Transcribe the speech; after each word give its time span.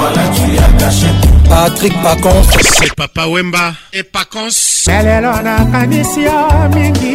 voilà 0.00 0.28
tu 0.28 0.56
as 0.58 0.84
caché 0.84 1.06
patrik 1.48 1.92
pacons 2.02 2.46
c'est 2.78 2.92
papa 2.94 3.26
wemba 3.26 3.74
e 3.92 4.02
pacons 4.02 4.84
lelelo 4.88 5.32
nakanisi 5.42 6.22
yo 6.24 6.40
mingi 6.74 7.14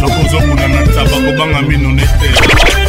nakozokuna 0.00 0.64
na 0.72 0.78
ntaba 0.86 1.16
kobanga 1.26 1.60
mino 1.68 1.88
nete 1.92 2.88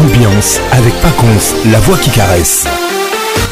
Ambiance 0.00 0.58
avec 0.72 0.94
Pacons, 1.02 1.70
la 1.70 1.78
voix 1.80 1.98
qui 1.98 2.08
caresse. 2.08 2.64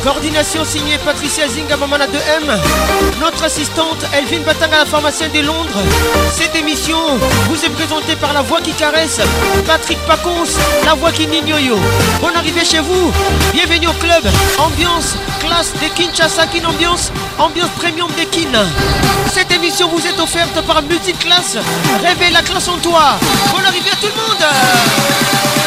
Coordination 0.03 0.65
signée 0.65 0.97
Patricia 1.05 1.47
Zinga, 1.47 1.77
2M. 1.77 2.59
Notre 3.21 3.45
assistante 3.45 3.99
Elvin 4.15 4.41
Bataga, 4.47 4.77
à 4.77 4.79
la 4.81 4.87
pharmacienne 4.87 5.31
de 5.33 5.41
Londres. 5.41 5.79
Cette 6.35 6.55
émission 6.57 6.97
vous 7.51 7.65
est 7.67 7.71
présentée 7.71 8.17
par 8.17 8.33
la 8.33 8.41
voix 8.41 8.63
qui 8.63 8.73
caresse, 8.73 9.19
Patrick 9.67 9.99
Pacons, 10.07 10.45
la 10.87 10.95
voix 10.95 11.13
qui 11.13 11.27
nignoyo. 11.27 11.77
Bon 12.23 12.29
arrivée 12.35 12.65
chez 12.65 12.79
vous, 12.81 13.13
bienvenue 13.53 13.89
au 13.89 13.93
club. 14.01 14.25
Ambiance, 14.59 15.19
classe 15.41 15.75
de 15.75 15.89
Kinshasa, 15.95 16.47
Kin 16.47 16.65
Ambiance, 16.67 17.13
ambiance 17.39 17.69
premium 17.79 18.09
de 18.19 18.25
Kin. 18.25 18.53
Cette 19.35 19.53
émission 19.53 19.91
vous 19.91 20.07
est 20.07 20.19
offerte 20.19 20.59
par 20.63 20.83
Class. 21.21 21.59
Réveille 22.03 22.33
la 22.33 22.41
classe 22.43 22.69
en 22.69 22.79
toi. 22.79 23.19
Bon 23.55 23.59
arrivée 23.67 23.91
à 23.93 23.97
tout 23.97 24.07
le 24.07 24.17
monde 24.17 25.67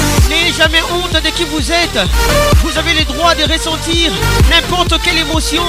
jamais 0.61 0.81
honte 0.93 1.19
de 1.23 1.29
qui 1.31 1.43
vous 1.45 1.71
êtes. 1.71 1.99
Vous 2.63 2.77
avez 2.77 2.93
le 2.93 3.03
droit 3.05 3.33
de 3.33 3.51
ressentir 3.51 4.11
n'importe 4.51 4.93
quelle 5.03 5.17
émotion 5.17 5.63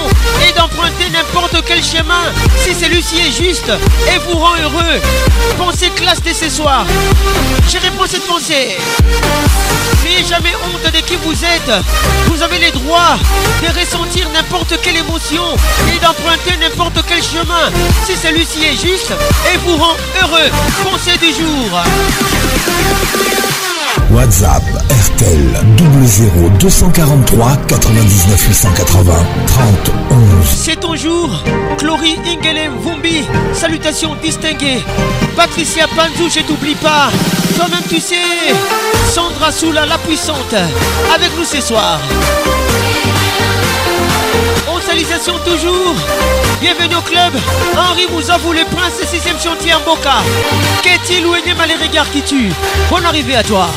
et 0.47 0.53
d'emprunter 0.53 1.09
n'importe 1.11 1.65
quel 1.65 1.83
chemin 1.83 2.25
si 2.63 2.75
celui-ci 2.75 3.17
est 3.27 3.33
juste 3.45 3.71
et 4.15 4.19
vous 4.19 4.37
rend 4.39 4.55
heureux. 4.63 5.01
Pensez 5.57 5.89
classe 5.97 6.23
de 6.23 6.35
ce 6.35 6.51
soir. 6.51 6.85
Je 7.71 7.79
réponds 7.79 8.05
cette 8.07 8.27
pensée. 8.27 8.77
N'ayez 10.05 10.27
jamais 10.29 10.53
honte 10.63 10.93
de 10.93 11.01
qui 11.01 11.17
vous 11.25 11.43
êtes. 11.43 11.73
Vous 12.27 12.43
avez 12.43 12.59
le 12.59 12.71
droit 12.73 13.17
de 13.63 13.69
ressentir 13.81 14.29
n'importe 14.35 14.79
quelle 14.83 14.97
émotion 14.99 15.47
et 15.91 15.99
d'emprunter 16.05 16.55
n'importe 16.61 17.03
quel 17.09 17.23
chemin 17.23 17.67
si 18.05 18.15
celui-ci 18.15 18.63
est 18.65 18.81
juste 18.89 19.13
et 19.49 19.57
vous 19.65 19.75
rend 19.79 19.97
heureux. 20.21 20.51
Pensez 20.85 21.17
du 21.17 21.33
jour. 21.33 21.81
WhatsApp 24.11 24.63
RTL 25.15 25.57
00 26.03 26.51
243 26.59 27.57
99 27.69 28.49
880 28.49 29.13
30 29.47 29.91
11. 30.11 30.47
C'est 30.47 30.81
ton 30.81 30.95
jour, 30.97 31.29
Chloé 31.79 32.19
Ingele, 32.27 32.71
Vumbi, 32.85 33.25
salutations 33.55 34.15
distinguées. 34.23 34.83
Patricia 35.37 35.87
Panzou, 35.95 36.29
je 36.35 36.41
t'oublie 36.41 36.75
pas. 36.75 37.11
Toi-même 37.57 37.83
tu 37.89 38.01
sais, 38.01 38.15
Sandra 39.15 39.53
Soula 39.53 39.87
la 39.87 39.99
puissante, 39.99 40.55
avec 41.15 41.31
nous 41.39 41.45
ce 41.45 41.61
soir 41.61 41.99
toujours. 45.45 45.95
Bienvenue 46.61 46.97
au 46.97 47.01
club. 47.01 47.33
Henri 47.77 48.07
vous 48.11 48.19
le 48.53 48.65
prince 48.75 49.01
de 49.01 49.07
6 49.07 49.23
chantier 49.43 49.73
en 49.75 49.81
Boca. 49.81 50.17
Qu'est-il 50.83 51.25
ou 51.25 51.31
mal 51.31 51.69
les 51.69 51.87
regards 51.87 52.11
qui 52.11 52.21
tue, 52.23 52.53
Bonne 52.91 53.05
arrivée 53.07 53.37
à 53.37 53.43
toi. 53.43 53.69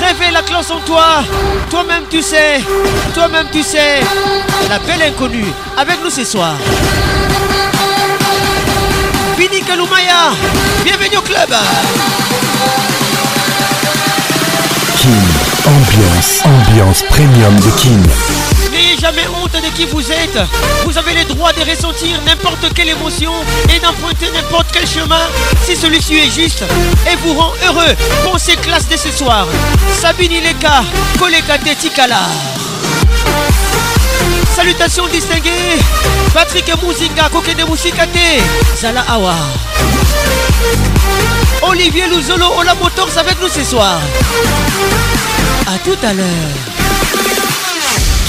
Réveille 0.00 0.32
la 0.32 0.42
classe 0.42 0.70
en 0.70 0.80
toi. 0.80 1.22
Toi-même 1.70 2.02
tu 2.10 2.20
sais. 2.20 2.60
Toi-même 3.14 3.46
tu 3.52 3.62
sais. 3.62 4.00
La 4.68 4.78
belle 4.80 5.02
inconnue 5.02 5.46
avec 5.76 6.02
nous 6.02 6.10
ce 6.10 6.24
soir. 6.24 6.54
Vini 9.38 9.60
Kaloumaya, 9.62 10.32
bienvenue 10.84 11.16
au 11.18 11.22
club. 11.22 11.50
Kim, 14.96 15.22
ambiance, 15.66 16.40
ambiance 16.44 17.02
premium 17.08 17.56
de 17.60 17.70
Kim 17.78 18.02
n'ayez 18.74 18.98
jamais 18.98 19.22
honte 19.40 19.52
de 19.54 19.68
qui 19.76 19.84
vous 19.86 20.10
êtes. 20.10 20.38
Vous 20.84 20.98
avez 20.98 21.14
le 21.14 21.24
droit 21.24 21.52
de 21.52 21.60
ressentir 21.70 22.20
n'importe 22.26 22.72
quelle 22.74 22.88
émotion 22.90 23.30
et 23.74 23.78
d'emprunter 23.78 24.26
n'importe 24.34 24.66
quel 24.72 24.86
chemin 24.86 25.20
si 25.64 25.76
celui-ci 25.76 26.16
est 26.18 26.30
juste 26.30 26.64
et 27.10 27.14
vous 27.22 27.34
rend 27.38 27.52
heureux. 27.66 27.94
Pensez 28.24 28.56
classe 28.56 28.88
de 28.88 28.96
ce 28.96 29.10
soir. 29.12 29.46
Sabine 30.00 30.32
Ileka, 30.32 30.82
Koleka 31.18 31.56
Kala 31.94 32.20
Salutations 34.56 35.06
distinguées. 35.08 35.78
Patrick 36.32 36.66
Mouzinga, 36.82 37.28
de 37.58 37.64
Mousikate, 37.64 38.42
Zala 38.80 39.04
Awa. 39.08 39.34
Olivier 41.62 42.06
Louzolo, 42.08 42.46
Ola 42.58 42.74
Motors 42.74 43.08
avec 43.18 43.40
nous 43.40 43.48
ce 43.48 43.62
soir. 43.62 43.98
A 45.66 45.78
tout 45.84 45.96
à 46.04 46.12
l'heure 46.12 47.44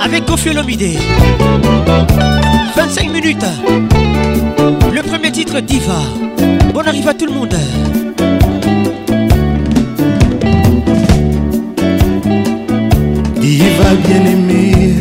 avec 0.00 0.24
Kofi 0.24 0.50
Olomide. 0.50 0.96
25 2.76 3.12
minutes. 3.12 3.44
Le 4.92 5.02
premier 5.02 5.30
titre 5.30 5.60
Diva. 5.60 6.00
Bon 6.74 6.80
arrive 6.80 7.08
à 7.08 7.14
tout 7.14 7.26
le 7.26 7.32
monde. 7.32 7.54
Diva 13.40 13.94
bien 14.06 14.24
aimée, 14.30 14.94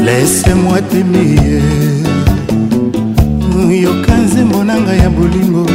laisse-moi 0.00 0.80
t'aimer. 0.90 1.60
yokanze 3.82 4.36
monanga 4.44 4.94
ya 4.94 5.08
bolingo 5.08 5.66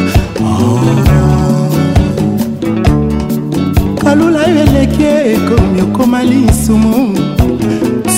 oh. 0.42 1.24
balula 4.18 4.48
yo 4.48 4.60
eleki 4.60 5.04
ekomi 5.04 5.82
okoma 5.82 6.24
lisumu 6.24 7.18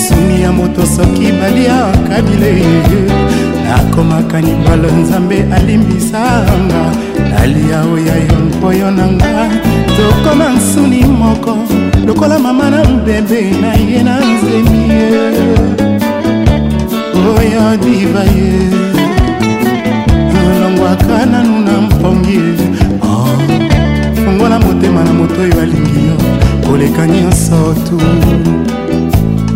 sumi 0.08 0.42
ya 0.44 0.52
moto 0.52 0.86
soki 0.86 1.32
baliaka 1.40 2.22
bilei 2.22 3.08
nakomaka 3.64 4.42
libalo 4.42 4.88
nzambe 5.02 5.46
alimbisanga 5.54 6.84
nalia 7.30 7.82
oya 7.94 8.16
yo 8.28 8.38
mpoyo 8.48 8.92
na 8.92 9.08
nga 9.08 9.50
tokoma 9.98 10.50
nsuni 10.50 11.04
moko 11.06 11.58
lokola 12.06 12.40
mama 12.40 12.70
na 12.70 12.84
bebe 13.06 13.42
na 13.62 13.74
ye 13.74 14.04
na 14.04 14.16
nzemi 14.20 14.78
ye 14.94 15.06
oyo 17.38 17.78
diva 17.84 18.24
ye 18.36 18.54
olongwaka 20.56 21.26
nanu 21.26 21.60
na 21.66 21.82
mpongi 21.82 22.34
ye 22.34 22.54
oh. 23.04 23.69
fungola 24.30 24.60
motema 24.60 25.04
na 25.04 25.14
moto 25.14 25.42
oyo 25.42 25.62
alingi 25.64 26.02
yo 26.08 26.16
koleka 26.68 27.08
nyonso 27.08 27.58
tu 27.88 27.98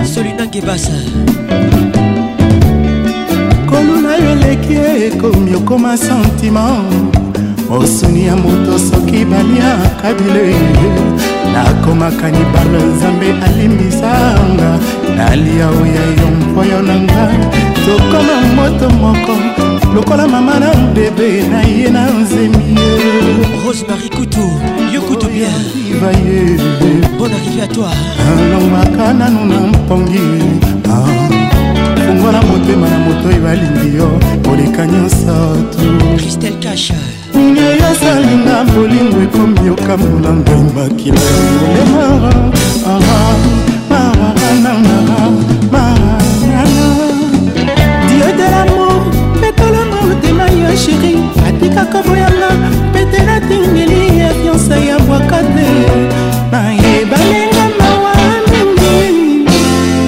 solinange 0.05 0.61
basa 0.63 0.93
koluna 3.69 4.13
yo 4.17 4.31
eleki 4.31 4.77
ekomi 5.07 5.55
okoma 5.57 5.97
sentiment 5.97 7.16
mosuni 7.77 8.27
ya 8.27 8.37
moto 8.37 8.79
soki 8.79 9.25
baliaka 9.25 10.13
bilei 10.19 10.65
nakomaka 11.53 12.27
libala 12.31 12.83
nzambe 12.85 13.27
alimbisanga 13.47 14.79
nalia 15.17 15.69
oya 15.69 16.05
yo 16.19 16.27
mpoyo 16.41 16.83
na 16.83 16.95
ngai 17.01 17.39
tokoma 17.87 18.37
moto 18.57 18.91
moko 18.91 19.33
lokola 19.95 20.29
mama 20.29 20.61
na 20.61 20.71
bebe 20.95 21.31
na 21.53 21.63
ye 21.63 21.91
na 21.91 22.05
nzemi 22.21 22.67
rosemari 23.67 24.09
kutu 24.09 24.47
yo 24.95 25.01
kutu 25.01 25.27
bieniva 25.27 26.11
ye 26.13 26.57
bon 27.19 27.31
arrivé 27.37 27.63
à 27.65 27.67
toi 27.67 27.91
alongaka 28.29 29.13
nanu 29.15 29.45
na 29.45 29.61
mpongi 29.61 30.27
ah, 30.91 31.09
fungola 32.03 32.41
motema 32.43 32.89
na 32.91 32.99
moto 33.05 33.29
oyo 33.29 33.49
alingi 33.49 33.97
yo 33.99 34.09
koleka 34.45 34.87
nyonso 34.87 35.37
tu 35.73 36.17
christel 36.17 36.55
kasha 36.63 37.06
ngai 37.55 37.79
asalinga 37.91 38.57
bolingo 38.75 39.19
ekomi 39.27 39.59
yokamola 39.69 40.31
ngai 40.43 40.63
makila 40.77 41.25
elemara 41.79 42.33
ara 42.93 43.23
mararananara 43.91 45.21
maranana 45.73 46.87
dieu 48.09 48.31
de 48.39 48.47
lamour 48.55 48.99
petolanga 49.41 49.99
otema 50.11 50.47
yo 50.61 50.71
sheri 50.83 51.13
atikaka 51.49 51.99
boyanga 52.07 52.49
pete 52.93 53.19
natingeli 53.29 54.01
ya 54.21 54.29
fiansa 54.41 54.77
ya 54.89 54.97
bwaka 55.07 55.39
te 55.55 55.69
nayebalenga 56.53 57.65
mawa 57.79 58.13
mingi 58.51 59.05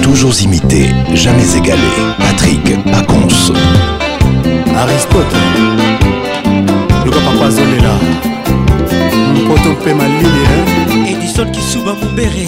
toujours 0.01 0.35
imité 0.45 0.81
jamais 1.13 1.49
égalé 1.59 1.91
patrick 2.19 2.65
pacons 2.91 3.53
aristote 4.81 5.33
azolela 7.49 7.93
mpoto 9.43 9.69
mpe 9.77 9.93
malili 9.93 10.45
edison 11.11 11.51
kisuba 11.51 11.91
mombere 12.01 12.45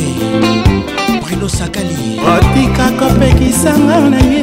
bruno 1.24 1.48
sakali 1.59 1.98
otikaka 2.33 3.03
opekisanga 3.12 3.98
na 4.13 4.19
ye 4.31 4.42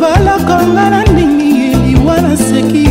bolokonga 0.00 0.84
na 0.92 1.00
ndingi 1.10 1.48
ye 1.60 1.70
liwa 1.84 2.16
na 2.24 2.32
seki 2.46 2.88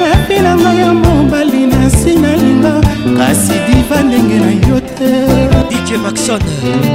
mapi 0.00 0.36
na 0.44 0.52
ngai 0.62 0.78
ya 0.82 0.90
mobali 1.02 1.62
na 1.72 1.78
nsi 1.88 2.12
nalinga 2.22 2.74
kasi 3.18 3.54
diva 3.66 3.98
ndenge 4.06 4.38
na 4.44 4.52
yo 4.68 4.76
te 4.98 5.10
dj 5.70 5.90
maxon 6.02 6.40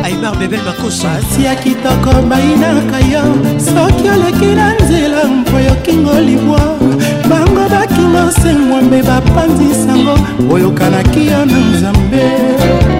aimar 0.06 0.34
bebel 0.40 0.62
makoso 0.68 1.06
asi 1.18 1.40
ya 1.46 1.54
kitoko 1.62 2.12
bayinaka 2.30 2.98
yo 3.13 3.24
soki 3.68 4.06
oleki 4.16 4.50
na 4.60 4.66
nzela 4.80 5.19
mpo 5.38 5.56
yokingo 5.68 6.13
libwa 6.28 6.78
basengwambe 8.25 9.00
bapanzisango 9.10 10.16
oyokanaki 10.54 11.21
yo 11.31 11.42
na 11.51 11.57
nzambe 11.69 12.24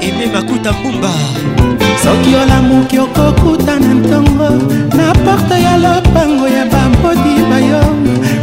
eme 0.08 0.26
makuta 0.34 0.72
mbumba 0.78 1.12
soki 2.04 2.32
olamuki 2.42 2.98
okokuta 3.06 3.74
na 3.84 3.92
ntongo 4.00 4.50
na 4.98 5.06
porte 5.24 5.56
ya 5.66 5.74
lopango 5.84 6.46
ya 6.58 6.64
bambodi 6.74 7.34
bayo 7.50 7.82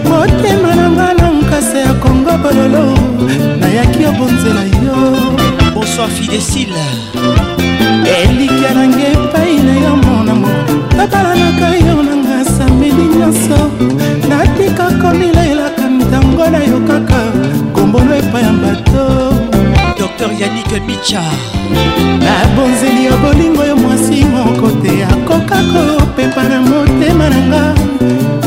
motema 0.09 0.71
nanga 0.79 1.09
na 1.19 1.27
nkasa 1.39 1.79
ya 1.87 1.95
kongo 2.03 2.31
bololo 2.43 2.85
nayaki 3.61 4.03
obonzela 4.11 4.63
yo 4.87 4.97
bonsoir 5.75 6.09
fidesile 6.17 6.85
elikya 8.23 8.71
nange 8.75 9.07
epai 9.17 9.57
na 9.67 9.75
yo 9.85 9.93
monamo 10.05 10.49
nabalanaka 10.97 11.69
yo 11.87 11.95
nanga 12.09 12.37
sameli 12.57 13.05
nyonso 13.17 13.59
natika 14.31 14.87
komilelo 15.03 15.56
yango 16.37 16.51
na 16.51 16.59
yo 16.65 16.79
kaka 16.87 17.21
kombolo 17.73 18.13
epai 18.15 18.43
ya 18.43 18.53
bato 18.53 19.35
dr 19.99 20.33
yanik 20.41 20.87
bicha 20.87 21.23
nabonzeli 22.21 23.05
ya 23.07 23.17
bolingo 23.17 23.65
yo 23.65 23.77
mwasi 23.77 24.25
moko 24.25 24.71
te 24.83 25.05
akoka 25.05 25.57
kopepa 25.73 26.43
na 26.45 26.61
motema 26.61 27.29
na 27.31 27.37
nga 27.37 27.75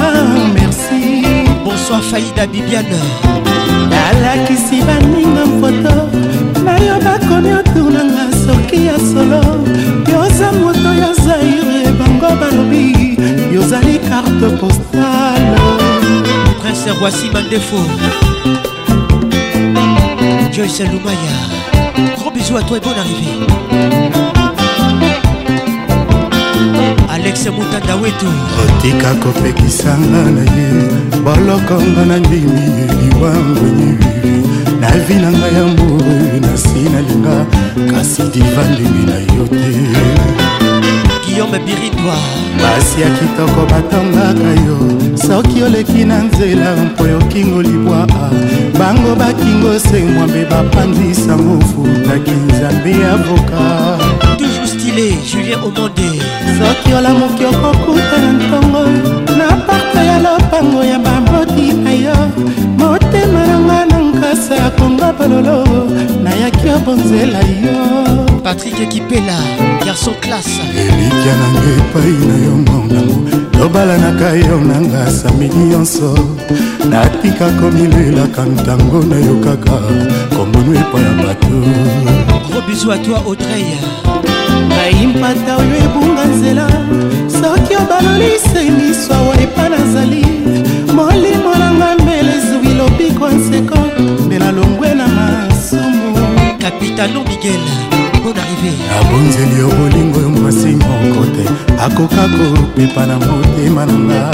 merci 0.54 1.48
bonsoir 1.66 2.02
faida 2.02 2.48
bibiane 2.48 3.02
nalakisi 3.90 4.82
baninga 4.84 5.46
mfoto 5.46 6.10
na 6.64 6.76
yo 6.80 7.00
bakomi 7.00 7.54
otunanga 7.54 8.24
soki 8.46 8.86
ya 8.86 9.00
solo 9.00 9.42
yoza 10.12 10.52
moto 10.52 10.94
ya 10.94 11.14
zaire 11.14 11.92
bango 12.00 12.28
balobi 12.36 13.17
ezali 13.68 14.00
carte 14.10 14.48
postale 14.62 15.56
prince 16.62 16.90
rwasi 17.00 17.28
mandefo 17.34 17.76
joyce 20.54 20.84
lumaya 20.92 21.38
gros 22.18 22.32
bisous 22.34 22.58
à 22.62 22.64
toi 22.64 22.78
et 22.78 22.80
bonne 22.80 23.02
arrivée 23.04 23.38
alex 27.16 27.46
mutanda 27.56 27.96
wetu 28.02 28.28
otika 28.64 29.12
kopekisanga 29.22 30.24
na 30.36 30.44
ye 30.44 31.20
bolokonga 31.26 32.04
na 32.12 32.18
ndimi 32.20 32.68
liwangwenyi 33.00 33.92
na 34.82 34.88
vi 35.06 35.16
na 35.24 35.30
ngai 35.32 35.54
ya 35.58 35.64
mburu 35.72 36.18
na 36.46 36.54
si 36.66 36.80
nalinga 36.94 37.38
kasi 37.92 38.24
divandimi 38.34 39.04
na 39.12 39.16
yo 39.36 39.44
te 39.60 40.66
guillaume 41.38 41.60
biritwa 41.60 42.16
basi 42.62 43.02
ya 43.02 43.10
kitoko 43.10 43.66
batangaka 43.72 44.62
yo 44.66 44.78
soki 45.28 45.64
oleki 45.64 46.06
na 46.06 46.24
nzela 46.24 46.76
mpo 46.76 47.08
yokingo 47.08 47.62
libwa 47.62 48.04
ah. 48.04 48.30
bango 48.80 49.16
bakingo 49.16 49.80
se 49.80 50.04
mwambe 50.06 50.46
bapandisango 50.46 51.66
futaki 51.66 52.32
nzambe 52.32 52.92
ya 52.92 53.18
voka 53.18 53.78
toujours 54.38 54.72
stile 54.72 55.16
julien 55.32 55.60
omonde 55.66 56.10
soki 56.58 56.94
olamuki 56.94 57.46
okokuta 57.46 58.18
na 58.18 58.32
ntongo 58.38 58.82
na 59.38 59.58
parte 59.68 59.98
ya 59.98 60.20
lopango 60.20 60.84
ya 60.84 61.00
baboti 61.00 61.74
na 61.74 61.92
yo 61.94 62.16
motema 62.78 63.48
nanga 63.48 63.86
na 63.86 63.98
nkasa 64.00 64.56
ya 64.56 64.70
kongo 64.70 65.14
bololo 65.20 65.66
nayaki 66.24 66.70
obonzela 66.70 67.40
yo 67.40 68.27
patrik 68.48 68.80
ekipela 68.80 69.36
garson 69.86 70.14
classe 70.24 70.62
elikya 70.78 71.34
nanga 71.42 71.64
epai 71.82 72.12
na 72.28 72.36
yo 72.46 72.52
mondango 72.68 73.18
lobalanaka 73.60 74.30
yo 74.40 74.60
nanga 74.70 75.02
sami 75.12 75.48
nyonso 75.50 76.08
natika 76.90 77.48
komilelaka 77.62 78.46
ntango 78.52 79.00
nayokaka 79.12 79.76
kombonu 80.36 80.72
epai 80.82 81.04
ya 81.04 81.10
bato 81.24 81.48
robisu 82.56 82.92
atoi 82.96 83.16
autreya 83.16 83.80
bayimpata 84.70 85.52
oyo 85.62 85.76
ebunga 85.86 86.26
nzela 86.34 86.68
soki 87.40 87.74
obalolisengiso 87.84 89.12
awa 89.14 89.34
epa 89.44 89.70
nazali 89.70 90.24
molimo 90.96 91.52
nanga 91.62 91.90
mbele 92.02 92.32
ezwi 92.40 92.72
lobiko 92.80 93.28
nseko 93.30 93.78
mbela 94.26 94.52
longwe 94.52 94.94
na 94.96 95.06
masumu 95.18 96.16
kapitalo 96.62 97.20
migela 97.30 98.07
bongo 98.28 98.32
d'arrive 98.32 98.76
abonzeli 99.00 99.56
yo 99.60 99.68
bolingo 99.78 100.20
yo 100.20 100.30
mwasi 100.30 100.72
moko 100.84 101.24
te 101.36 101.44
akoka 101.86 102.24
kopepa 102.36 103.06
na 103.08 103.16
motema 103.20 103.86
na 103.86 103.94
nga 103.94 104.32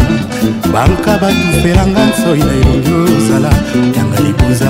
banka 0.73 1.11
batufelanga 1.21 2.01
nsoi 2.09 2.39
na 2.39 2.51
elongi 2.59 2.93
ozala 3.11 3.49
yanga 3.95 4.19
libuza 4.25 4.69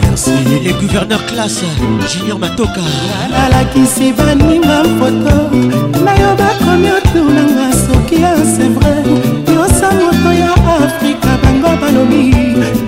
merci 0.00 0.30
le 0.44 0.72
gouverneur 0.80 1.20
classe 1.30 1.66
junior 2.10 2.38
matoka 2.38 2.80
nalakisi 3.32 4.12
baninga 4.16 4.78
foto 4.98 5.36
na 6.04 6.12
yo 6.20 6.30
bakomi 6.40 6.88
otunanga 6.96 7.66
soki 7.84 8.16
ya 8.22 8.32
sevre 8.54 8.94
yosa 9.54 9.88
moto 10.00 10.30
ya 10.42 10.52
afrika 10.84 11.28
bango 11.42 11.70
balobi 11.80 12.37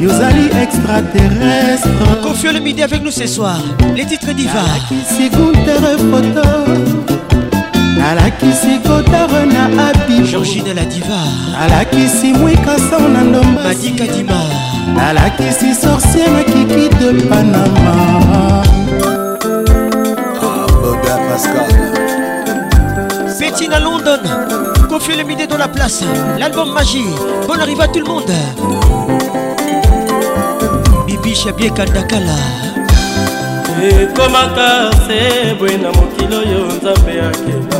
Yosali 0.00 0.46
extraterrestre 0.62 1.88
confie 2.22 2.50
le 2.54 2.60
midi 2.60 2.82
avec 2.82 3.02
nous 3.02 3.10
ce 3.10 3.26
soir 3.26 3.58
les 3.94 4.06
titres 4.06 4.32
divas. 4.32 4.78
kutere 4.88 5.98
foto 6.10 6.42
nalakisi 7.98 8.80
kotare 8.82 9.44
na 9.44 9.64
abi 9.90 10.24
georgine 10.26 10.72
la 10.72 10.84
diva 10.86 11.20
nalakisi 11.52 12.32
mwikaso 12.32 12.98
na 13.12 13.20
Madi 13.24 13.58
Madi 13.66 13.92
Kadima. 13.92 14.40
nalakisi 14.96 15.74
sorcier 15.74 16.30
na 16.30 16.44
kiki 16.44 16.88
de 16.98 17.22
panama 17.28 18.62
boga 20.82 21.16
pascal 21.28 21.76
London, 23.82 24.22
confie 24.88 25.16
le 25.18 25.22
midi 25.24 25.46
dans 25.46 25.56
la 25.58 25.68
place, 25.68 26.02
l'album 26.38 26.72
magie, 26.72 27.04
bonne 27.46 27.60
arrivée 27.60 27.82
à 27.82 27.88
tout 27.88 27.98
le 28.00 28.04
monde. 28.06 28.30
bisha 31.30 31.52
bieka 31.52 31.86
dakala 31.94 32.38
ekomaka 34.02 34.90
se 35.06 35.20
boye 35.58 35.76
na 35.84 35.88
mokili 35.96 36.36
oyo 36.42 36.60
nzambe 36.66 37.12
akeba 37.28 37.78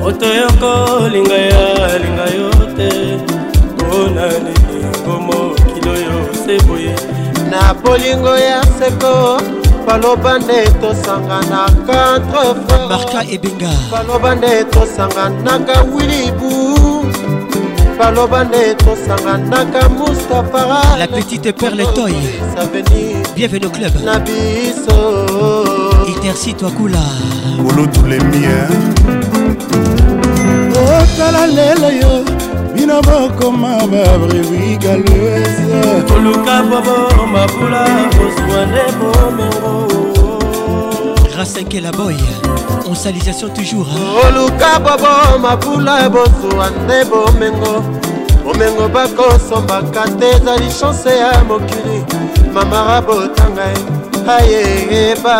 moto 0.00 0.26
yokolinga 0.40 1.38
ya 1.50 1.60
linga 2.02 2.24
yo 2.38 2.48
te 2.76 2.88
mpona 3.76 4.22
lilingo 4.44 5.14
mokili 5.28 5.88
oyo 5.90 6.16
se 6.44 6.54
boye 6.66 6.94
na 7.50 7.74
bolingo 7.82 8.34
ya 8.48 8.58
seko 8.78 9.12
baloba 9.86 10.38
nde 10.38 10.60
tosanganaka 10.80 12.00
tremarka 12.68 13.20
ebenga 13.34 13.70
baloba 13.92 14.34
nde 14.34 14.64
tosanganaka 14.64 15.80
wilibu 15.94 16.69
baloba 18.00 18.44
nde 18.44 18.74
tosanganaka 18.84 19.80
mustapha 19.98 20.62
la 20.98 21.06
petite 21.06 21.52
perle 21.60 21.84
toy 21.96 22.14
bienvenue 23.36 23.66
au 23.66 23.70
club 23.70 23.92
na 24.04 24.18
biso 24.18 24.96
itersi 26.12 26.54
twakula 26.54 27.02
olotulemi 27.68 28.42
otala 30.94 31.42
lelo 31.56 31.88
yo 32.00 32.12
bino 32.74 32.96
bokoma 33.08 33.70
babrevigalese 33.92 35.82
koluka 36.08 36.54
bobo 36.68 36.96
mabula 37.32 37.82
kozwa 38.16 38.58
nde 38.68 38.84
bomengo 38.98 39.74
grasenkela 41.32 41.90
boye 41.98 42.30
on 42.86 42.94
salisation 42.96 43.48
toujours 43.52 43.86
oluka 44.26 44.78
bobo 44.78 45.38
mabula 45.38 46.04
ebozuwa 46.06 46.70
nde 46.70 47.04
bomengo 47.04 47.84
bomengo 48.44 48.88
bakosombaka 48.88 50.02
te 50.18 50.28
ezali 50.30 50.68
chanse 50.80 51.08
ya 51.16 51.44
mokili 51.44 52.04
mamara 52.54 53.00
botanga 53.02 53.64
ayeyeba 54.36 55.38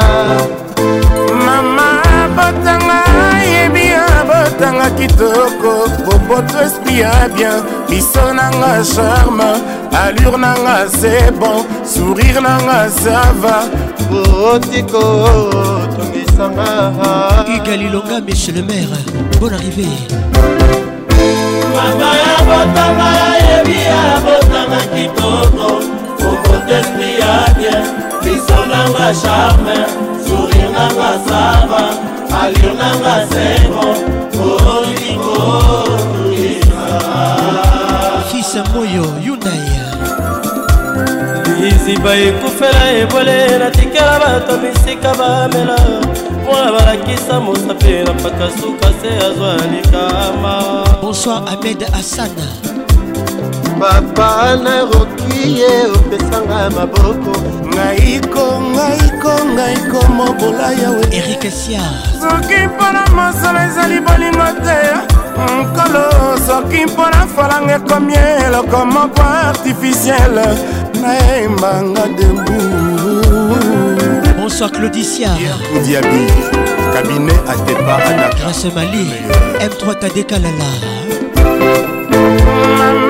mama 1.47 1.91
botanga 2.37 3.03
yebi 3.51 3.87
ya 3.87 4.07
botanga 4.29 4.91
kitoko 4.91 5.73
boboto 6.07 6.59
esprit 6.63 6.99
ya 6.99 7.29
bien 7.37 7.63
biso 7.89 8.33
nanga 8.35 8.83
charme 8.95 9.53
allure 9.93 10.39
nanga 10.39 10.87
c'est 10.99 11.31
bon 11.39 11.65
sourire 11.85 12.41
nanga 12.41 12.89
ça 12.91 13.23
va 13.43 13.63
otiko 14.53 15.03
tongi 15.97 16.20
kosanga 16.41 17.45
igalilonga 17.57 18.21
monsieur 18.27 18.55
le 18.55 18.63
maire 18.63 18.97
bon 19.41 19.51
arrivé 19.53 19.85
mama 21.75 22.11
ya 22.23 22.35
botama 22.49 23.09
yebi 23.39 23.79
ya 23.91 24.03
botama 24.25 24.79
kitoko 24.93 25.69
okotesti 26.31 27.09
ya 27.21 27.53
bien 27.57 27.85
biso 28.23 28.59
nanga 28.71 29.13
charme 29.23 29.77
sourire 30.27 30.69
nanga 30.73 31.11
sava 31.29 31.85
alio 32.43 32.73
nanga 32.81 33.15
sengo 33.31 33.87
olingo 34.75 35.43
fils 38.31 38.55
moyo 38.73 39.05
yundai 39.27 39.70
liziba 41.61 42.15
ekufela 42.17 42.91
ebole 43.01 43.59
natikela 43.59 44.19
bato 44.21 44.53
bisika 44.63 45.15
bamela 45.15 45.77
mwana 46.45 46.73
balakisa 46.73 47.41
mosape 47.41 48.05
na 48.05 48.13
mpaka 48.13 48.51
suka 48.61 48.87
se 49.01 49.11
azwa 49.27 49.55
likama 49.73 50.63
bonsoir 51.03 51.43
abed 51.53 51.83
asana 51.99 52.47
papa 53.81 54.57
naroki 54.63 55.59
ye 55.61 55.73
opesanga 55.97 56.61
maboko 56.77 57.33
ngaiko 57.75 58.47
ngaiko 58.75 59.33
ngaiko 59.55 60.01
mobola 60.17 60.69
yawe 60.83 61.05
erik 61.13 61.43
sia 61.53 61.83
soki 62.21 62.59
mpona 62.67 63.03
mosala 63.17 63.67
ezali 63.67 64.01
bolingo 64.01 64.49
te 64.65 64.79
nkolo 65.61 66.05
soki 66.47 66.81
mpona 66.87 67.21
falanga 67.35 67.75
ekomi 67.75 68.15
eloko 68.47 68.85
moko 68.87 69.23
artificiele 69.23 70.45
nayembanga 70.99 72.05
debu 72.19 72.59
bonsoir 74.39 74.71
claudiciardiabi 74.75 76.23
kabine 76.95 77.33
atepa 77.53 77.95
adagrace 78.09 78.71
mali 78.77 79.07
m3 79.71 79.83
tadekalala 80.03 80.71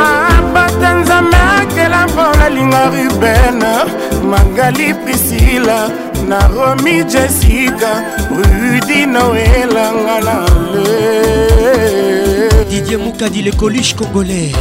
mama 0.00 0.12
bata 0.54 0.90
nzambe 1.00 1.36
akela 1.60 2.00
mpona 2.08 2.48
linga 2.56 2.84
ruben 2.92 3.60
mangali 4.30 4.88
prisila 5.02 5.78
naromi 6.28 6.96
jessica 7.12 7.90
rudi 8.38 9.00
noelanga 9.14 10.18
na 10.26 10.36
le 10.82 11.00
didie 12.70 12.96
mukadi 13.04 13.42
le 13.42 13.50
coliche 13.52 13.94
congolais 13.98 14.52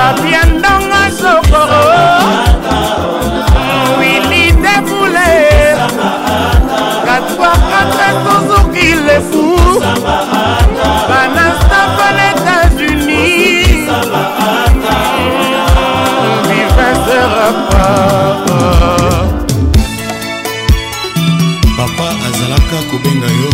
patria 0.07 0.46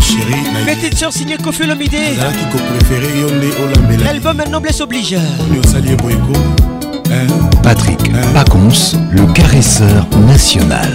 chérie 0.04 0.44
petite 0.66 0.98
sœur 0.98 1.12
signée 1.14 1.38
Kofi 1.38 1.64
Olomide 1.64 1.96
azalaki 2.12 2.46
kopréféré 2.52 3.10
yo 3.22 3.30
nde 3.32 3.50
olambelaki 3.62 4.04
l'album 4.06 4.38
noblesse 4.52 4.82
oblige 4.82 5.16
oyo 5.50 5.62
hein? 7.12 7.28
Patrick 7.64 8.02
hein? 8.10 8.22
Pacons, 8.34 8.82
le 9.12 9.24
caresseur 9.34 10.02
national. 10.28 10.92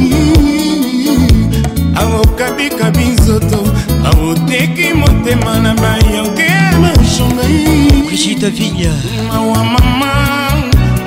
awokabikabi 2.00 3.04
nzoto 3.18 3.60
awoteki 4.08 4.94
motema 4.94 5.58
na 5.64 5.74
bayoke 5.74 6.42
ya 6.42 6.72
mashongai 6.80 8.06
brigide 8.06 8.48
vigne 8.56 8.90
mawa 9.30 9.58
mama 9.74 10.10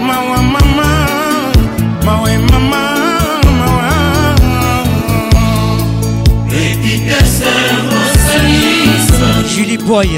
mawa 0.08 0.38
mama 0.54 0.71
Billy 9.78 9.84
Boy 9.88 10.10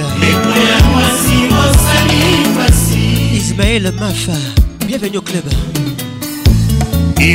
Ismaël 3.36 3.86
Mafa 4.00 4.34
Bienvenue 4.88 5.18
au 5.18 5.22
club 5.22 5.44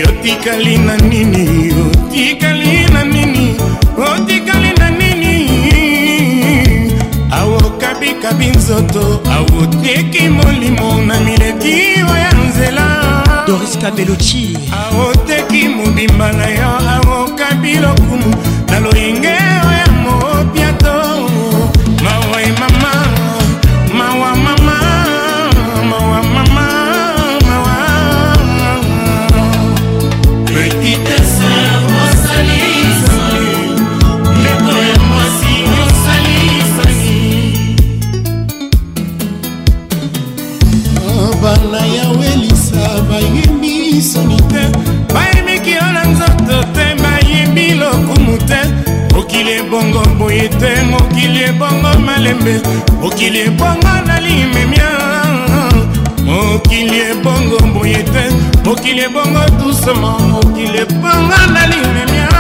otikali 0.05 0.79
na 0.79 0.97
nini 0.97 1.73
otikali 1.81 2.87
na 2.93 3.05
nini 3.05 3.55
otikali 3.99 4.71
na 4.81 4.91
nini 4.91 5.49
awokabikabi 7.31 8.47
nzoto 8.47 9.21
awoteki 9.33 10.29
molimo 10.29 11.01
na 11.07 11.21
mileki 11.21 12.03
oya 12.13 12.33
nzela 12.33 12.87
doris 13.47 13.79
kabeloci 13.79 14.59
awoteki 14.83 15.69
mobimba 15.69 16.33
na 16.33 16.47
yo 16.49 16.79
awokabi 16.95 17.75
lokumu 17.77 18.35
misuni 43.99 44.37
te 44.51 44.63
bayembi 45.13 45.59
kilo 45.67 45.87
na 45.97 46.03
nzoto 46.11 46.57
te 46.75 46.85
bayembi 47.03 47.75
lokumu 47.81 48.37
te 48.49 48.61
mokili 49.15 49.53
ebongo 49.59 50.03
boye 50.19 50.49
te 50.61 50.71
mokili 50.93 51.43
ebongo 51.49 51.91
malembe 52.07 52.55
mokili 53.03 53.39
ebongo 53.49 53.93
nalimemia 54.07 54.91
mokili 56.31 56.99
ebongo 57.11 57.59
boye 57.75 58.03
te 58.15 58.23
mokili 58.65 59.01
ebongo 59.03 59.43
dusement 59.59 60.21
mokili 60.33 60.79
ebongo 60.87 61.39
nalimemia 61.55 62.38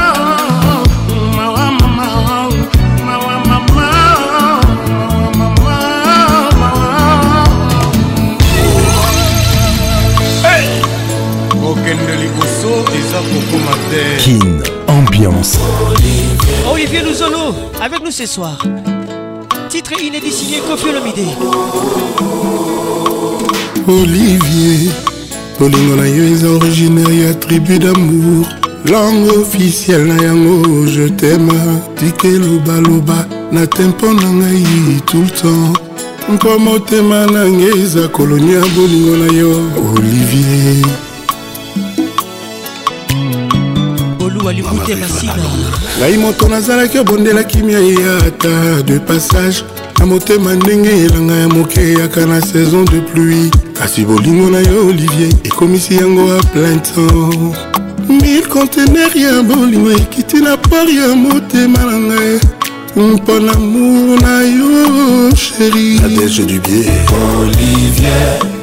Kin, 14.18 14.38
ambiance. 14.86 15.56
Olivier 16.70 17.00
Luzolo, 17.00 17.54
avec 17.80 18.04
nous 18.04 18.10
ce 18.10 18.26
soir. 18.26 18.58
Titre 19.70 19.92
inédit 20.02 20.30
signé 20.30 20.58
Kofi 20.58 20.88
Olivier, 23.88 24.90
bolingo 25.58 25.96
na 25.96 26.06
yo 26.06 26.56
originaire 26.56 27.08
ya 27.10 27.34
tribu 27.34 27.78
d'amour 27.78 28.46
langue 28.84 29.28
officielle 29.38 30.04
na 30.06 30.22
yango 30.22 30.86
je 30.86 31.08
t'aime 31.08 31.50
tika 31.96 32.28
elobaloba 32.28 33.26
na 33.50 33.66
tempo 33.66 34.12
na 34.12 34.28
ngai 34.28 35.00
tout 35.06 35.22
le 35.22 35.30
temps 35.30 35.80
mpo 36.28 36.78
te 36.80 36.96
na 37.00 37.26
ngai 37.48 37.80
eza 37.80 38.08
kolonia 38.08 38.60
bolingo 38.76 39.16
na 39.16 39.32
yo 39.32 39.52
olivier 39.96 40.82
wa 44.48 44.52
libute 44.54 44.94
masina 44.96 45.50
ngai 45.98 46.16
moto 46.18 46.48
nazalaki 46.48 46.98
obondelaki 46.98 47.62
mia 47.62 47.78
ya 47.80 48.16
ata 48.18 48.82
de 48.82 48.98
passage 48.98 49.56
na 49.98 50.06
motema 50.06 50.54
ndenge 50.54 50.88
elanga 50.88 51.34
ya 51.34 51.48
moke 51.48 51.80
eyaka 51.80 52.26
na 52.26 52.40
saison 52.40 52.84
de 52.84 53.00
pluie 53.00 53.50
kasi 53.78 54.04
bolingo 54.04 54.50
na 54.50 54.58
yo 54.60 54.86
olivier 54.86 55.32
ekomisi 55.44 55.94
yango 55.94 56.32
a 56.38 56.42
plein 56.42 56.80
temps 56.80 57.58
mille 58.08 58.42
contener 58.48 59.18
ya 59.18 59.42
bolingo 59.42 59.92
ekiti 59.92 60.36
na 60.36 60.56
port 60.56 60.88
ya 60.90 61.08
motema 61.08 61.78
na 61.84 61.98
ngai 61.98 62.40
mpo 62.96 63.40
na 63.40 63.52
mour 63.58 64.22
na 64.22 64.42
yo 64.42 64.66
sheri 65.36 66.00
adege 66.04 66.42
du 66.42 66.60
bie 66.60 66.90
olivier 67.40 68.57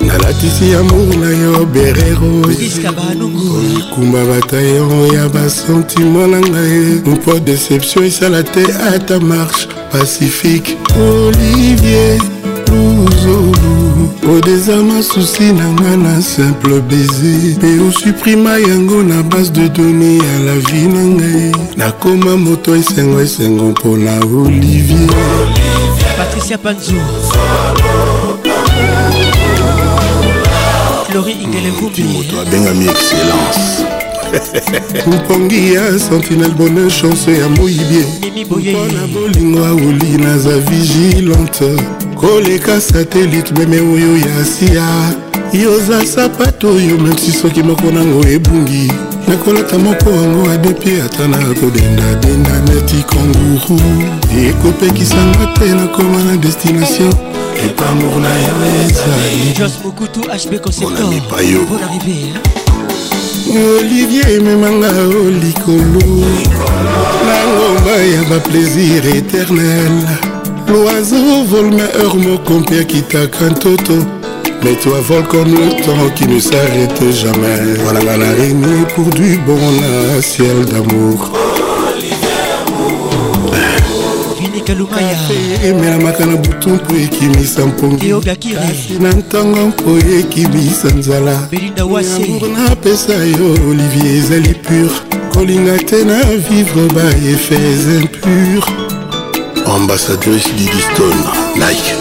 nalatisi 0.00 0.74
amour 0.74 1.16
na 1.16 1.28
yo 1.30 1.66
bereroikumba 1.66 4.24
batayon 4.24 5.06
ya 5.12 5.28
basentima 5.28 6.26
na 6.26 6.40
ngai 6.40 6.78
mpo 7.04 7.32
deception 7.38 8.04
esala 8.04 8.42
te 8.42 8.62
ata 8.94 9.20
marche 9.20 9.68
pacifique 9.92 10.76
olivier 10.96 12.20
luzulu 12.72 13.56
odezama 14.34 15.02
susi 15.02 15.52
na 15.52 15.68
nga 15.72 15.96
na 15.96 16.22
simple 16.22 16.80
baiser 16.80 17.56
mpe 17.58 17.70
osuprima 17.88 18.58
yango 18.58 19.02
na 19.02 19.22
base 19.22 19.50
de 19.52 19.68
doni 19.68 20.18
ya 20.18 20.38
la 20.46 20.54
vie 20.56 20.86
na 20.94 21.02
ngai 21.16 21.52
nakoma 21.76 22.36
moto 22.36 22.76
esengo 22.76 23.20
esengo 23.20 23.64
mpona 23.64 24.12
olivier 24.44 25.08
patricia 26.18 26.58
panzou 26.58 27.00
flori 31.16 31.32
hmm, 31.32 31.42
ingelekumbimoto 31.42 32.40
abengami 32.40 32.84
excellence 32.88 33.86
mokongi 35.06 35.74
ya 35.74 35.98
sentinel 35.98 36.50
bonheur 36.50 36.90
chanse 36.90 37.32
ya 37.38 37.48
moyibiempona 37.48 39.06
bolingo 39.14 39.64
aoli 39.66 40.18
naza 40.24 40.58
vigilante 40.58 41.76
koleka 42.14 42.80
satelite 42.80 43.54
meme 43.54 43.80
oyo 43.80 44.16
ya 44.16 44.38
asia 44.40 45.14
yoza 45.62 46.06
sapato 46.06 46.68
oyo 46.74 46.98
mesi 46.98 47.32
soki 47.32 47.62
moko 47.62 47.90
nango 47.90 48.28
ebungi 48.28 48.92
nakolata 49.28 49.78
moko 49.78 50.10
yango 50.10 50.50
adepe 50.50 51.02
ata 51.02 51.28
na 51.28 51.36
kodendadenda 51.36 52.60
neti 52.62 53.04
kanguru 53.10 53.80
ekopekisanga 54.48 55.46
te 55.46 55.64
nakoma 55.74 56.24
na 56.24 56.36
destination 56.36 57.35
epamour 57.64 58.16
na 58.20 58.28
yo 58.28 58.54
ezali 58.84 59.52
jos 59.58 59.72
mokutu 59.84 60.20
hb 60.20 60.52
conceptor 60.64 61.06
bon 61.06 61.82
arrivé 61.86 62.28
olivier 63.78 64.28
ememanga 64.36 64.88
o 64.92 65.20
oh, 65.20 65.30
likolo 65.40 66.04
na 67.26 67.38
ngomba 67.52 67.90
ya 68.12 68.22
baplaisir 68.30 69.04
éternel 69.16 69.92
loiseau 70.68 71.44
volmeur 71.50 72.14
moko 72.26 72.58
mpe 72.60 72.80
akitaka 72.80 73.50
ntoto 73.50 73.94
Mais 74.64 74.74
toi 74.80 75.00
vole 75.06 75.22
comme 75.28 75.52
le 75.52 75.68
temps 75.84 76.08
qui 76.16 76.26
ne 76.26 76.40
s'arrête 76.40 77.04
jamais 77.12 77.76
Voilà 77.84 78.16
la 78.16 78.28
reine 78.38 78.86
pour 78.94 79.04
du 79.10 79.38
bon 79.46 79.58
la 80.16 80.22
ciel 80.22 80.64
d'amour 80.64 81.30
patrik 84.66 84.78
lukayaemelamaka 84.78 86.26
na 86.26 86.36
butu 86.36 86.68
mpo 86.70 86.96
ekimisa 86.96 87.66
mpongiasi 87.66 88.92
na 89.00 89.10
ntongo 89.12 89.58
mpo 89.66 89.98
ekimisa 90.20 90.88
nzala 90.88 91.48
yango 92.20 92.48
napesa 92.48 93.14
yo 93.14 93.52
olivier 93.70 94.16
ezali 94.18 94.54
pur 94.54 94.90
kolinga 95.34 95.78
te 95.78 96.04
na 96.04 96.22
vivre 96.22 96.88
ba 96.94 97.04
efes 97.30 98.00
impur 98.00 98.74
ambassadrice 99.74 100.48
didiston 100.52 101.14
like 101.56 101.94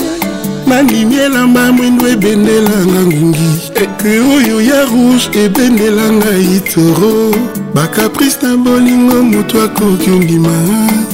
nanimi 0.67 1.15
elamba 1.15 1.71
mwindo 1.71 2.07
ebendelanga 2.07 2.99
ngungi 3.15 3.61
eke 3.75 4.19
oyo 4.19 4.61
ya 4.61 4.85
rouge 4.85 5.29
ebendelanga 5.45 6.31
itoro 6.57 7.31
bakaprice 7.75 8.37
na 8.41 8.55
bolingo 8.57 9.23
moto 9.23 9.61
akoki 9.61 10.09
ondima 10.11 10.55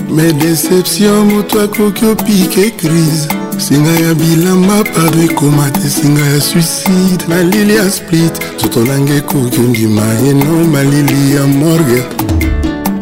me 0.09 0.33
deception 0.33 1.25
moto 1.31 1.61
akoki 1.61 2.05
opike 2.05 2.69
crise 2.77 3.27
singa 3.57 3.89
ya 3.91 4.13
bilamba 4.13 4.83
pado 4.83 5.23
ekoma 5.23 5.71
te 5.71 5.89
singa 5.89 6.25
ya 6.25 6.41
suicide 6.41 7.25
malili 7.27 7.75
ya 7.75 7.91
split 7.91 8.33
nzoto 8.55 8.79
nanga 8.85 9.13
ekoki 9.13 9.59
ondima 9.59 10.03
eno 10.29 10.63
malili 10.71 11.35
ya 11.35 11.47
morgue 11.47 12.03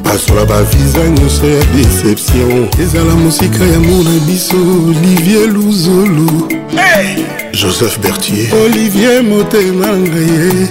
basola 0.04 0.46
baviza 0.46 1.04
nyonso 1.16 1.48
ya 1.48 1.64
deception 1.76 2.70
ezala 2.84 3.16
mosika 3.16 3.64
ya 3.64 3.80
mona 3.80 4.10
biso 4.28 4.58
olivier 4.90 5.48
luzolo 5.54 6.48
hey! 6.72 7.39
joseph 7.54 8.00
bertier 8.02 8.48
olivier 8.66 9.22
motema 9.24 9.88
ngaye 9.98 10.68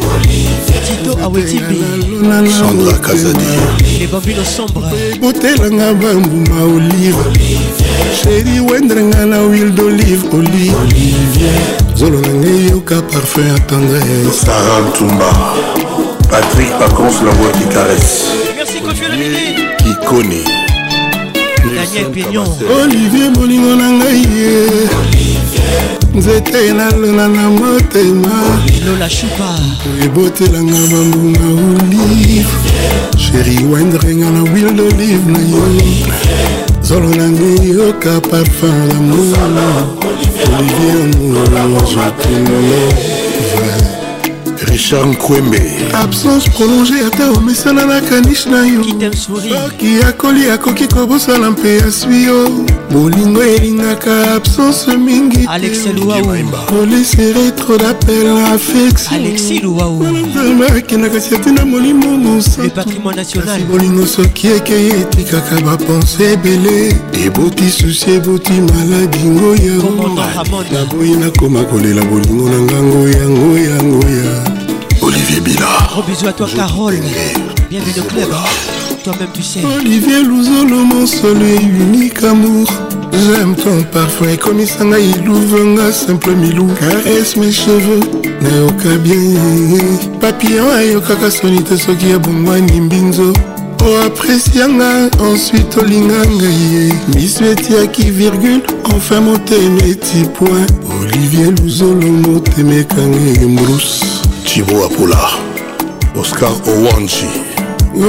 sandra 2.58 2.92
kazadibotela 2.98 5.90
bambuma 5.94 6.60
olive 6.74 7.24
sheri 8.22 8.54
wendre 8.60 9.02
nga 9.02 9.26
na 9.26 9.40
wil 9.40 9.70
d'olive 9.70 10.26
olive 10.32 11.50
zolo 11.94 12.20
na 12.20 12.28
ngai 12.34 12.70
yoka 12.70 13.02
parfum 13.02 13.48
ya 13.48 13.58
tendresara 13.60 14.80
ntumba 14.88 15.30
patrik 16.30 16.70
pacons 16.78 17.14
lango 17.26 17.48
kikares 17.58 18.06
kikoni 19.78 20.40
olivier 22.82 23.28
molingo 23.36 23.72
na 23.76 23.86
ngai 23.90 24.20
ye 24.20 24.52
nzete 26.14 26.72
nalola 26.72 27.28
na 27.28 27.50
motema 27.50 28.32
lilola 28.66 29.10
shupa 29.10 29.50
ebotelanga 30.04 30.80
bambunga 30.92 31.46
olive 31.66 32.54
sheri 33.22 33.56
wendrenga 33.70 34.30
na 34.30 34.42
wil 34.52 34.70
d'olive 34.76 35.26
na 35.32 35.38
yo 35.38 35.64
zolo 36.82 37.08
nangi 37.14 37.70
yoka 37.76 38.20
parfum 38.30 38.76
lamour 38.88 39.38
olivier 40.58 41.06
molo 41.30 41.44
jotino 41.92 42.56
richard 44.78 45.06
nkwembe 45.08 45.60
absence 46.02 46.50
prolonge 46.50 46.94
ata 47.06 47.30
omesana 47.30 47.86
na 47.86 48.00
kanish 48.00 48.46
na 48.46 48.66
yo 48.66 48.82
soki 49.12 49.52
akoli 50.08 50.50
akoki 50.50 50.86
kobosala 50.86 51.50
mpe 51.50 51.82
aswi 51.82 52.22
yo 52.24 52.48
bolingo 52.92 53.42
elingaka 53.42 54.34
absence 54.34 54.96
mingi 54.96 55.48
olesere 56.80 57.50
tro 57.50 57.78
dapel 57.78 58.26
affectionakendaka 58.54 61.20
siatina 61.20 61.64
molimo 61.66 62.16
mosabolingo 62.16 64.06
soki 64.06 64.46
ekei 64.46 64.86
etikaka 64.90 65.60
bapense 65.60 66.32
ebele 66.32 66.96
eboti 67.26 67.70
susi 67.70 68.10
eboti 68.10 68.52
maladi 68.52 69.18
ngoya 69.18 69.74
naboyi 70.72 71.10
nakoma 71.10 71.64
kolela 71.64 72.04
bolingo 72.04 72.48
na 72.48 72.60
ngango 72.60 73.08
yango 73.08 73.58
yango 73.58 74.08
ya 74.08 74.47
Gros 76.00 76.06
bisous 76.06 76.28
à 76.28 76.32
toi, 76.32 76.46
Carole. 76.54 77.00
Bienvenue 77.68 77.92
au 77.98 78.04
club. 78.04 78.28
Hein. 78.32 78.94
Toi-même, 79.02 79.30
tu 79.34 79.42
sais. 79.42 79.58
Olivier 79.78 80.22
Louzolo, 80.22 80.84
mon 80.84 81.04
soleil 81.04 81.58
unique 81.64 82.22
amour. 82.22 82.68
J'aime 83.12 83.56
ton 83.56 83.82
parfum, 83.90 84.26
ouvre 84.46 85.80
un 85.80 85.90
simple 85.90 86.36
milou 86.36 86.68
Caresse 86.78 87.34
mes 87.34 87.50
cheveux, 87.50 87.98
aucun 88.68 88.96
bien 88.98 89.16
Papillon 90.20 90.66
qui 90.70 90.92
est 90.92 91.62
te 91.64 92.06
moi, 92.06 92.14
abongwani 92.14 92.80
après 92.80 93.88
oapresianga 94.04 95.10
ensuite 95.20 95.76
olinga 95.78 96.24
ngai 96.26 96.48
ye 96.92 97.78
à 97.82 97.86
qui, 97.88 98.10
virgule 98.10 98.62
enfin 98.94 99.20
mes 99.20 99.84
petits 99.94 100.24
point 100.34 100.66
olivier 101.00 101.50
luzolo 101.62 102.06
motema 102.28 102.74
mes 103.06 103.44
embruce 103.44 104.00
pour 104.66 104.84
apolar 104.84 105.38
oscar 106.16 106.50
owanji 106.68 107.28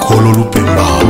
nkolo 0.00 0.32
lupemba 0.32 1.01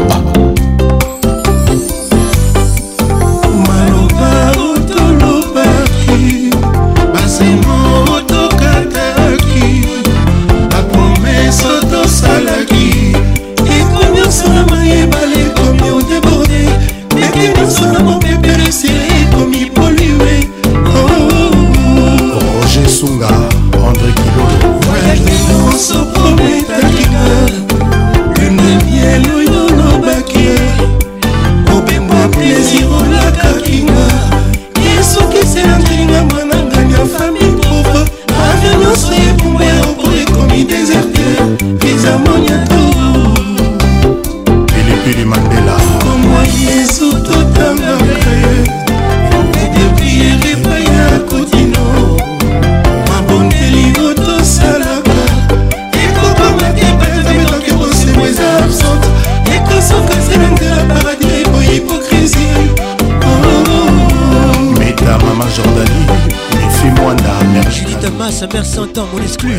faire 68.53 68.67
son 68.67 68.87
temps 68.87 69.07
mon 69.15 69.23
exclu 69.23 69.55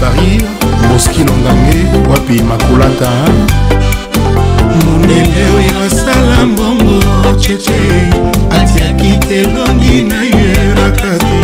paris 0.00 0.42
moski 0.88 1.24
nongange 1.24 1.78
wapi 2.10 2.42
makulata 2.42 3.10
mondele 4.86 5.42
oyo 5.58 5.74
asala 5.86 6.46
mbongo 6.46 7.00
cheche 7.40 7.72
atiaki 8.58 9.10
te 9.28 9.40
longi 9.54 10.02
na 10.10 10.20
ye 10.22 10.54
na 10.78 10.86
kati 11.00 11.36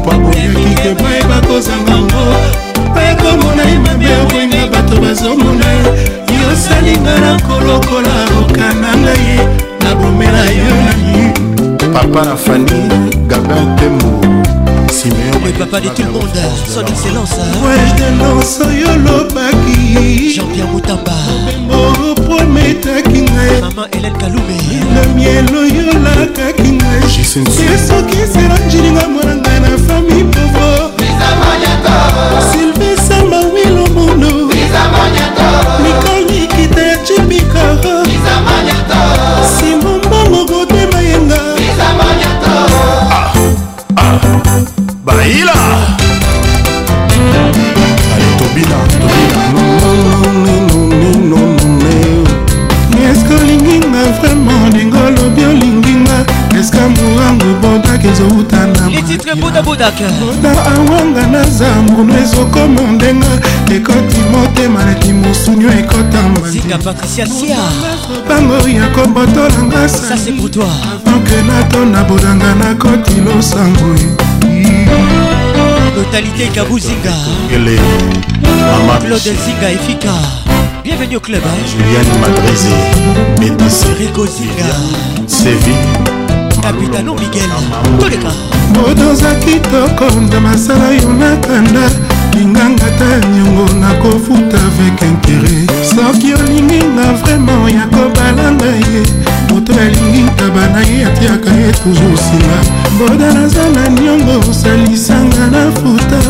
mpo 0.00 0.12
boyaki 0.22 0.70
te 0.82 0.90
bai 1.02 1.20
bakozanga 1.30 1.96
ngo 2.04 2.24
bakomona 2.94 3.62
ye 3.70 3.76
mabe 3.86 4.06
okoinga 4.22 4.62
bato 4.72 4.94
bazomona 5.04 5.66
ye 5.78 5.84
yosalinga 6.40 7.14
na 7.22 7.32
kolokola 7.46 8.14
okanga 8.40 8.92
ngai 9.02 9.30
nabomela 9.82 10.44
yo 10.58 10.68
nani 10.86 11.18
papa 11.94 12.20
na 12.26 12.34
fani 12.44 12.77
papa 15.58 15.80
de 15.80 15.88
tout 15.88 16.02
le 16.02 16.10
monde, 16.12 16.28
son 16.68 16.82
excellence. 16.82 17.30
wedenonso 17.64 18.64
yo 18.70 18.94
lobaki 18.98 20.30
jean-pierre 20.32 20.68
mutamba 20.72 21.12
bengo 21.46 22.14
prometaki 22.14 23.22
ngai 23.22 23.60
mama 23.62 23.88
elen 23.90 24.12
kalume 24.18 24.56
na 24.94 25.02
mielo 25.16 25.66
yolakaki 25.66 26.74
ngai 26.78 27.02
ye 27.06 27.78
soki 27.86 28.16
esela 28.22 28.56
njininga 28.68 29.08
mwana 29.08 29.34
ngai 29.36 29.60
na 29.60 29.70
fami 29.86 30.22
po 30.30 30.47
kodak 59.78 60.00
na 60.42 60.50
awanga 60.74 61.26
na 61.26 61.44
zambuno 61.44 62.18
ezokoma 62.22 62.80
ndenga 62.80 63.26
ekoti 63.76 64.16
motema 64.32 64.84
naki 64.84 65.12
mosunio 65.12 65.70
ekota 65.70 66.22
mbazinga 66.28 66.78
patricia 66.78 67.26
sia 67.26 67.56
bango 68.28 68.68
ya 68.68 68.88
kobotolanga 68.88 69.88
sase 69.88 70.32
pour 70.36 70.50
toi 70.50 70.64
avant 70.64 71.20
que 71.22 71.42
natona 71.46 72.02
bodanga 72.02 72.54
nakoti 72.54 73.12
losango 73.20 73.86
e. 74.50 74.88
totalité 75.94 76.46
kabuzinga 76.54 77.14
claude 79.00 79.20
zinga 79.44 79.70
efika 79.70 80.12
bienvenue 80.84 81.14
au 81.16 81.20
club 81.20 81.42
hein? 81.44 81.66
juliane 81.70 82.12
madrizé 82.20 82.74
médecin 83.38 83.94
rico 84.00 84.26
zinga 84.26 84.72
sévi 85.28 85.74
capitano 86.62 87.14
miguel 87.14 87.50
toleka 88.00 88.34
moto 88.74 89.10
oza 89.10 89.34
kitoko 89.34 90.04
na 90.32 90.40
masala 90.40 90.90
yo 90.92 91.12
nakanda 91.12 91.90
linganga 92.32 92.86
ta 92.98 93.18
nyongo 93.28 93.68
nakofuta 93.80 94.56
avec 94.56 95.02
intere 95.02 95.56
soki 95.88 96.34
olingi 96.34 96.80
nga 96.94 97.12
vraimen 97.20 97.74
ya 97.74 97.84
kobalanga 97.86 98.66
ye 98.80 99.02
moto 99.50 99.72
alingi 99.72 100.22
ntaba 100.22 100.66
na 100.72 100.80
ye 100.80 101.06
atiaka 101.06 101.50
ye 101.50 101.72
toujours 101.72 102.20
nsima 102.20 102.58
boda 102.98 103.32
naza 103.32 103.64
na 103.74 103.88
niongo 103.88 104.40
osalisanga 104.50 105.46
na 105.52 105.70
futa 105.78 106.20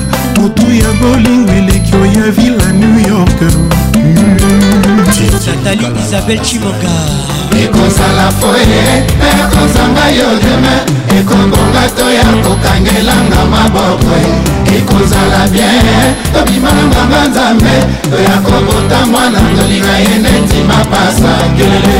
motu 0.41 0.63
ya 0.73 0.91
bolingo 1.01 1.53
eleki 1.53 1.97
oya 1.97 2.31
villa 2.31 2.73
new 2.73 2.99
york 3.09 3.41
natali 5.47 5.87
isabel 6.05 6.39
chimonga 6.41 7.38
ekosala 7.65 8.31
foye 8.41 8.81
ekozanga 9.41 10.07
yo 10.19 10.29
deme 10.45 10.75
ekobonga 11.21 11.83
to 11.97 12.05
ya 12.11 12.27
kokangelanga 12.45 13.41
maboko 13.53 14.15
ekozala 14.77 15.41
bien 15.53 15.89
tobima 16.35 16.71
na 16.77 16.83
nganga 16.91 17.23
nzambe 17.29 17.75
toya 18.11 18.37
kobota 18.47 19.07
mwana 19.11 19.39
tolinga 19.57 19.97
ye 20.05 20.15
neti 20.25 20.59
mapasa 20.71 21.33
kele 21.57 21.99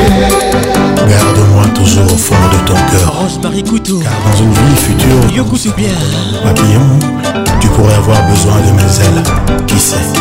Garde-moi 1.11 1.67
toujours 1.75 2.13
au 2.13 2.17
fond 2.17 2.47
de 2.53 2.59
ton 2.67 2.75
cœur. 2.91 3.15
Rose-Marie 3.15 3.63
Couteau. 3.63 4.01
Car 4.01 4.13
dans 4.27 4.39
une 4.43 4.53
vie 4.53 4.77
future, 4.77 5.35
Yoko 5.37 5.57
Papillon, 6.45 6.89
tu 7.61 7.69
pourrais 7.69 7.95
avoir 7.95 8.19
besoin 8.29 8.57
de 8.67 8.73
mes 8.77 8.93
ailes. 9.09 9.59
Qui 9.67 9.79
sait 9.79 10.19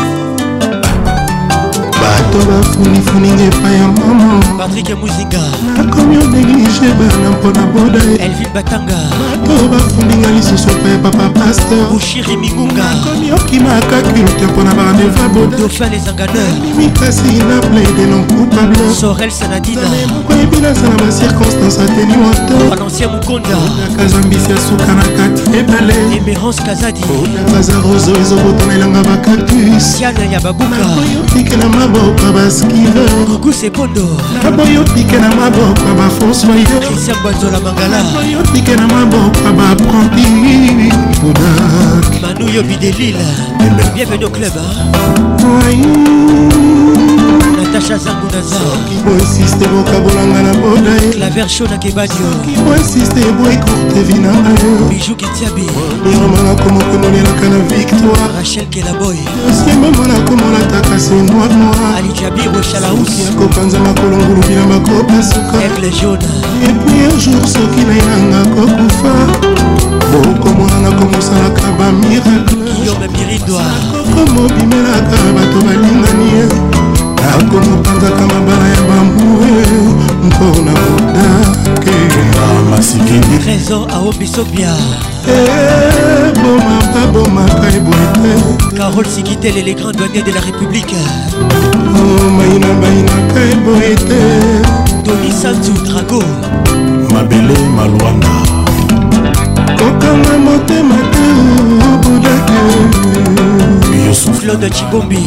bato 2.07 2.37
bafunifuninga 2.51 3.43
epai 3.43 3.73
ya 3.75 3.87
mama 3.87 4.33
patrik 4.57 4.89
muzinga 5.01 5.43
nakomi 5.77 6.17
odeglije 6.23 6.87
bana 6.99 7.29
mpona 7.31 7.63
boda 7.73 8.01
elvin 8.25 8.47
batanga 8.53 8.99
bato 9.41 9.55
bafundinga 9.71 10.27
lisusu 10.37 10.69
epai 10.69 10.91
ya 10.91 10.97
papa 10.99 11.29
paster 11.39 11.77
bushiri 11.91 12.37
mingunga 12.37 12.83
nakomi 12.93 13.31
okimaka 13.31 13.97
culte 14.01 14.45
mpona 14.51 14.71
barandeva 14.75 15.23
bodofin 15.33 15.89
les 15.91 16.07
engadeur 16.11 16.53
mikasi 16.77 17.33
na 17.49 17.57
plaide 17.67 18.03
non 18.11 18.23
coupable 18.29 18.87
sorel 19.01 19.31
sanadina 19.31 19.81
moko 20.13 20.33
yebi 20.39 20.57
nasala 20.57 20.95
bacirconstance 21.03 21.77
ateni 21.85 22.15
wato 22.25 22.55
balancia 22.69 23.07
mokonda 23.07 23.57
nakazambisi 23.89 24.51
ya 24.51 24.57
suka 24.69 24.91
na 24.99 25.03
kati 25.17 25.43
ebale 25.59 25.95
emerance 26.17 26.61
kazadi 26.67 27.01
onabaza 27.23 27.73
roso 27.85 28.11
ezobotana 28.21 28.73
elanga 28.73 29.03
bacactus 29.09 30.01
yana 30.01 30.23
ya 30.33 30.39
babuka 30.39 30.77
nakoyotikela 30.77 31.69
mabo 31.69 31.96
maboko 31.97 32.25
baskilaboyo 32.33 34.81
tike 34.83 35.17
na 35.19 35.29
maboko 35.36 35.86
bafoso 35.97 36.47
yoyo 36.47 38.43
tike 38.53 38.75
na 38.75 38.88
maboko 38.88 39.51
baprandi 39.57 40.25
bodak 41.23 42.10
manuyo 42.21 42.62
bidelila 42.63 43.27
bienvenue 43.95 44.25
au 44.25 44.29
club 44.31 44.55
natacha 47.77 47.97
zambunazarki 47.97 48.95
boinsiste 49.05 49.67
bokabolanga 49.67 50.41
na 50.41 50.53
mpona 50.53 50.91
ye 51.01 51.13
laver 51.13 51.47
chaud 51.47 51.69
na 51.71 51.77
kebadio 51.77 52.27
boinsiste 52.65 53.21
boekurte 53.37 54.01
vinanga 54.03 54.49
yo 54.49 54.89
bijou 54.89 55.15
kitiabi 55.15 55.65
yomanga 56.13 56.63
komokonolelaka 56.63 57.49
na 57.49 57.57
victoire 57.69 58.27
rachel 58.37 58.67
kelaboy 58.69 59.17
osiembamona 59.49 60.13
komolataka 60.27 60.99
se 60.99 61.13
noir 61.13 61.51
noir 61.53 61.93
alijabibo 61.97 62.59
chalaus 62.71 63.09
yakopanza 63.25 63.79
makolongulu 63.79 64.41
bilamba 64.47 64.79
kopasuka 64.87 65.55
eple 65.65 65.89
jaune 66.01 66.25
epui 66.69 66.99
un 67.13 67.19
jour 67.19 67.47
soki 67.47 67.81
nayanga 67.89 68.41
kokufa 68.55 69.13
bokomonana 70.11 70.91
komosalaka 70.97 71.61
bamiracle 71.79 72.71
kokomobimelaka 74.15 75.17
bato 75.35 75.57
balingani 75.65 76.87
akomotangaka 77.35 78.25
mabala 78.27 78.67
ya 78.69 78.81
bambue 78.89 79.77
mpona 80.23 80.71
modake 80.71 81.97
ah, 82.41 82.75
réseau 83.47 83.83
aobiso 83.95 84.45
bia 84.45 84.73
ebomaka 85.27 86.99
eh, 86.99 87.07
bomaka 87.13 87.67
eboyete 87.77 88.31
carole 88.77 89.09
sikitele 89.15 89.61
les 89.67 89.75
grands 89.75 89.91
douaniers 89.99 90.23
de 90.29 90.33
la 90.37 90.41
république 90.41 90.95
oh, 90.97 92.29
maina 92.37 92.67
mainaka 92.81 93.39
eboyete 93.51 94.21
tonisantu 95.05 95.71
drago 95.87 96.23
mabele 97.13 97.57
malwanda 97.75 98.29
kokanga 99.77 100.33
motema 100.45 100.97
te 101.11 101.27
obudake 101.91 102.57
souffle 104.17 104.58
de 104.58 104.67
chibombi 104.73 105.17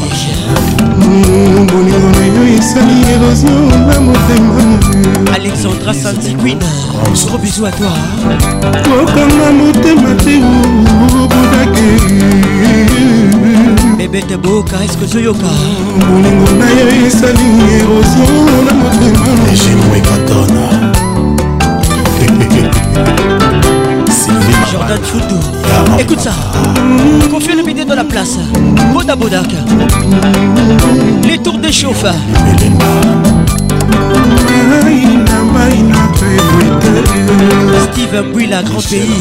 bolingo 1.72 2.10
na 2.16 2.24
yo 2.34 2.44
esali 2.56 2.96
érosio 3.14 3.58
na 3.88 4.00
motema 4.00 4.64
alexandra 5.36 5.92
santiquin 5.94 6.58
gros 7.26 7.38
bisou 7.40 7.66
à 7.66 7.70
toi 7.70 7.94
kokanga 8.84 9.48
motema 9.58 10.12
te 10.24 10.36
obudake 11.04 11.90
bebete 13.98 14.36
boka 14.36 14.76
eske 14.84 15.06
zoyoka 15.12 15.52
bolingo 16.08 16.48
na 16.60 16.68
yo 16.78 16.86
esali 17.06 17.48
érosio 17.78 18.26
na 18.66 18.72
motema 18.82 19.46
genoekatona 19.62 20.64
jordan 24.70 25.02
fudu 25.10 25.59
Écoute 25.98 26.20
ça. 26.20 26.32
Confie 27.30 27.52
le 27.54 27.62
bidet 27.62 27.84
dans 27.84 27.94
la 27.94 28.04
place. 28.04 28.38
Boda 28.92 29.14
Bodak. 29.16 29.46
Les 31.22 31.38
tours 31.38 31.58
de 31.58 31.70
chauffeurs 31.70 32.14
Steve 37.92 38.14
Abouy, 38.14 38.46
la 38.46 38.62
grand 38.62 38.82
pays. 38.82 39.14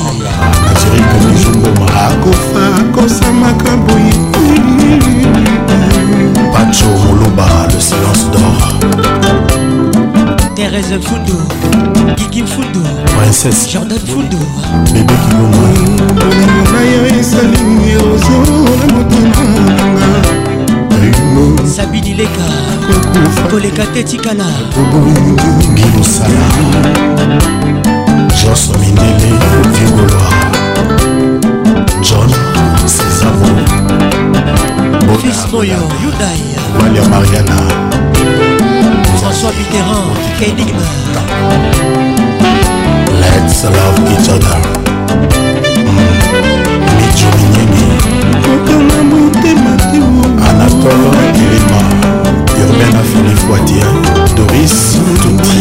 Pacho 6.52 6.86
Moloba, 7.14 7.44
le 7.74 7.80
silence 7.80 8.30
d'or. 8.32 9.69
Thérèse 10.60 11.00
Fundo, 11.02 11.36
Kiki 12.18 12.44
Fundo, 12.46 12.82
Princesse 13.18 13.68
Jordan 13.72 13.98
Fundo, 14.06 14.36
Bébé 14.94 15.14
Kilongo. 15.24 15.68
Na 16.74 16.82
yo 16.84 17.04
esalingi 17.18 17.96
ozola 17.96 18.86
motema 18.94 19.44
nanga. 19.56 20.08
Sabini 21.66 22.14
Leka, 22.14 22.48
koleka 23.50 23.86
te 23.94 24.04
tikala. 24.04 24.48
Gino 25.76 26.04
Sala, 26.04 26.44
Jos 28.36 28.66
Mindele, 28.82 29.32
Vigoloa, 29.78 30.32
John 32.02 32.30
César 32.86 33.36
Fils 35.22 35.42
Moyo, 35.54 35.78
Yudai, 36.04 36.44
Valia 36.78 37.04
Mariana. 37.08 37.60
François 39.32 39.52
Mitterrand 39.60 40.10
Énigme 40.42 40.88
Let's 43.22 43.58
love 43.64 44.02
each 44.10 44.28
other 44.28 44.58
hmm. 45.14 46.90
Micho 46.98 47.30
Mignemi 47.38 47.88
Anatole 50.50 51.24
Kilima 51.36 51.82
Urbain 52.60 52.96
Afini 53.02 53.34
Foitia 53.36 53.90
Doris 54.36 54.80
Touti 55.22 55.60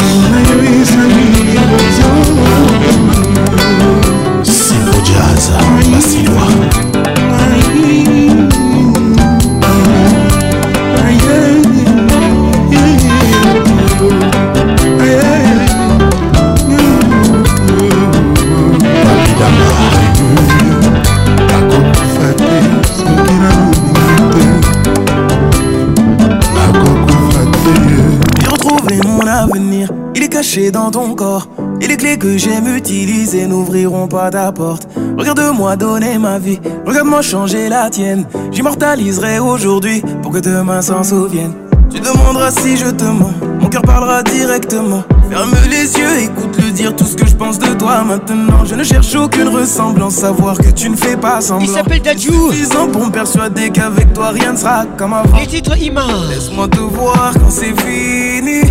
Et 31.83 31.87
les 31.87 31.99
clés 31.99 32.17
que 32.17 32.39
j'aime 32.39 32.75
utiliser 32.75 33.47
n'ouvriront 33.47 34.09
pas 34.09 34.31
ta 34.31 34.51
porte. 34.53 34.89
Regarde-moi 35.19 35.77
donner 35.77 36.17
ma 36.17 36.39
vie, 36.39 36.59
regarde-moi 36.87 37.21
changer 37.21 37.69
la 37.69 37.91
tienne. 37.91 38.25
J'immortaliserai 38.53 39.39
aujourd'hui 39.39 40.03
pour 40.23 40.33
que 40.33 40.39
demain 40.39 40.81
s'en 40.81 41.05
souvienne. 41.05 41.53
Tu 41.93 42.01
demanderas 42.01 42.53
si 42.53 42.79
je 42.79 42.89
te 42.89 43.05
mens, 43.05 43.31
mon 43.61 43.69
cœur 43.69 43.83
parlera 43.83 44.23
directement. 44.23 45.03
Ferme 45.31 45.53
les 45.69 45.95
yeux, 45.99 46.23
écoute-le 46.23 46.71
dire 46.71 46.97
tout 46.97 47.05
ce 47.05 47.17
que 47.17 47.27
je 47.27 47.35
pense 47.37 47.59
de 47.59 47.75
toi 47.75 48.03
maintenant. 48.03 48.65
Je 48.65 48.75
ne 48.75 48.83
cherche 48.85 49.15
aucune 49.15 49.49
ressemblance, 49.49 50.15
savoir 50.15 50.57
que 50.57 50.71
tu 50.71 50.89
ne 50.89 50.97
fais 50.97 51.19
pas 51.19 51.43
semblant. 51.43 51.65
Il 51.67 51.69
s'appelle 51.69 52.01
Dadju. 52.01 52.31
ans 52.79 52.89
pour 52.91 53.05
me 53.05 53.11
persuader 53.11 53.69
qu'avec 53.69 54.15
toi 54.15 54.31
rien 54.31 54.53
ne 54.53 54.57
sera 54.59 54.87
comme 54.97 55.13
avant. 55.13 55.37
Les 55.39 55.47
titres 55.47 55.77
Ima. 55.77 56.05
Laisse-moi 56.31 56.67
te 56.69 56.81
voir 56.81 57.35
quand 57.35 57.51
c'est 57.51 57.79
fini 57.83 58.63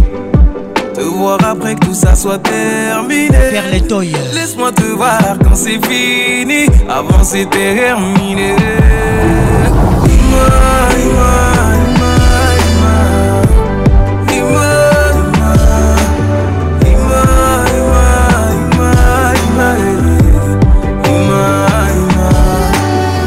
après 1.36 1.76
que 1.76 1.86
tout 1.88 1.94
ça 1.94 2.16
soit 2.16 2.38
terminé. 2.40 3.28
Laisse-moi 4.34 4.72
te 4.72 4.84
voir 4.84 5.20
quand 5.44 5.56
c'est 5.56 5.80
fini. 5.88 6.68
Avant 6.90 7.24
c'est 7.24 7.50
terminé. 7.50 8.56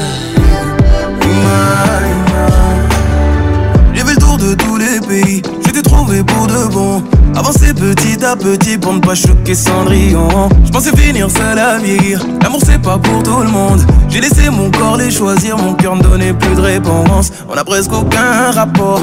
J'ai 3.95 4.01
fait 4.05 4.12
le 4.15 4.21
tour 4.21 4.37
de 4.38 4.55
tous 4.55 4.77
les 4.77 5.01
pays, 5.01 5.43
J'étais 5.67 5.83
trouvé 5.83 6.23
pour 6.23 6.47
de 6.47 6.69
bon. 6.73 7.03
Avancer 7.35 7.75
petit 7.75 8.25
à 8.25 8.37
petit 8.37 8.79
pour 8.79 8.93
ne 8.93 9.01
pas 9.01 9.17
choquer 9.17 9.57
Cendrillon. 9.57 10.49
Je 10.65 10.71
pensais 10.71 10.97
finir 10.97 11.29
seul 11.33 11.59
à 11.59 11.79
vieillir, 11.79 12.23
l'amour 12.43 12.61
c'est 12.65 12.81
pas 12.81 12.97
pour 12.99 13.23
tout 13.25 13.41
le 13.41 13.49
monde. 13.49 13.81
J'ai 14.09 14.21
laissé 14.21 14.49
mon 14.51 14.71
corps 14.71 14.97
les 14.97 15.11
choisir, 15.11 15.57
mon 15.57 15.75
cœur 15.75 15.97
ne 15.97 16.03
donnait 16.03 16.33
plus 16.33 16.55
de 16.55 16.61
réponse. 16.61 17.33
On 17.49 17.55
a 17.55 17.65
presque 17.65 17.93
aucun 17.93 18.53
rapport 18.53 19.01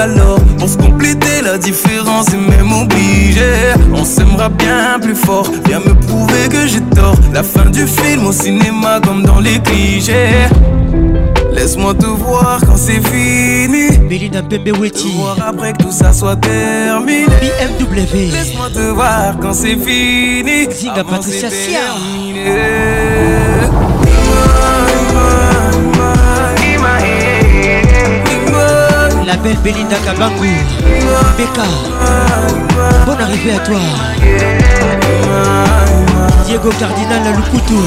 alors 0.00 0.38
Pour 0.58 0.68
se 0.68 0.76
compléter 0.76 1.42
la 1.42 1.58
différence 1.58 2.28
est 2.32 2.36
même 2.36 2.72
obligée 2.72 3.72
On 3.94 4.04
s'aimera 4.04 4.48
bien 4.48 4.98
plus 5.00 5.14
fort 5.14 5.46
Viens 5.66 5.80
me 5.80 5.94
prouver 6.06 6.48
que 6.50 6.66
j'ai 6.66 6.80
tort 6.96 7.16
La 7.32 7.42
fin 7.42 7.66
du 7.70 7.86
film 7.86 8.26
au 8.26 8.32
cinéma 8.32 9.00
comme 9.04 9.22
dans 9.22 9.40
les 9.40 9.58
clichés 9.60 10.48
Laisse-moi 11.52 11.94
te 11.94 12.04
voir 12.06 12.60
quand 12.66 12.76
c'est 12.76 13.00
fini. 13.06 13.96
Belinda 14.08 14.42
Te 14.42 14.56
voir 15.16 15.36
après 15.46 15.72
que 15.72 15.84
tout 15.84 15.92
ça 15.92 16.12
soit 16.12 16.34
terminé. 16.34 17.26
BMW. 17.26 18.32
Laisse-moi 18.32 18.70
te 18.74 18.80
voir 18.92 19.36
quand 19.40 19.52
c'est 19.54 19.76
fini. 19.76 20.66
Zinga 20.72 21.04
Patricia 21.04 21.48
belle 29.44 29.58
Belinda 29.62 29.96
Kabangu 30.04 30.40
Beka 31.38 31.68
Bonne 33.06 33.20
arrivée 33.20 33.52
à 33.52 33.58
toi 33.58 33.76
Diego 36.46 36.70
Cardinal 36.80 37.34
Lukutu 37.36 37.80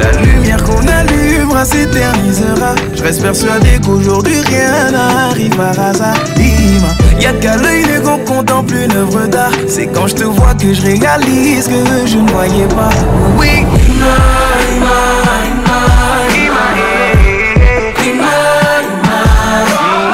La 0.00 0.20
lumière 0.22 0.62
qu'on 0.64 0.86
allumera 0.86 1.64
s'éternisera 1.64 2.74
Je 2.94 3.02
reste 3.02 3.22
persuadé 3.22 3.80
qu'aujourd'hui 3.84 4.38
rien 4.42 4.90
n'arrive 4.92 5.56
par 5.56 5.78
hasard 5.80 6.16
Y'a 7.18 7.32
qu'à 7.32 7.56
l'œil 7.56 7.84
nu 7.84 8.00
qu'on 8.00 8.18
contemple 8.18 8.74
une 8.76 8.92
œuvre 8.96 9.26
d'art. 9.26 9.50
C'est 9.68 9.86
quand 9.88 10.06
je 10.06 10.14
te 10.14 10.24
vois 10.24 10.54
que 10.54 10.72
je 10.72 10.82
réalise 10.82 11.66
que 11.66 12.06
je 12.06 12.16
ne 12.18 12.28
voyais 12.30 12.66
pas. 12.68 12.90
Oui, 13.36 13.66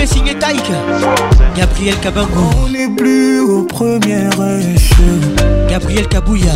signer 0.05 0.35
Gabriel 1.55 1.95
Kabango 2.01 2.45
On 2.65 2.69
n'est 2.69 2.89
plus 2.89 3.39
aux 3.39 3.63
premières 3.63 4.29
échelles 4.59 5.35
Gabriel 5.69 6.07
Kabouya 6.07 6.51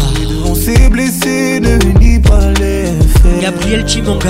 On 0.45 0.53
s'est 0.53 0.89
blessé, 0.89 1.59
ne 1.59 1.77
nie 1.99 2.19
pas 2.19 2.47
les 2.59 2.85
faits 2.85 3.41
Gabriel 3.41 3.87
Chimanga 3.87 4.29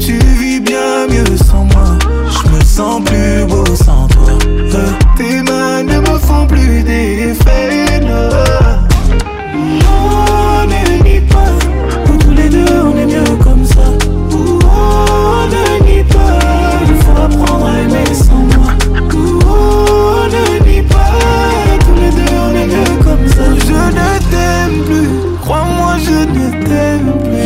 Tu 0.00 0.18
vis 0.38 0.60
bien 0.60 1.06
mieux 1.08 1.36
sans 1.38 1.64
moi 1.64 1.98
Je 2.44 2.48
me 2.56 2.60
sens 2.62 3.02
plus 3.04 3.44
beau 3.46 3.64
sans 3.74 4.06
toi 4.08 4.32
Tes 5.16 5.42
mains 5.42 5.82
ne 5.82 5.98
me 6.00 6.18
font 6.18 6.46
plus 6.46 6.82
des 6.84 7.34
faits, 7.34 8.45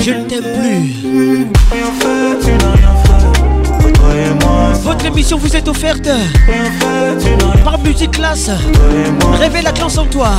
Je 0.03 0.13
ne 0.13 0.25
t'aime 0.25 0.41
plus. 0.41 1.09
Votre 4.83 5.05
émission 5.07 5.37
vous 5.37 5.55
est 5.55 5.69
offerte 5.69 6.09
par 7.65 7.79
Musique 7.81 8.13
Classe. 8.13 8.51
Réveille 9.39 9.63
la 9.65 9.73
classe 9.73 9.99
en 9.99 10.07
toi. 10.07 10.31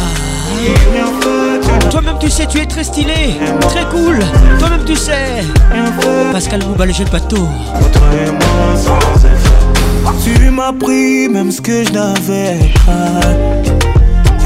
Toi-même 1.91 2.17
tu 2.19 2.29
sais, 2.29 2.47
tu 2.47 2.57
es 2.59 2.65
très 2.65 2.83
stylé, 2.83 3.35
très 3.69 3.85
cool. 3.91 4.17
Toi-même 4.57 4.83
tu 4.83 4.95
sais. 4.95 5.43
Pascal 6.31 6.63
Mouba, 6.67 6.87
le 6.87 6.93
jeune 6.93 7.09
bateau. 7.09 7.47
Tu 10.23 10.49
m'as 10.49 10.73
pris 10.73 11.29
même 11.29 11.51
ce 11.51 11.61
que 11.61 11.83
je 11.85 11.91
n'avais 11.91 12.71
pas. 12.87 13.21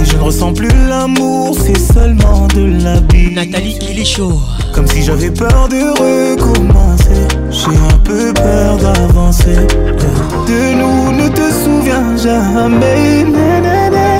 Et 0.01 0.05
je 0.05 0.17
ne 0.17 0.21
ressens 0.21 0.51
plus 0.53 0.67
l'amour, 0.89 1.55
c'est 1.57 1.93
seulement 1.93 2.47
de 2.49 2.83
la 2.83 2.95
vie. 3.13 3.33
Nathalie, 3.33 3.79
il 3.89 3.97
est 3.99 4.05
chaud. 4.05 4.37
Comme 4.75 4.87
si 4.87 5.03
j'avais 5.03 5.31
peur 5.31 5.69
de 5.69 5.79
recommencer 6.01 7.25
J'ai 7.49 7.67
un 7.69 7.97
peu 8.03 8.33
peur 8.33 8.75
d'avancer 8.75 9.55
De 9.55 10.73
nous 10.75 11.11
ne 11.13 11.29
te 11.29 11.49
souviens 11.63 12.17
jamais 12.17 13.23
Nanana 13.23 14.19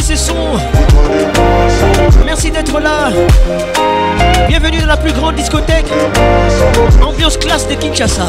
ce 0.00 0.16
son. 0.16 0.34
Merci 2.26 2.50
d'être 2.50 2.80
là. 2.80 3.08
Bienvenue 4.48 4.78
dans 4.80 4.86
la 4.86 4.96
plus 4.96 5.12
grande 5.12 5.36
discothèque. 5.36 5.86
Ambiance 7.06 7.36
classe 7.36 7.68
de 7.68 7.74
Kinshasa. 7.74 8.26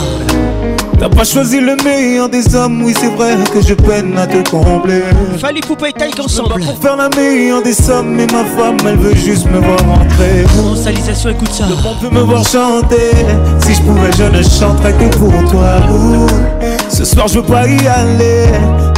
T'as 0.99 1.09
pas 1.09 1.23
choisi 1.25 1.59
le 1.59 1.75
meilleur 1.83 2.29
des 2.29 2.55
hommes, 2.55 2.81
oui 2.85 2.93
c'est 2.97 3.09
vrai 3.09 3.35
que 3.53 3.59
je 3.61 3.73
peine 3.73 4.17
à 4.17 4.25
te 4.27 4.47
combler. 4.49 5.01
Fallu 5.39 5.59
poupée 5.61 5.91
taille 5.91 6.11
ensemble. 6.23 6.61
Pour 6.63 6.77
faire 6.81 6.95
la 6.95 7.09
meilleure 7.09 7.61
des 7.61 7.73
sommes, 7.73 8.11
mais 8.15 8.25
ma 8.27 8.45
femme 8.45 8.77
elle 8.87 8.95
veut 8.97 9.15
juste 9.15 9.45
me 9.51 9.59
voir 9.59 9.79
rentrer. 9.79 10.45
Mon 10.57 10.75
écoute 10.75 11.49
ça. 11.51 11.65
Le 11.67 11.75
monde 11.75 11.95
peut 11.99 12.09
me 12.09 12.21
voir 12.21 12.47
chanter. 12.47 13.11
Si 13.65 13.75
je 13.75 13.81
pouvais, 13.81 14.11
je 14.17 14.23
ne 14.23 14.41
chanterais 14.43 14.93
que 14.93 15.15
pour 15.17 15.51
toi. 15.51 15.75
Ce 16.89 17.03
soir 17.03 17.27
je 17.27 17.39
veux 17.39 17.43
pas 17.45 17.67
y 17.67 17.87
aller. 17.87 18.47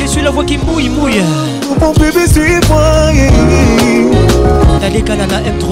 Je 0.00 0.06
suis 0.06 0.22
la 0.22 0.30
voix 0.30 0.44
qui 0.44 0.58
mouille, 0.58 0.90
mouille. 0.90 1.24
Mon 1.80 1.92
bébé, 1.92 2.24
suis-moi. 2.30 2.82
T'as 4.80 4.90
Kalana 5.02 5.40
M3. 5.40 5.66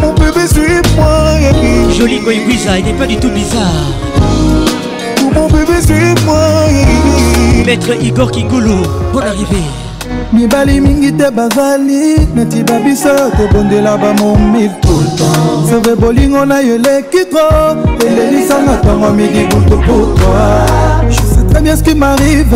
Mon 0.00 0.12
bébé, 0.14 0.46
suis-moi. 0.46 1.94
Joli 1.98 2.20
Goïguiza, 2.20 2.78
il 2.78 2.84
n'est 2.84 2.92
pas 2.92 3.06
du 3.06 3.16
tout 3.16 3.30
bizarre 3.30 3.90
mon 5.32 5.46
bébé, 5.46 5.80
suis-moi. 5.84 6.64
Maître 7.64 7.90
Igor 8.02 8.30
Kingolo, 8.32 8.78
bonne 9.12 9.24
arrivée. 9.26 9.68
mibali 10.32 10.80
mingi 10.80 11.10
te 11.18 11.28
bazali 11.36 12.14
neti 12.34 12.62
babiso 12.64 13.14
tobondela 13.36 13.98
bamomil 13.98 14.70
seve 15.68 15.96
bolingo 15.96 16.44
na 16.46 16.60
yo 16.60 16.74
eleki 16.76 17.24
tro 17.30 17.76
elelisanga 18.08 18.72
ntango 18.80 19.08
midi 19.16 19.42
butu 19.50 19.76
pourtoi 19.84 21.10
je 21.10 21.20
sais 21.32 21.44
très 21.50 21.60
bien 21.60 21.74
ce 21.76 21.82
qui 21.82 21.94
m'arrive 21.96 22.54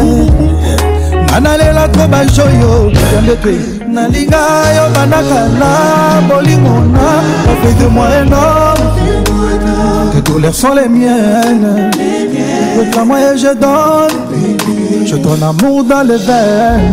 nga 1.31 1.41
nalela 1.41 1.89
tro 1.89 2.07
bajoyo 2.09 2.73
yande 3.15 3.37
te 3.43 3.53
nalinga 3.95 4.43
yo 4.77 4.85
bandaka 4.95 5.41
na 5.61 5.71
bolingo 6.29 6.77
na 6.95 7.07
bafai 7.47 7.75
de 7.81 7.87
moi 7.95 8.07
énorme 8.23 8.85
tes 10.13 10.21
douleurs 10.23 10.55
sont 10.55 10.75
les 10.75 10.89
miennes 10.89 11.91
le 12.77 13.05
moi 13.05 13.19
et 13.19 13.37
je 13.39 13.53
donne 13.65 14.15
Je 15.05 15.17
donne 15.17 15.43
amour 15.43 15.85
dans 15.85 16.03
les 16.03 16.17
veines. 16.17 16.93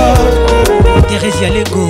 Thérèse 1.11 1.41
Yalengo 1.41 1.89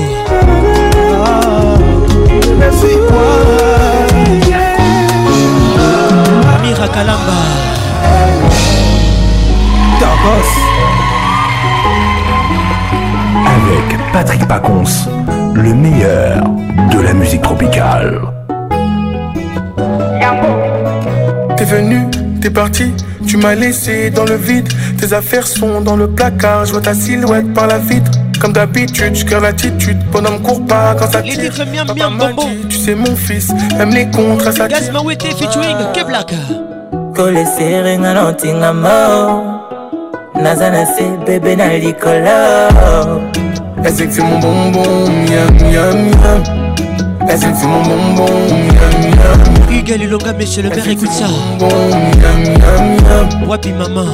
Amira 6.50 6.84
Avec 13.46 14.12
Patrick 14.12 14.48
Pacons, 14.48 14.84
le 15.54 15.72
meilleur 15.76 16.44
de 16.92 17.00
la 17.02 17.14
musique 17.14 17.44
tropicale. 17.44 18.20
T'es 21.58 21.64
venu, 21.66 22.08
t'es 22.42 22.50
parti, 22.50 22.92
tu 23.28 23.38
m'as 23.38 23.54
laissé 23.54 24.10
dans 24.10 24.26
le 24.26 24.34
vide. 24.36 24.68
Tes 25.00 25.14
affaires 25.14 25.46
sont 25.46 25.82
dans 25.82 25.96
le 25.96 26.10
placard, 26.10 26.66
je 26.66 26.72
vois 26.72 26.82
ta 26.82 26.96
silhouette 26.96 27.54
par 27.54 27.68
la 27.68 27.78
vitre. 27.78 28.10
Comme 28.42 28.54
d'habitude, 28.54 29.14
je 29.16 29.36
l'attitude. 29.38 30.00
Bonhomme 30.12 30.42
court 30.42 30.66
pas 30.66 30.96
quand 30.96 31.06
ça 31.12 31.22
tire. 31.22 31.38
Les 31.38 31.50
titres 31.50 31.64
miam 31.68 31.86
miam 31.96 32.18
bombo. 32.18 32.42
Tu 32.70 32.76
sais, 32.76 32.96
mon 32.96 33.16
fils 33.16 33.52
aime 33.80 33.92
les 33.92 34.10
contres, 34.10 34.46
ça 34.52 34.68
tire. 34.68 34.80
Gaz 34.80 34.92
Mawete 34.92 35.28
featuring 35.38 35.78
ah. 35.80 35.92
Keblaka. 35.94 36.38
Kole 37.16 37.46
serré 37.56 37.98
nga 38.00 38.16
lantinga 38.16 38.74
mo. 38.74 38.90
Naza 40.42 40.72
na 40.72 40.88
se 40.88 41.04
bébé 41.24 41.56
na 41.56 41.78
likola. 41.78 42.68
est-ce 43.86 44.04
que 44.06 44.12
c'est 44.12 44.24
mon 44.24 44.40
bonbon, 44.40 44.90
miam 44.90 45.52
miam 45.62 46.02
miam. 46.08 46.44
est-ce 47.30 47.46
que 47.46 47.52
c'est 47.56 47.68
mon 47.68 47.84
bonbon, 47.84 48.26
miam 48.26 49.14
miam 49.14 49.38
miam. 49.52 49.61
Hugues 49.72 49.98
Lilonga, 49.98 50.34
monsieur 50.34 50.64
le 50.64 50.70
maire, 50.70 50.88
écoute 50.90 51.10
ça. 51.12 51.26
Wapi 53.48 53.72
maman. 53.74 54.06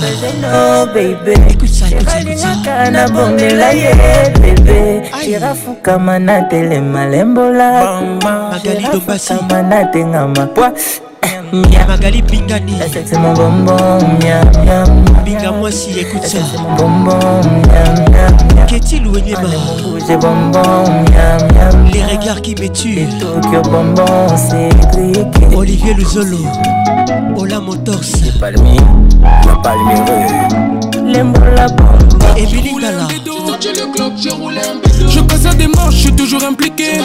siralingaka 1.93 2.91
nabomela 2.91 3.69
ye 3.71 3.91
bebe 4.41 4.81
sirafukama 5.25 6.19
natelema 6.19 7.07
lembola 7.13 7.69
sirafukama 8.63 9.63
natengama 9.63 10.47
pwa 10.47 10.73
magali 11.89 12.23
pingani 12.23 12.77
binga 15.29 15.53
mwasi 15.53 15.91
ekuta 16.01 16.41
keti 18.67 18.99
luenyema 19.01 19.49
miam 20.09 21.49
miam. 21.55 21.85
Les 21.93 22.03
regards 22.05 22.41
qui 22.43 22.55
me 22.61 22.69
tuent. 22.69 23.09
Tokyo 23.21 23.63
bonbon, 23.63 24.05
c'est 24.37 24.69
électrique. 24.69 25.33
Olivier 25.57 25.95
Luzolo, 25.95 26.39
Ola 27.37 27.61
Motors. 27.61 28.01
Les 28.25 28.39
palmiers, 28.39 28.77
la 29.47 29.55
palmier. 29.57 30.01
Les 31.07 31.23
la 31.57 31.69
bombe. 31.69 32.23
Et 32.37 32.47
Billy 32.47 32.75
Gala. 32.81 33.07
Je 35.09 35.21
passe 35.21 35.47
à 35.47 35.55
des 35.55 35.67
manches, 35.67 35.93
je 35.95 35.99
suis 35.99 36.13
toujours 36.13 36.43
impliqué. 36.45 37.01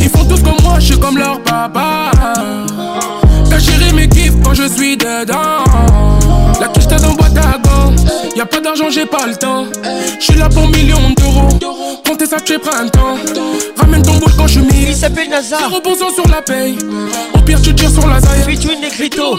Ils 0.00 0.08
font 0.08 0.24
tout 0.24 0.42
comme 0.42 0.62
moi, 0.62 0.74
je 0.78 0.84
suis 0.86 0.98
comme 1.00 1.16
leur 1.18 1.40
papa. 1.40 2.10
Ta 3.50 3.56
mes 3.80 3.92
m'équipe 3.92 4.34
quand 4.44 4.54
je 4.54 4.68
suis 4.68 4.96
dedans. 4.96 5.64
La 6.60 6.68
quiche 6.68 6.86
dans 6.88 7.14
boîte 7.14 7.36
à 7.38 7.58
y 8.36 8.40
a 8.40 8.46
pas 8.46 8.60
d'argent, 8.60 8.90
j'ai 8.90 9.06
pas 9.06 9.26
le 9.26 9.34
temps. 9.36 9.64
J'suis 10.20 10.38
là 10.38 10.48
pour 10.48 10.68
millions 10.68 11.10
d'euros. 11.58 11.74
Comptez 12.06 12.26
ça, 12.26 12.38
tu 12.40 12.54
es 12.54 12.58
printemps. 12.58 13.16
Ramène 13.78 14.02
ton 14.02 14.14
boule 14.14 14.32
quand 14.36 14.46
je 14.46 14.60
m'y. 14.60 14.86
Il 14.88 14.94
s'appelle 14.96 15.28
Nazar. 15.30 15.70
reposant 15.72 16.10
sur 16.12 16.26
la 16.28 16.42
paye. 16.42 16.76
Au 17.34 17.38
pire, 17.38 17.60
tu 17.62 17.74
tires 17.74 17.90
sur 17.90 18.06
la 18.06 18.20
zaille. 18.20 18.42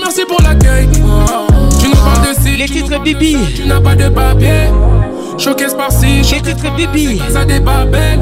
Merci 0.04 0.26
pour 0.28 0.42
l'accueil. 0.42 0.88
Tu 0.92 1.88
nous 1.90 1.96
parles 1.96 2.28
de 2.28 2.44
si. 2.44 2.56
Les 2.58 2.66
titres 2.68 3.00
Bibi. 3.02 3.36
Tu 3.56 3.66
n'as 3.68 3.82
pas 3.82 3.96
de 3.96 4.10
papier. 4.10 4.70
Choqué 5.38 5.66
par-ci. 5.78 6.20
Les 6.22 6.42
titres 6.42 6.72
Bibi. 6.76 7.20
Ça 7.32 7.46
des 7.46 7.60
babelles. 7.60 8.20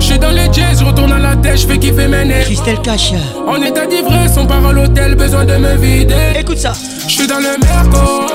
J'suis 0.00 0.18
dans 0.18 0.30
les 0.30 0.50
jazz, 0.52 0.80
retourne 0.82 1.12
à 1.12 1.18
la 1.18 1.34
tête, 1.36 1.58
j'fais 1.58 1.76
kiffer 1.76 2.06
mes 2.06 2.24
nerfs. 2.24 2.44
Christelle 2.46 2.78
Cacha. 2.82 3.16
En 3.48 3.60
état 3.60 3.84
d'ivresse, 3.84 4.32
on 4.38 4.46
part 4.46 4.64
à 4.64 4.72
l'hôtel, 4.72 5.16
besoin 5.16 5.44
de 5.44 5.56
me 5.56 5.74
vider. 5.76 6.14
Écoute 6.38 6.58
ça. 6.58 6.72
J'suis 7.08 7.26
dans 7.26 7.38
le 7.38 7.58
merco 7.60 8.34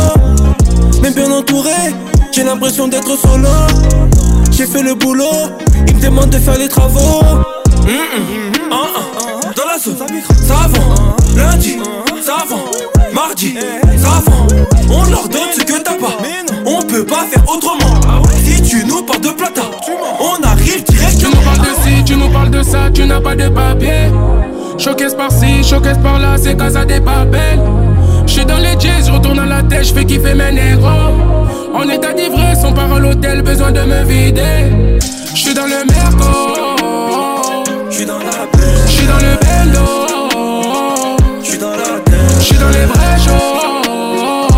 Même 1.00 1.14
bien 1.14 1.30
entouré, 1.30 1.70
j'ai 2.32 2.42
l'impression 2.42 2.88
d'être 2.88 3.16
solo. 3.18 3.48
J'ai 4.50 4.66
fait 4.66 4.82
le 4.82 4.94
boulot, 4.94 5.30
ils 5.86 5.94
me 5.94 6.00
demandent 6.00 6.30
de 6.30 6.38
faire 6.38 6.58
les 6.58 6.68
travaux. 6.68 7.20
Ah, 7.24 8.72
ah. 8.72 9.52
Dans 9.56 9.64
la 9.70 9.78
zone, 9.78 9.96
ça 10.46 10.54
vend. 10.68 11.14
Lundi, 11.36 11.78
ça 12.20 12.38
vend. 12.48 12.64
Mardi, 13.14 13.54
ça 13.96 14.22
vend. 14.30 14.46
On 14.90 15.04
leur 15.10 15.28
donne 15.28 15.50
ce 15.56 15.62
que 15.62 15.78
t'as 15.80 15.92
pas. 15.94 16.16
On 16.64 16.82
peut 16.82 17.04
pas 17.04 17.24
faire 17.30 17.44
autrement. 17.48 18.22
Si 18.44 18.60
tu 18.62 18.84
nous 18.86 19.02
parles 19.02 19.20
de 19.20 19.30
plata, 19.30 19.62
on 20.20 20.42
arrive 20.42 20.82
directement. 20.82 21.30
Tu 21.30 21.36
nous 21.36 21.44
parles 21.48 21.58
de 21.70 21.74
ci, 21.84 22.04
tu 22.04 22.16
nous 22.16 22.30
parles 22.30 22.50
de 22.50 22.62
ça, 22.62 22.90
tu 22.92 23.06
n'as 23.06 23.20
pas 23.20 23.36
de 23.36 23.48
papier. 23.48 24.10
Choquesse 24.78 25.14
par-ci, 25.16 25.62
choquesse 25.64 25.96
par-là, 26.02 26.36
c'est 26.40 26.56
casa 26.56 26.84
des 26.84 27.00
papels. 27.00 27.60
J'suis 28.26 28.44
dans 28.44 28.58
les 28.58 28.78
jazz, 28.78 29.08
retourne 29.08 29.38
à 29.38 29.46
la 29.46 29.62
tête, 29.62 29.84
j'fais 29.84 30.04
kiffer 30.04 30.34
mes 30.34 30.52
négros. 30.52 30.88
En 31.74 31.88
état 31.88 32.12
d'ivresse, 32.12 32.58
on 32.62 32.72
part 32.72 32.92
à 32.92 32.98
l'hôtel, 32.98 33.42
besoin 33.42 33.72
de 33.72 33.80
me 33.80 34.04
vider. 34.04 35.00
J'suis 35.34 35.54
dans 35.54 35.64
le 35.64 35.84
merco. 35.88 37.66
J'suis 37.90 38.04
dans 38.04 38.18
la 38.18 38.24
belle. 38.24 38.78
J'suis 38.86 39.06
dans 39.06 39.16
le 39.16 39.38
bello. 39.40 41.14
J'suis 41.42 41.58
dans 41.58 41.70
la 41.70 42.00
tête. 42.04 42.40
J'suis 42.40 42.56
dans 42.58 42.68
les 42.68 42.84
vrais 42.84 43.18
jours, 43.24 44.48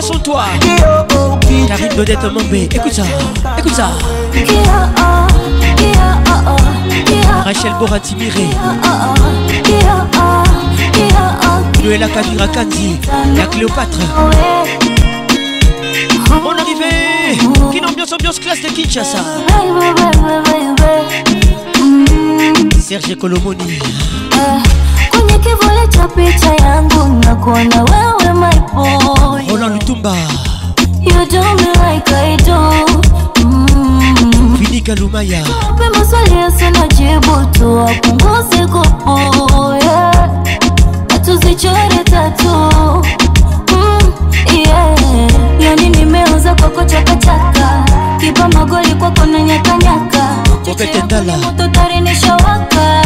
J'arrive 0.00 0.14
sur 0.14 0.22
toi. 0.22 0.44
Karine 1.66 2.04
d'être 2.04 2.30
mambé. 2.30 2.68
Écoute 2.72 2.92
ça. 2.92 3.02
Écoute 3.58 3.74
ça. 3.74 3.88
Rachel 7.44 7.72
Borati 7.80 8.14
Miré. 8.14 8.46
Noël 11.82 12.08
Kavira 12.14 12.46
Kandi. 12.48 12.96
La 13.34 13.46
Cléopâtre. 13.46 13.98
On 16.30 16.50
arrivait. 16.52 17.36
qui 17.72 17.84
ambiance, 17.84 18.12
ambiance 18.12 18.38
classe 18.38 18.62
de 18.62 18.68
Kinshasa. 18.68 19.18
Serge 22.80 23.16
Colomoni. 23.18 23.78
kivuli 25.38 25.88
cha 25.88 26.08
picha 26.08 26.64
yangu 26.68 27.18
na 27.26 27.34
kuona 27.34 27.82
wewe 27.84 28.34
my 28.34 28.60
boy 28.74 29.54
Ona 29.54 29.68
Lutumba 29.68 30.14
You 31.00 31.26
do 31.26 31.40
me 31.58 31.72
like 31.74 32.12
I 32.12 32.36
do 32.36 33.02
mm. 33.42 33.84
Lumaya 35.00 35.42
Wape 35.48 35.88
maswali 35.98 36.32
yasina 36.38 36.88
jibu 36.88 37.36
tu 37.52 37.76
wapunguze 37.76 38.66
kupo 38.66 39.18
yeah. 39.74 40.30
Tuzichore 41.24 42.04
tatu 42.04 42.48
mm, 43.72 44.12
yeah. 44.56 44.98
Yani 45.60 45.88
nimeanza 45.88 46.54
kwako 46.54 46.84
Kipa 48.20 48.48
magoli 48.48 48.94
kwako 48.94 49.26
na 49.26 49.40
nyakanyaka 49.42 50.22
Chochote 50.64 51.20
mototari 51.46 52.00
nishawaka 52.00 53.02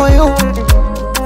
for 0.00 0.08
you. 0.16 0.26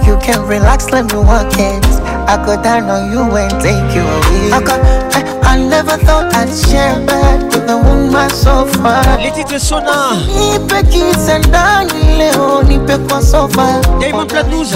You 0.05 0.19
can 0.19 0.43
relax, 0.51 0.91
let 0.91 1.07
me 1.13 1.19
work 1.23 1.55
it. 1.71 1.83
I 2.31 2.35
go 2.45 2.61
down 2.61 2.91
on 2.91 3.03
you 3.15 3.23
and 3.39 3.53
take 3.63 3.87
you 3.95 4.03
away. 4.03 4.51
I, 4.51 4.59
got, 4.69 4.81
I, 5.17 5.21
I 5.55 5.55
never 5.75 5.97
thought 6.05 6.35
I'd 6.35 6.51
share 6.67 6.97
bed 7.07 7.45
with 7.53 7.71
a 7.71 7.77
woman 7.79 8.29
so 8.31 8.67
far. 8.83 9.07
Letite 9.23 9.61
Sona. 9.63 9.97
Nipe 10.35 10.83
kisa 10.91 11.39
ndani 11.39 12.19
leo, 12.19 12.63
nipe 12.63 12.97
kwa 12.99 13.23
sofa. 13.23 13.67
Diamond 14.01 14.31
Platnumz. 14.31 14.71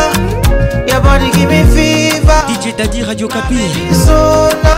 your 0.88 1.01
body 1.03 1.31
give 1.31 1.49
me 1.49 1.63
feel. 1.75 2.05
DJ 2.66 2.76
Daddy 2.78 3.03
Radio 3.03 3.28
Capi 3.28 3.57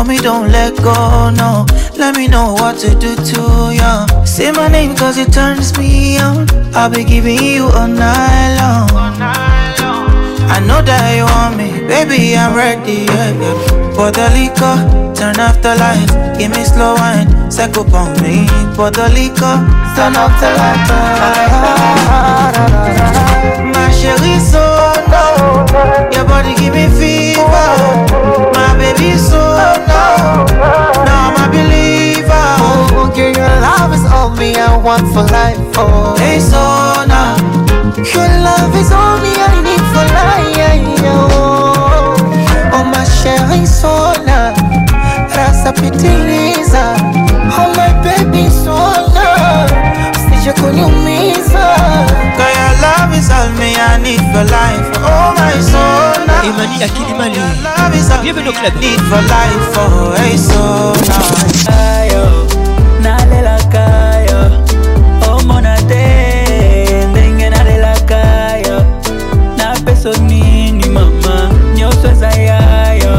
me, 0.06 0.18
don't 0.20 0.50
let 0.52 0.76
go, 0.78 1.30
no. 1.32 1.66
Let 1.98 2.16
me 2.16 2.28
know 2.28 2.54
what 2.54 2.78
to 2.78 2.92
do 2.96 3.16
to 3.16 3.74
you. 3.74 4.26
Say 4.26 4.52
my 4.52 4.68
name, 4.68 4.96
cause 4.96 5.18
it 5.18 5.34
turns 5.34 5.78
me 5.80 6.18
on. 6.20 6.48
I'll 6.76 6.90
be 6.92 7.04
giving 7.04 7.42
you 7.42 7.68
a 7.74 7.88
night 7.88 8.58
long. 8.60 9.49
I 10.52 10.58
know 10.66 10.82
that 10.82 11.14
you 11.14 11.26
want 11.30 11.58
me, 11.62 11.70
baby, 11.88 12.36
I'm 12.36 12.56
ready, 12.58 13.06
yeah, 13.06 13.30
yeah. 13.38 14.20
liquor, 14.34 14.78
turn 15.14 15.38
off 15.40 15.62
the 15.62 15.78
lights, 15.78 16.18
give 16.42 16.50
me 16.58 16.64
slow 16.66 16.96
wine, 16.98 17.30
psycho 17.54 17.86
on 17.94 18.18
me. 18.24 18.50
Puerto 18.74 19.06
Rico, 19.14 19.62
turn 19.94 20.18
off 20.18 20.34
the 20.42 20.50
lights. 20.50 20.90
My 23.62 23.94
chérie, 23.94 24.42
so 24.42 24.66
no, 25.14 25.68
your 26.18 26.26
body 26.26 26.58
give 26.58 26.74
me 26.74 26.90
fever. 26.98 27.70
My 28.58 28.74
baby, 28.82 29.16
so 29.22 29.38
no 29.46 31.09
love 33.80 33.94
is 33.96 34.06
all 34.12 34.30
me 34.36 34.50
I 34.56 34.68
want 34.78 35.06
for 35.16 35.24
life, 35.40 35.60
oh 35.80 36.14
hey 36.20 36.36
Arizona 36.36 37.20
Your 38.12 38.30
love 38.48 38.74
is 38.82 38.92
all 38.92 39.16
me 39.24 39.32
I 39.48 39.52
need 39.68 39.84
for 39.96 40.06
life, 40.20 40.92
oh 41.16 42.76
Oh 42.76 42.84
ma 42.92 43.04
chérie 43.18 43.66
Sona 43.66 44.40
Rasa 45.38 45.72
pitiliza 45.80 46.84
Oh 47.60 47.68
my 47.80 47.92
baby 48.06 48.44
Sona 48.64 49.28
Usije 50.18 50.54
kuniumiza 50.60 51.66
Cause 52.36 52.56
your 52.60 52.76
love 52.86 53.12
is 53.20 53.30
all 53.38 53.50
me 53.60 53.70
I 53.92 53.96
need 54.06 54.22
for 54.34 54.44
life, 54.60 54.88
oh 55.08 55.28
my 55.40 55.54
Sona 55.72 56.34
Emani 56.48 56.84
Akilimali 56.84 57.42
Bienvenue 58.22 58.50
au 58.50 58.52
club 58.54 58.74
Need 58.82 59.02
for 59.10 59.22
life, 59.22 59.68
oh 59.80 60.22
Arizona 60.22 61.18
hey, 61.72 62.09
so 70.00 70.12
nini 70.32 70.88
mama 70.90 71.36
nyonso 71.76 72.08
eza 72.12 72.30
yayo 72.50 73.16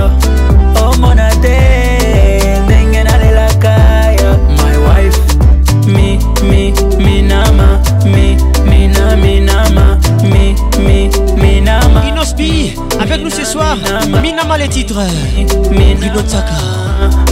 omona 0.84 1.28
te 1.44 1.58
ndenge 2.64 3.04
la 3.04 3.46
yo 4.20 4.30
my 4.64 4.76
wife 4.88 5.20
mi 5.86 6.08
mi 6.48 6.72
minama 7.04 7.68
mi 8.04 8.36
mina 8.64 9.16
minama 9.16 9.98
mi 10.32 10.56
mi 10.86 11.10
minama 11.42 12.00
inospi 12.08 12.72
avec 12.98 13.20
nous 13.20 13.30
ce 13.38 13.44
soir 13.44 13.76
minama 14.22 14.56
les 14.56 14.68
titres 14.68 15.12
minotaka 15.70 16.56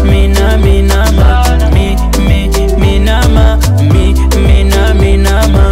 mina 0.05 0.59
minama 0.59 1.43
mi 1.73 1.97
mi 2.29 2.51
minama 2.77 3.57
mi 3.91 4.13
mina 4.47 4.93
minama 4.93 5.65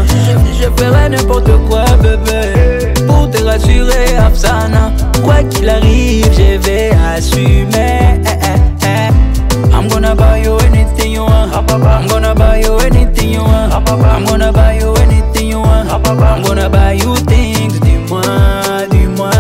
je 0.59 0.67
ferai 0.79 1.11
n'importe 1.11 1.53
quoi 1.69 1.85
bébé 2.03 2.76
pour 3.07 3.31
te 3.31 3.43
rassurer, 3.43 4.17
Afsana. 4.17 4.93
Quoi 5.25 5.43
qu'il 5.45 5.69
arrive, 5.69 6.27
je 6.35 6.59
vais 6.59 6.91
assumer. 7.15 8.21
Eh, 8.27 8.39
eh, 8.43 8.57
eh. 8.83 9.73
I'm 9.73 9.89
gonna 9.89 10.15
buy 10.15 10.43
you 10.45 10.57
anything 10.67 11.13
you 11.13 11.23
want. 11.23 11.53
I'm 11.53 11.67
gonna 12.09 12.35
buy 12.35 12.61
you 12.63 12.75
anything 12.81 13.33
you 13.33 13.41
want. 13.41 13.73
I'm 13.73 14.25
gonna 14.25 14.53
buy 14.53 14.79
you 14.81 14.93
anything 14.97 15.49
you 15.51 15.61
want. 15.61 15.89
I'm 15.91 16.43
gonna 16.43 16.69
buy 16.69 16.93
you 16.95 17.15
things. 17.27 17.79
Dis-moi, 17.81 18.23
dis-moi, 18.91 19.31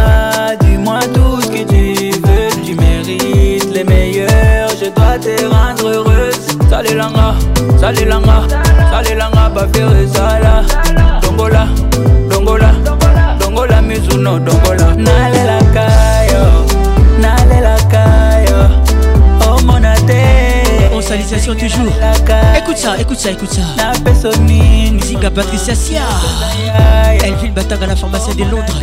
dis-moi 0.61 0.99
tout 1.15 1.41
ce 1.43 1.49
que 1.49 1.63
tu 1.67 2.11
veux. 2.21 2.65
Tu 2.65 2.75
mérites 2.75 3.73
les 3.75 3.85
meilleurs. 3.85 4.71
Je 4.81 4.87
dois 4.87 5.19
te 5.21 5.45
rendre 5.45 5.89
heureuse. 5.89 6.41
Salé 6.71 6.95
langa, 6.95 7.35
salé 7.79 8.05
langa, 8.05 8.43
salé 8.91 9.15
langa, 9.17 9.51
pas 9.55 9.67
faire 9.73 9.89
ça 10.13 10.39
là. 10.41 10.63
Dongola, 11.23 11.67
dongola 12.31 12.76
la 14.05 14.17
nodongola 14.17 14.95
nalelaka 14.95 15.89
yo 16.33 16.67
nalelaka 17.21 18.43
yo 18.47 19.51
omona 19.51 19.93
oh, 20.03 20.07
te 20.07 20.95
onsalisation 20.95 21.55
toujours 21.55 21.93
écoute 22.59 22.77
ça 22.77 22.97
écoute 23.01 23.19
ça 23.19 23.31
écoute 23.31 23.51
ça 23.51 23.63
napeso 23.77 24.31
nini 24.43 25.01
zinga 25.01 25.31
patricia 25.31 25.75
sia 25.75 26.01
bataille 27.55 27.79
à 27.83 27.87
la 27.87 27.97
pharmacie 27.97 28.35
de 28.37 28.45
londres 28.45 28.81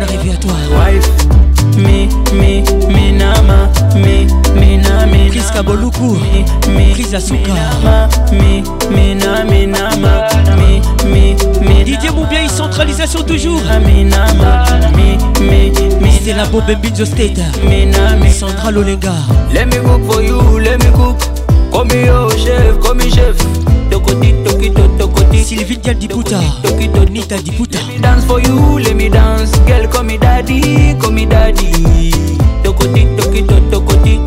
bonne 0.00 0.08
arrivée 0.08 0.32
à 0.32 0.36
toi 0.36 0.52
wife 0.78 1.08
mi 1.76 2.08
mi 2.32 3.12
nama 3.12 3.68
priska 5.30 5.62
boluku 5.62 6.16
prisa 6.94 7.20
suka 7.20 7.52
didier 11.84 12.12
moubiei 12.14 12.48
centralisation 12.50 13.22
toujours 13.24 13.60
c'est 16.24 16.32
la 16.34 16.44
bobe 16.46 16.76
binzo 16.82 17.04
state 17.04 17.40
central 18.32 18.78
olenga 18.78 19.12
let 19.52 19.66
me 19.66 19.76
cook 19.76 20.04
for 20.12 20.22
you 20.22 20.58
let 20.58 20.78
me 20.82 20.90
cook 20.92 21.16
comme 21.72 21.90
yo 21.90 22.28
chef 22.30 22.78
comme 22.80 23.00
chef 23.02 23.36
tokoti 23.90 24.34
tokito 24.44 24.82
tokoti 24.98 25.42
sylvie 25.44 25.78
dia 25.78 25.94
diputa 25.94 26.38
tokito 26.62 27.04
nita 27.10 27.36
diputa 27.38 27.78
dance 28.02 28.24
for 28.26 28.40
you 28.40 28.78
let 28.78 28.94
me 28.94 29.08
dance 29.08 29.50
girl 29.66 29.86
comme 29.90 30.18
daddy 30.18 30.94
comme 31.00 31.26
daddy 31.26 32.12
tokoti 32.92 33.16
toki 33.22 33.42
tokoti 33.70 34.20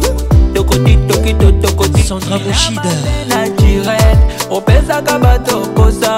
tokoti 0.53 0.95
toki 1.07 1.33
tokoti 1.61 2.03
sandra 2.03 2.37
boshida 2.39 2.91
naturel 3.29 4.17
opesaka 4.49 5.19
bato 5.19 5.61
posa 5.75 6.17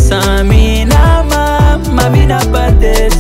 samina 0.09 1.25
mama 1.31 1.79
mabina 1.93 2.39
pates 2.53 3.20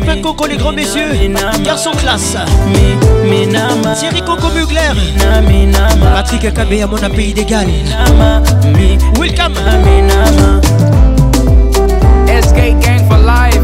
de 0.00 0.20
Coco, 0.22 0.46
les 0.46 0.56
grands 0.56 0.72
messieurs, 0.72 1.12
garçons 1.64 1.90
classe. 1.92 2.36
Thierry 4.00 4.20
Coco 4.22 4.48
Mugler, 4.54 4.92
Patrick 6.14 6.44
Akabe 6.46 6.74
à 6.82 6.86
mon 6.86 6.96
pays 7.14 7.32
d'égal. 7.34 7.66
Welcome. 9.18 9.54
SK 12.28 12.56
Gang 12.80 13.08
for 13.08 13.18
Life. 13.18 13.60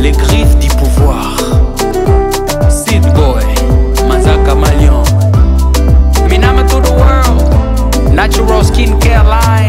Les 0.00 0.12
griffes 0.12 0.58
du 0.58 0.68
pouvoir. 0.68 1.36
Sid 2.68 3.02
Boy, 3.14 3.44
Mazaka 4.08 4.54
Malion. 4.54 5.02
Minama 6.28 6.62
to 6.64 6.80
the 6.80 6.90
world. 6.90 8.12
Natural 8.14 8.62
skincare 8.64 9.24
line. 9.24 9.67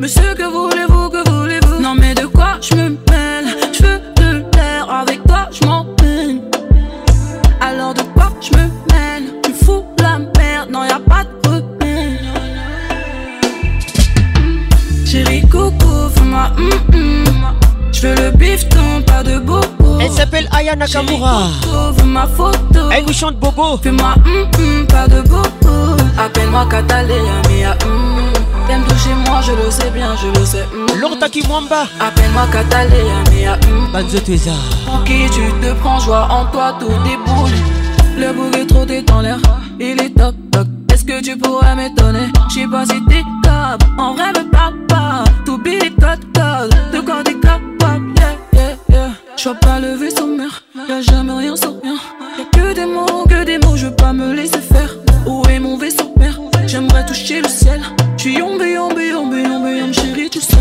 Monsieur, 0.00 0.32
que 0.34 0.44
voulez-vous, 0.44 1.10
que 1.10 1.22
voulez-vous 1.28 1.78
Non, 1.82 1.94
mais 1.94 2.14
de 2.14 2.24
quoi 2.24 2.56
je 2.62 2.74
me 2.74 2.88
mêle 3.10 3.44
Je 3.70 3.82
veux 4.18 4.40
de 4.40 4.46
l'air, 4.56 4.88
avec 4.90 5.22
toi 5.26 5.46
je 5.52 5.62
m'en 5.66 5.84
peine. 5.98 6.40
Alors 7.60 7.92
de 7.92 8.00
quoi 8.14 8.32
je 8.40 8.50
me 8.52 8.62
mêle 8.94 9.24
Tu 9.44 9.52
fous 9.52 9.84
la 10.00 10.18
merde, 10.38 10.70
non, 10.70 10.84
y'a 10.84 10.96
a 10.96 11.00
pas 11.00 11.24
de 11.24 11.48
repère. 11.50 12.18
Chérie, 15.04 15.42
coucou, 15.50 15.98
fais-moi 16.14 16.50
mm, 16.56 16.96
mm. 16.96 17.54
Je 17.92 18.00
veux 18.06 18.14
le 18.24 18.30
bifton, 18.38 19.02
pas 19.06 19.22
de 19.22 19.38
bobo. 19.38 19.98
Elle 20.00 20.10
s'appelle 20.10 20.48
Aya 20.52 20.76
Nakamura. 20.76 21.42
ma 22.06 22.26
photo. 22.26 22.88
chante 23.12 23.36
bobo. 23.38 23.76
Fais-moi 23.82 24.14
hum, 24.24 24.86
pas 24.86 25.06
de 25.06 25.20
bobo. 25.28 25.94
Appelle-moi 26.18 26.66
Catalina, 26.70 27.42
mia 27.50 27.76
peine 28.70 28.82
moi, 29.28 29.40
je 29.42 29.52
le 29.52 29.70
sais 29.70 29.90
bien, 29.90 30.10
je 30.20 30.38
le 30.38 30.44
sais. 30.46 30.64
Hmm. 30.72 31.00
Lorta 31.00 31.28
qui 31.28 31.42
mwamba. 31.46 31.86
Appelle-moi 31.98 32.46
Cataléa, 32.52 33.00
hein, 33.00 33.24
mais 33.30 33.46
à 33.46 33.56
Banzo 33.92 34.18
de 34.18 34.84
Pour 34.86 35.04
qui 35.04 35.24
tu 35.32 35.42
te 35.60 35.72
prends, 35.80 35.98
joie 35.98 36.28
en 36.30 36.44
toi, 36.46 36.74
tout 36.78 36.86
déboule. 36.86 37.56
Le 38.16 38.32
bouc 38.32 38.56
est 38.56 38.66
trop 38.66 38.84
dans 38.84 39.20
l'air, 39.20 39.38
il 39.80 40.00
est 40.00 40.10
top 40.16 40.34
top. 40.52 40.66
Est-ce 40.92 41.04
que 41.04 41.20
tu 41.22 41.36
pourrais 41.36 41.74
m'étonner? 41.74 42.28
J'sais 42.50 42.68
pas 42.68 42.84
si 42.84 43.02
t'es 43.08 43.24
top, 43.42 43.82
en 43.98 44.14
vrai 44.14 44.28
me 44.38 44.48
parle 44.50 44.76
pas. 44.88 45.24
Tout 45.44 45.60
les 45.64 45.78
Tu 45.78 45.90
code. 45.90 46.74
de 46.92 47.00
quoi 47.00 47.22
t'es 47.24 47.34
capable, 47.34 48.06
yeah, 48.16 48.36
yeah, 48.60 48.76
yeah. 48.90 49.08
J'vois 49.36 49.54
pas 49.54 49.80
levé 49.80 50.04
vaisseau 50.10 50.26
mère, 50.26 50.62
y'a 50.88 51.00
jamais 51.02 51.32
rien 51.32 51.56
sans 51.56 51.74
rien. 51.82 51.96
que 52.52 52.74
des 52.74 52.86
mots, 52.86 53.24
que 53.28 53.42
des 53.44 53.58
mots, 53.58 53.76
je 53.76 53.86
veux 53.86 53.96
pas 53.96 54.12
me 54.12 54.32
laisser 54.34 54.58
faire 54.60 54.69
touché 57.12 57.40
le 57.42 57.48
ciel. 57.48 57.80
tu 58.16 58.28
yombe, 58.30 58.62
yombe, 58.62 58.98
yombe, 59.00 59.32
yombe, 59.34 59.68
yombe, 59.78 59.92
chérie, 59.92 60.30
tu 60.30 60.40
sais. 60.40 60.56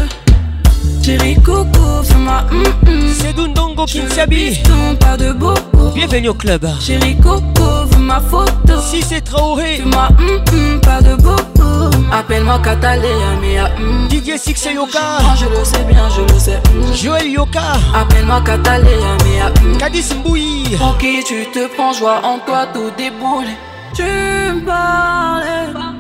Chérie 1.04 1.40
Coco, 1.42 2.02
fais-moi 2.04 2.44
hum 2.52 2.64
hum. 2.88 3.10
C'est 3.18 3.34
Dundongo 3.34 3.86
Kinsabi. 3.86 4.58
pas 5.00 5.16
de 5.18 5.32
beaucoup. 5.32 5.90
Bienvenue 5.94 6.30
au 6.30 6.34
club. 6.34 6.68
Chérie 6.82 7.18
Coco, 7.22 7.86
fais 7.92 7.98
ma 8.00 8.20
photo. 8.20 8.80
Si 8.82 9.02
c'est 9.04 9.22
Traoré. 9.22 9.78
Fais-moi 9.78 10.10
hum 10.20 10.42
hum, 10.76 10.82
pas 10.82 11.02
de 11.02 11.16
beaucoup. 11.22 11.96
Appelle-moi 12.12 12.58
Catalina, 12.64 13.36
mia 13.44 13.68
ah, 13.68 13.80
hum. 13.82 14.08
Didier 14.08 14.38
Six 14.40 14.66
et 14.68 14.74
Yoka. 14.74 14.98
Ah, 15.02 15.36
je 15.38 15.46
le 15.46 15.64
sais 15.64 15.84
bien, 15.90 16.08
je 16.10 16.34
le 16.34 16.40
sais. 16.40 16.60
Hum. 16.76 16.94
Joël 16.96 17.28
Yoka. 17.30 17.74
Appelle-moi 17.96 18.42
Catalina, 18.42 19.16
mia 19.26 19.52
ah, 19.56 19.60
hum. 19.64 19.78
Kadis 19.78 20.14
Mboui. 20.16 20.76
Ok, 20.82 21.06
tu 21.28 21.46
te 21.54 21.68
prends 21.76 21.94
joie 21.94 22.22
en 22.24 22.40
toi, 22.40 22.66
tout 22.74 22.90
déboulé. 22.98 23.56
Tu 23.96 24.02
me 24.04 24.66
parlais 24.66 25.99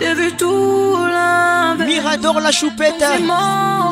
j'ai 0.00 0.14
vu 0.14 0.32
tout 0.34 0.96
l'inverse. 0.96 1.88
Mirador 1.88 2.40
la 2.40 2.50
choupette. 2.50 2.94
je 3.20 3.26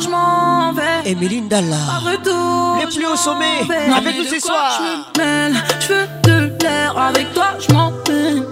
m'en 0.08 0.72
vais. 0.72 0.82
Et 1.04 1.14
Melinda 1.14 1.60
Les 1.60 2.86
plus 2.86 3.06
au 3.06 3.16
sommet. 3.16 3.62
Non, 3.88 3.96
avec 3.96 4.16
nous 4.16 4.24
ce 4.24 4.40
soir. 4.40 4.82
Je 5.16 5.86
tu 5.86 5.92
veux 6.30 6.46
de 6.48 6.54
l'air. 6.64 6.96
Avec 6.98 7.32
toi, 7.34 7.48
je 7.60 7.72
m'en 7.74 7.90
mêle. 8.08 8.42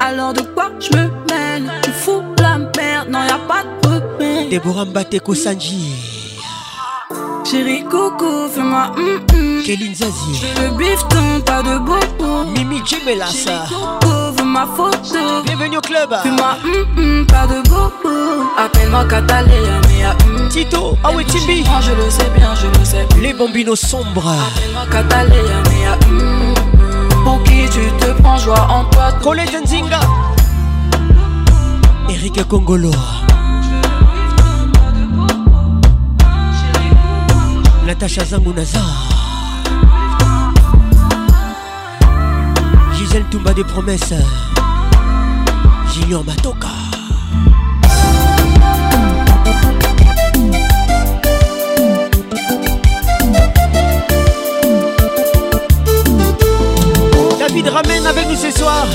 Alors 0.00 0.32
de 0.32 0.40
quoi 0.40 0.70
je 0.80 0.96
me 0.96 1.10
mène? 1.30 1.70
Tu 1.82 1.90
fous 1.92 2.22
la 2.40 2.56
merde. 2.56 3.08
Non, 3.10 3.22
y 3.24 3.30
a 3.30 3.38
pas 3.38 3.62
de 3.64 3.86
problème. 3.86 4.48
Déborah 4.48 4.86
Mbate 4.86 5.16
Chérie 7.50 7.82
coucou, 7.82 8.46
fais-moi 8.54 8.92
hum 8.96 9.04
mm, 9.04 9.34
hum. 9.36 9.58
Mm. 9.58 9.62
Kéline 9.64 9.94
Zazie. 9.96 10.40
J'ai 10.40 10.62
le 10.62 10.70
bifton, 10.76 11.40
pas 11.44 11.62
de 11.62 11.78
bobo. 11.78 12.44
Mimi 12.54 12.80
Chérie 12.86 13.18
Coco, 13.68 14.32
veux 14.38 14.44
ma 14.44 14.66
photo. 14.76 15.42
Bienvenue 15.46 15.78
au 15.78 15.80
club. 15.80 16.14
Fais-moi 16.22 16.58
hum 16.64 16.84
hum, 16.96 17.26
pas 17.26 17.48
de 17.48 17.60
bobo. 17.68 18.48
Appelle-moi 18.56 19.04
Cataléa, 19.06 19.54
mais 19.88 20.04
à 20.04 20.10
hum. 20.26 20.48
Tito, 20.48 20.96
ah 21.02 21.08
oui, 21.12 21.24
Timbi. 21.26 21.64
Je 21.80 21.90
le 21.90 22.08
sais 22.08 22.30
bien, 22.36 22.54
je 22.54 22.66
le 22.68 22.84
sais. 22.84 23.06
Les 23.20 23.32
bambinos 23.32 23.80
sombres. 23.80 24.28
Appelle-moi 24.30 24.82
Cataléa, 24.88 25.62
mais 25.70 25.86
à 25.88 26.08
hum. 26.08 26.54
Pour 27.24 27.42
qui 27.42 27.64
tu 27.64 27.80
te 27.98 28.12
prends, 28.22 28.36
joie 28.38 28.64
en 28.70 28.84
toi. 28.90 29.10
Colette 29.24 29.56
Nzinga. 29.64 29.98
Eric 32.10 32.46
Congolo. 32.48 32.92
Natacha 37.92 38.24
Zangunaza 38.24 38.80
Gisèle 42.94 43.24
Toumba 43.32 43.52
des 43.52 43.64
promesses 43.64 44.14
Junior 45.92 46.22
Matoka 46.24 46.68
David 57.40 57.66
ramène 57.70 58.06
avec 58.06 58.28
nous 58.28 58.36
ce 58.36 58.52
soir 58.52 58.86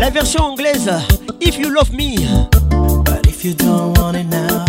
La 0.00 0.08
version 0.08 0.42
anglaise 0.42 0.90
If 1.42 1.58
you 1.58 1.68
love 1.68 1.92
me 1.92 2.16
But 3.04 3.26
if 3.26 3.44
you 3.44 3.52
don't 3.52 3.92
want 3.98 4.14
it 4.16 4.24
now 4.30 4.63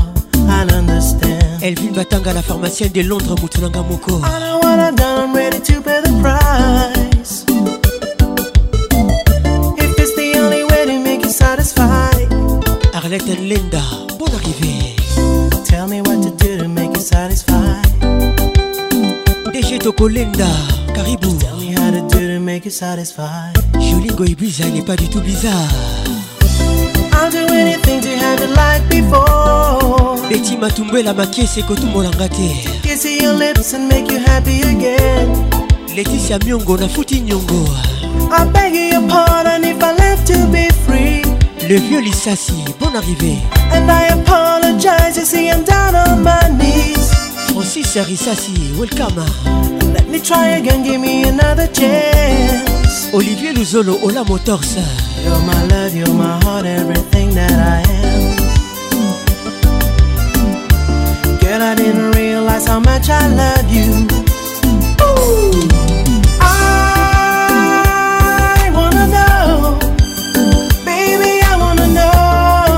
I'll 0.68 0.76
understand. 0.78 1.62
Elvin 1.62 1.92
la 2.34 2.42
pharmacienne 2.42 2.92
de 2.94 3.02
Londres, 3.02 3.36
Mutunanga 3.42 3.82
Moko. 3.82 4.18
I 4.20 4.40
know 4.40 4.60
what 4.62 4.80
I've 4.80 4.96
done, 4.96 5.30
I'm 5.30 5.36
ready 5.36 5.60
to 5.60 5.74
pay 5.82 6.02
the 6.02 6.12
price. 6.22 7.46
If 9.78 10.00
it's 10.00 10.16
the 10.16 10.40
only 10.40 10.64
way 10.64 10.86
to 10.86 11.00
make 11.04 11.24
you 11.24 11.30
satisfied. 11.32 12.30
Arlette 12.94 13.24
and 13.30 13.44
Linda, 13.48 13.82
bon 14.18 14.28
arrivée. 14.36 14.96
Tell 15.66 15.88
me 15.88 16.02
what 16.02 16.22
to 16.24 16.32
do 16.38 16.58
to 16.64 16.68
make 16.68 16.96
you 16.96 17.02
satisfied. 17.02 17.86
Déjà 19.54 19.78
Toko 19.78 20.08
Linda, 20.08 20.48
Caribou. 20.94 21.36
tell 21.38 21.58
me 21.60 21.68
how 21.76 21.92
to 21.92 22.02
do 22.10 22.20
to 22.36 22.40
make 22.40 22.66
you 22.66 22.72
satisfied. 22.72 23.54
Jolie 23.80 24.14
Goibiza, 24.16 24.66
il 24.66 24.74
n'est 24.76 24.82
pas 24.82 24.96
du 24.96 25.08
tout 25.10 25.22
bizarre. 25.22 25.72
I'll 27.16 27.32
do 27.32 27.48
anything 27.54 28.02
to 28.02 28.12
have 28.18 28.42
it 28.42 28.52
like 28.60 28.84
before. 28.90 30.20
Betty 30.30 30.58
Matumbela 30.60 31.14
Makese 31.16 31.62
Kotumolanga 31.64 32.28
te. 32.30 32.50
Kissing 32.84 33.22
your 33.22 33.34
lips 33.34 33.74
and 33.74 33.88
make 33.88 34.12
you 34.12 34.20
happy 34.20 34.60
again. 34.62 35.28
Laetitia 35.96 36.40
Myongo 36.40 36.78
na 36.78 36.88
Futi 36.90 37.20
Nyongo. 37.24 37.64
I 38.32 38.46
beg 38.52 38.76
your 38.92 39.08
pardon 39.08 39.64
if 39.64 39.82
I 39.82 39.92
left 39.96 40.28
to 40.28 40.38
be 40.52 40.68
free. 40.86 41.24
Le 41.70 41.76
vieux 41.78 42.02
Lissassi, 42.02 42.62
bon 42.82 42.92
arrivé. 42.96 43.38
And 43.72 43.90
I 43.90 44.08
apologize, 44.18 45.16
you 45.18 45.24
see 45.26 45.50
I'm 45.50 45.64
down 45.64 45.96
on 45.96 46.22
my 46.24 46.50
knees. 46.60 47.08
Francis 47.50 47.96
Rissassi, 47.96 48.76
welcome. 48.78 49.16
Let 49.94 50.10
me 50.10 50.20
try 50.20 50.58
again, 50.60 50.84
give 50.84 51.00
me 51.00 51.24
another 51.28 51.68
chance. 51.68 53.08
Olivier 53.14 53.54
Luzolo, 53.54 53.98
Ola 54.04 54.24
Motors. 54.26 54.76
You're 55.26 55.40
my 55.42 55.60
love, 55.74 55.96
you're 55.96 56.14
my 56.14 56.38
heart, 56.44 56.66
everything 56.68 57.34
that 57.34 57.52
I 57.70 57.80
am. 58.06 58.38
Girl, 61.40 61.62
I 61.64 61.74
didn't 61.74 62.12
realize 62.12 62.68
how 62.68 62.80
much 62.80 63.10
I 63.10 63.24
love 63.42 63.66
you. 63.78 63.90
Ooh. 65.02 65.52
I 66.40 68.70
wanna 68.78 69.08
know, 69.16 69.80
baby, 70.86 71.32
I 71.42 71.54
wanna 71.64 71.88
know. 71.98 72.72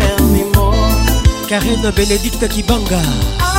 Tell 0.00 0.22
me 0.34 0.42
more. 0.54 0.88
Karina 1.46 1.90
Benedicta 1.92 2.46
Kibanga. 2.48 3.02
I 3.38 3.50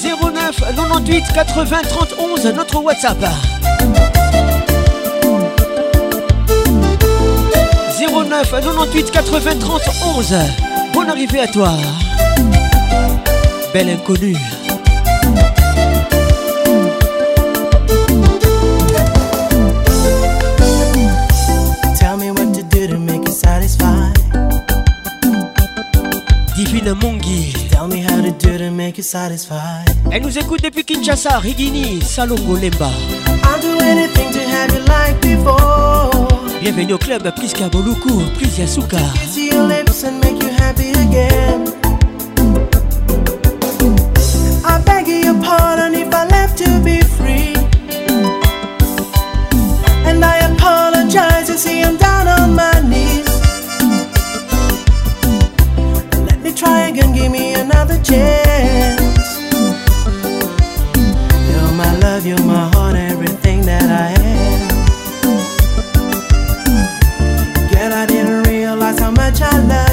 09 0.00 0.56
98 0.64 1.24
80 1.34 1.76
31 1.90 2.52
notre 2.54 2.82
WhatsApp. 2.82 3.18
09 7.98 8.50
98 9.10 9.10
80 9.10 9.50
11 10.16 10.34
Bonne 10.94 11.10
arrivée 11.10 11.40
à 11.40 11.46
toi. 11.46 11.72
Belle 13.74 13.90
inconnue. 13.90 14.36
satisfied. 29.08 29.86
Elle 30.12 30.20
nous 30.22 30.38
écoute 30.38 30.60
depuis 30.62 30.84
Kinshasa, 30.84 31.38
Rigini, 31.38 32.00
Salongo 32.02 32.56
Lemba. 32.56 32.90
I'll 32.90 33.60
do 33.60 33.80
anything 33.82 34.30
to 34.32 34.40
have 34.40 34.70
you 34.70 34.84
like 34.86 35.18
before. 35.22 36.10
Bienvenue 36.60 36.92
au 36.94 36.98
club 36.98 37.30
Prisca, 37.34 37.68
Boluku, 37.70 38.22
Pris 38.34 38.58
Yasuka. 38.60 38.98
Kiss 39.24 39.50
your 39.50 39.62
lips 39.66 40.04
and 40.04 40.22
make 40.22 40.42
you 40.42 40.50
happy 40.58 40.90
again. 41.00 41.64
I 44.66 44.78
beg 44.84 45.08
your 45.08 45.40
pardon 45.42 45.94
if 45.94 46.12
I 46.14 46.26
left 46.30 46.58
to 46.58 46.70
be 46.84 47.00
free. 47.16 47.54
And 50.04 50.22
I 50.22 50.38
apologize, 50.50 51.48
you 51.48 51.56
see, 51.56 51.82
I'm 51.82 51.96
down 51.96 52.28
on 52.28 52.54
my 52.54 52.82
knees. 52.86 53.07
try 56.58 56.88
again, 56.88 57.12
give 57.14 57.30
me 57.30 57.54
another 57.54 58.02
chance. 58.02 59.28
You're 61.48 61.72
my 61.82 61.90
love, 62.02 62.26
you're 62.26 62.42
my 62.42 62.68
heart, 62.74 62.96
everything 62.96 63.60
that 63.66 63.88
I 63.88 64.10
am. 65.22 65.38
Girl, 67.72 67.92
I 67.92 68.04
didn't 68.06 68.42
realize 68.48 68.98
how 68.98 69.12
much 69.12 69.40
I 69.40 69.56
love. 69.72 69.87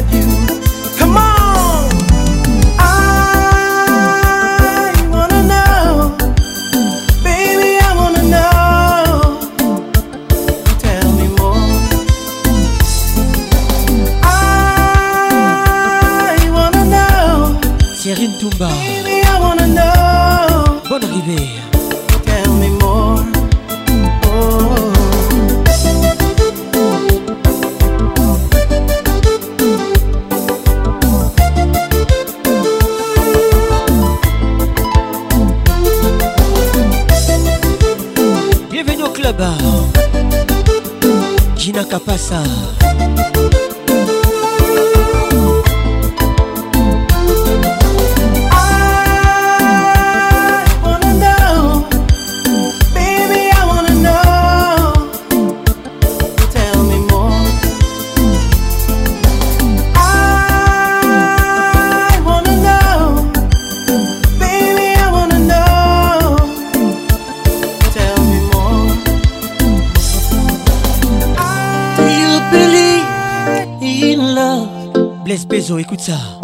How 76.08 76.40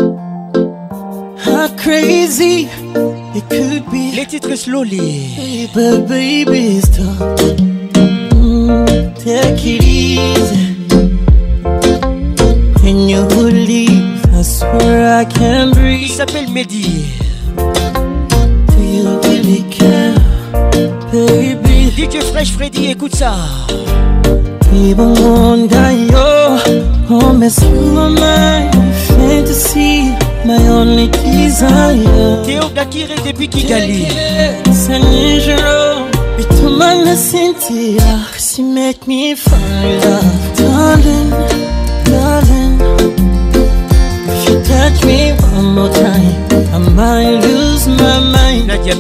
crazy 1.78 2.68
it 3.36 3.48
could 3.50 3.88
be. 3.92 4.12
Les 4.16 4.26
titres 4.26 4.56
slowly. 4.56 5.68
baby. 6.08 6.51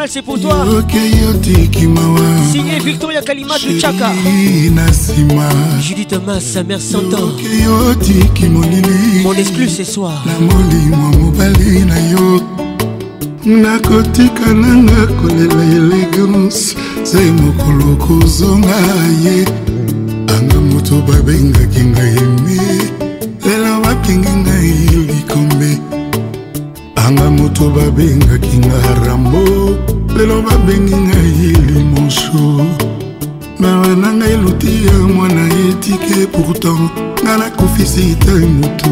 Canal, 0.00 0.08
c'est 0.10 0.22
pour 0.22 0.40
toi. 0.40 0.64
Signé 2.50 2.78
Victoria 2.78 3.20
Kalima 3.20 3.54
de 3.58 3.78
Chaka. 3.78 4.12
Judith 5.82 6.08
Thomas, 6.08 6.40
sa 6.40 6.62
mère 6.62 6.80
s'entend. 6.80 7.26
Mon 9.22 9.32
exclu 9.34 9.68
ce 9.68 9.84
soir. 9.84 10.24
nakotika 13.44 14.52
nanga 14.54 15.04
kolela 15.20 15.64
elegance 15.76 16.74
se 17.04 17.18
mokolo 17.38 17.94
kozonga 17.96 18.68
ye 19.24 19.44
anga 20.34 20.60
moto 20.72 21.00
babengaki 21.06 21.80
ngai 21.84 22.16
eme 22.22 22.62
lelo 23.42 23.80
bapengi 23.82 24.34
ngai 24.42 24.70
likombe 25.10 25.78
anga 26.96 27.30
moto 27.30 27.70
babengaki 27.70 28.58
nga 28.58 29.06
rambo 29.08 29.89
lelo 30.18 30.42
babengi 30.42 30.96
ngai 30.96 31.52
limonso 31.70 32.42
mara 33.62 33.92
na 34.02 34.10
ngai 34.18 34.36
luti 34.42 34.72
ya 34.86 34.92
mwana 35.14 35.44
etike 35.68 36.18
pourtant 36.32 36.88
nga 37.22 37.32
nakufisi 37.40 38.04
te 38.24 38.30
motu 38.58 38.90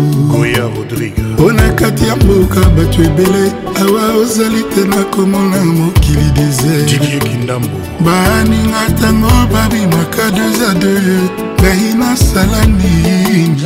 mpona 1.35 1.67
kati 1.79 2.05
ya 2.09 2.17
mboka 2.17 2.61
bato 2.77 2.99
ebele 3.09 3.45
awa 3.83 4.03
ozali 4.21 4.63
te 4.73 4.81
nakomona 4.93 5.59
mokili 5.77 6.29
desertkindambo 6.37 7.79
baninga 8.05 8.83
ntango 8.93 9.31
babimaka 9.53 10.25
2 10.29 10.51
a 10.71 10.75
2 10.75 11.29
ngai 11.61 11.83
nasala 12.01 12.61
nini 12.67 13.63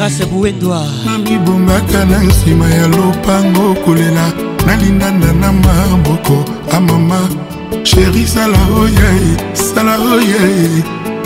nabibongaka 1.07 2.01
na 2.11 2.19
nsima 2.29 2.71
ya 2.79 2.87
lopango 2.89 3.75
kolela 3.85 4.52
nalindana 4.67 5.33
na 5.33 5.53
maboko 5.53 6.45
amama 6.77 7.21
sheri 7.87 8.27
sala 8.27 8.59
oyei 8.81 9.27
sala 9.55 9.95
oyei 10.15 10.63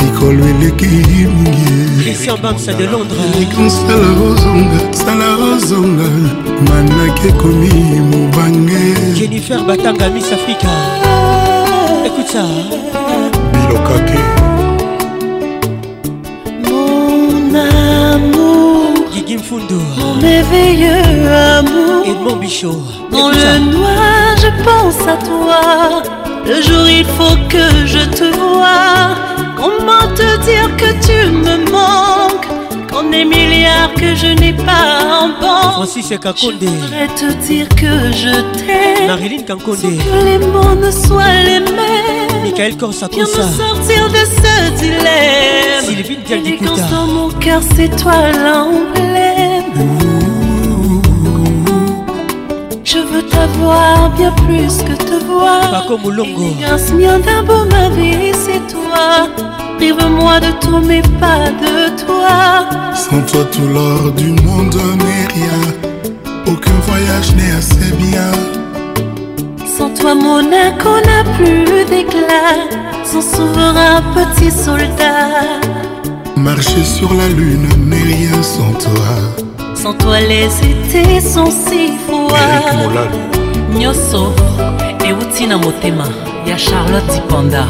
mikolo 0.01 0.43
eleki 0.53 0.89
mingiekonsala 1.41 2.81
ozonga 4.29 4.81
sala 5.03 5.29
ozonga 5.53 6.09
manaki 6.69 7.25
ekomi 7.33 7.75
mobange 8.11 8.83
jennifer 9.19 9.61
batanga 9.69 10.07
miss 10.15 10.31
africa 10.37 10.73
ekuta 12.07 12.45
biloka 13.53 13.97
te 14.09 14.36
Mon 19.29 20.21
éveilleux 20.21 21.33
amour 21.33 22.07
Et 22.07 22.15
mon 22.15 22.37
bichot 22.37 22.81
Dans 23.11 23.29
le 23.31 23.73
noir 23.73 24.37
je 24.37 24.63
pense 24.63 25.01
à 25.09 25.17
toi 25.17 26.03
Le 26.47 26.63
jour 26.63 26.87
il 26.89 27.05
faut 27.05 27.35
que 27.49 27.87
je 27.87 28.07
te 28.09 28.27
vois 28.37 29.17
Comment 29.57 30.13
te 30.15 30.37
dire 30.45 30.71
que 30.77 30.93
tu 31.05 31.33
me 31.33 31.69
manques 31.73 32.66
en 32.99 33.11
des 33.11 33.25
milliards 33.25 33.93
que 33.95 34.15
je 34.15 34.29
n'ai 34.41 34.53
pas 34.53 34.89
en 35.21 35.29
banque. 35.41 35.87
Je 35.89 36.17
voudrais 36.17 37.09
te 37.21 37.33
dire 37.47 37.69
que 37.71 38.11
je 38.23 38.31
t'aime. 38.65 39.07
Marilyn 39.09 39.43
Kakonde. 39.43 39.79
Que 39.81 40.25
les 40.25 40.39
mots 40.39 40.75
ne 40.75 40.91
soient 40.91 41.41
les 41.51 41.61
mêmes. 41.61 42.43
Michael 42.43 42.75
Viens 42.79 42.87
me 42.89 42.93
sortir 43.27 44.09
de 44.17 44.23
ce 44.41 44.55
dilemme. 44.81 45.85
Sylvie 45.87 46.19
Diagdicuta. 46.27 46.89
dans 46.91 47.07
mon 47.07 47.29
cœur, 47.31 47.61
c'est 47.77 47.95
toi 48.01 48.31
l'emblème. 48.45 49.75
Je 52.85 52.99
veux 52.99 53.23
t'avoir 53.23 54.11
bien 54.11 54.31
plus 54.47 54.79
que 54.89 54.95
te 54.95 55.25
voir. 55.25 55.71
Pas 55.71 55.85
comme 55.89 56.09
Longo. 56.15 56.55
Inspire 56.73 57.19
d'un 57.21 57.43
beau 57.43 57.65
ma 57.71 57.89
vie, 57.91 58.33
c'est 58.33 58.65
toi. 58.73 59.29
Prive-moi 59.79 60.39
de 60.41 60.51
tout, 60.61 60.81
mais 60.87 61.03
pas 61.21 61.51
de 61.51 62.03
toi. 62.03 62.69
Sans 62.95 63.21
toi, 63.31 63.45
tout 63.53 63.67
l'or 63.69 64.11
du 64.13 64.31
monde 64.47 64.75
n'est 65.05 65.27
rien. 65.37 66.13
Aucun 66.47 66.79
voyage 66.87 67.35
n'est 67.37 67.53
assez 67.57 67.91
bien. 67.97 68.33
Sans 69.77 69.91
toi, 69.91 70.15
Monaco 70.15 70.91
n'a 71.09 71.23
plus 71.37 71.85
d'éclat. 71.91 72.57
Sans 73.05 73.21
souverain, 73.21 74.03
petit 74.15 74.51
soldat. 74.51 75.41
Marcher 76.37 76.85
sur 76.85 77.13
la 77.13 77.29
lune 77.29 77.69
n'est 77.87 78.03
rien 78.03 78.43
sans 78.43 78.73
toi. 78.83 79.73
Sans 79.75 79.93
toi, 79.93 80.21
les 80.21 80.47
étés 80.71 81.21
sont 81.21 81.51
si 81.51 81.93
froids. 82.07 83.05
Nyoso, 83.75 84.33
Outina 85.21 85.57
y 85.85 86.49
Ya 86.49 86.57
Charlotte 86.57 87.23
Panda. 87.29 87.67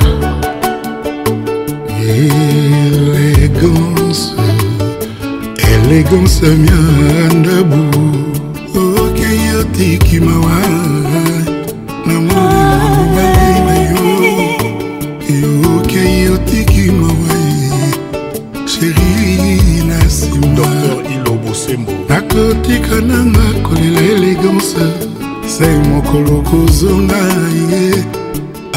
elegance 2.09 4.23
elegance 5.73 6.43
miandabu 6.63 7.83
okei 9.03 9.49
otiki 9.61 10.19
mawa 10.21 10.61
na 12.07 12.15
mobali 12.21 13.59
na 13.67 13.77
yo 13.89 14.05
okei 15.77 16.29
otiki 16.29 16.85
mawa 16.91 17.37
sheri 18.67 19.85
na 19.89 19.97
nsima 20.05 20.71
nakotika 22.09 22.95
nanga 23.01 23.47
kolela 23.63 24.01
elegance 24.13 24.77
sai 25.47 25.79
mokolo 25.89 26.43
kozonga 26.51 27.23
ye 27.71 27.85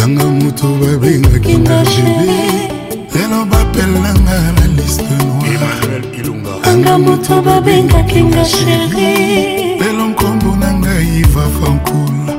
anga 0.03 0.23
moto 0.25 0.67
babengaki 0.81 1.57
na 1.57 1.77
jebe 1.85 2.68
nanga 3.97 4.37
na 4.55 4.65
liste 4.77 5.03
noiranga 5.03 6.93
moto 7.05 7.41
babengaki 7.45 8.21
nga 8.29 8.43
sheri 8.51 9.11
lelo 9.81 10.03
nkombo 10.13 10.49
na 10.61 10.69
ngai 10.81 11.07
iva 11.25 11.45
fankula 11.57 12.33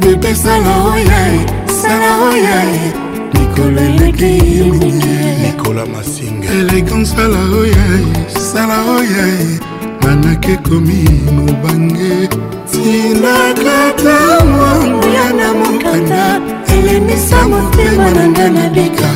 bebe 0.00 0.32
sala 0.42 0.72
oyae 0.94 1.36
sala 1.80 2.10
oyae 2.30 2.78
mikolo 3.34 3.80
eleki 3.90 4.32
nikola 5.42 5.82
masinga 5.92 6.46
elegan 6.60 7.02
sala 7.12 7.40
oyae 7.62 8.00
sala 8.50 8.76
oyae 8.98 9.40
manake 10.02 10.54
komi 10.66 11.00
mobange 11.36 12.12
tinakata 12.70 14.16
mwangu 14.50 15.02
ya 15.16 15.26
na 15.38 15.48
mokanda 15.60 16.24
elemisa 16.74 17.40
motema 17.52 18.08
na 18.16 18.24
nga 18.32 18.46
na 18.56 18.64
bika 18.74 19.12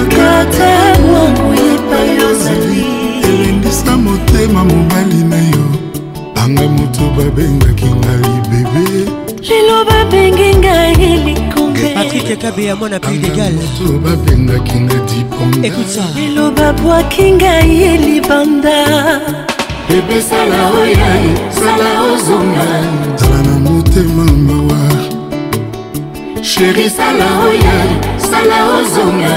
nakata 0.00 0.98
mwangu 1.10 1.54
epai 1.54 2.24
ozali 2.30 2.84
elendisa 3.28 3.96
motema 3.96 4.64
mobali 4.64 5.14
na 5.30 5.36
yo 5.36 5.64
anga 6.44 6.68
moto 6.68 7.04
babengaki 7.16 7.84
ngai 7.98 8.34
bebe 8.50 8.84
lelo 9.48 9.76
babengi 9.90 10.50
ngai 10.60 10.96
likombepatrike 11.24 12.36
kabeya 12.42 12.76
mwana 12.76 13.00
pidegalmoto 13.00 13.86
babengaki 14.04 14.78
na 14.86 14.94
dipondaelo 15.08 16.44
babwaki 16.56 17.26
ngai 17.38 17.70
ye 17.82 17.92
libanda 18.06 18.78
bebe 19.88 20.16
sala 20.28 20.58
oya 20.80 21.10
sala 21.58 21.90
ozonga 22.12 22.68
tala 23.18 23.40
na 23.46 23.54
motema 23.64 24.24
mawa 24.46 24.82
sheri 26.50 26.88
sala 26.96 27.26
oya 27.48 27.76
kosala 28.36 28.58
ozonga 28.78 29.34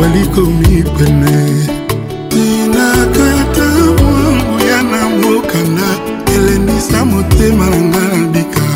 walikomi 0.00 0.82
pene 0.98 1.66
inakata 2.30 3.70
mwanguya 4.02 4.82
na 4.82 5.08
mokanda 5.08 5.88
elenisa 6.36 7.04
motema 7.04 7.70
na 7.70 7.76
nga 7.82 8.00
na 8.16 8.26
bika 8.28 8.66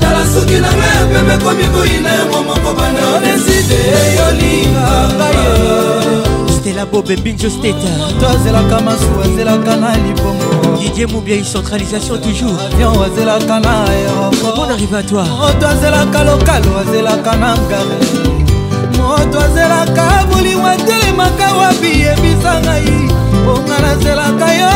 tala 0.00 0.22
soki 0.34 0.56
nanga 0.64 0.86
ya 0.94 1.02
pembe 1.12 1.36
komi 1.44 1.66
koyina 1.74 2.10
yango 2.18 2.38
moko 2.48 2.70
banda 2.78 3.02
odeside 3.16 3.78
yolingaa 4.16 5.30
stela 6.56 6.84
bobe 6.90 7.14
binjo 7.24 7.48
steta 7.50 7.92
to 8.20 8.24
azelaka 8.28 8.76
masuwa 8.86 9.24
azelaka 9.24 9.72
na 9.76 9.90
libongo 10.06 10.51
Didier 10.78 11.06
Moubia, 11.06 11.42
centralisation 11.44 12.18
toujours. 12.20 12.52
Avion, 12.72 12.92
azelaka 13.02 13.60
na 13.60 13.84
aéroport. 13.84 14.54
Bon 14.56 14.62
arrivé 14.62 14.96
à 14.96 15.02
toi. 15.02 15.24
Moto 15.24 15.66
azelaka 15.66 16.24
lokalo, 16.24 16.70
azelaka 16.82 17.36
na 17.36 17.54
ngare. 17.56 17.96
Moto 18.96 19.38
azelaka 19.40 20.26
bolingo 20.30 20.66
atelemaka 20.66 21.46
wapi 21.58 21.90
yebisa 22.02 22.60
ngai. 22.62 23.08
Bonga 23.44 23.78
nazelaka 23.82 24.54
yo. 24.60 24.66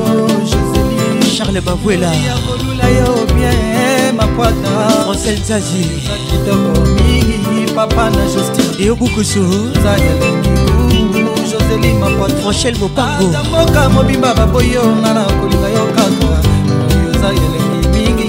joseli 0.49 1.37
charles 1.37 1.63
bavuela 1.63 2.11
yakolula 2.27 2.85
yo 2.89 3.25
bien 3.35 4.15
makwata 4.17 4.71
francel 5.05 5.37
zazi 5.47 5.85
kitoko 6.29 6.81
mingi 6.95 7.71
papa 7.75 8.09
na 8.09 8.23
justin 8.33 8.81
eyobukusu 8.83 9.49
za 9.83 9.95
elengi 9.97 10.58
ezeli 11.69 11.93
mapotrochel 11.93 12.75
bopangoatamboka 12.77 13.89
mobimba 13.89 14.33
baboyi 14.33 14.73
yo 14.73 14.83
nga 14.99 15.13
na 15.13 15.23
kolinga 15.25 15.69
yo 15.69 15.83
kaka 15.95 16.35
oza 17.11 17.29
elengi 17.29 17.87
mingi 17.93 18.27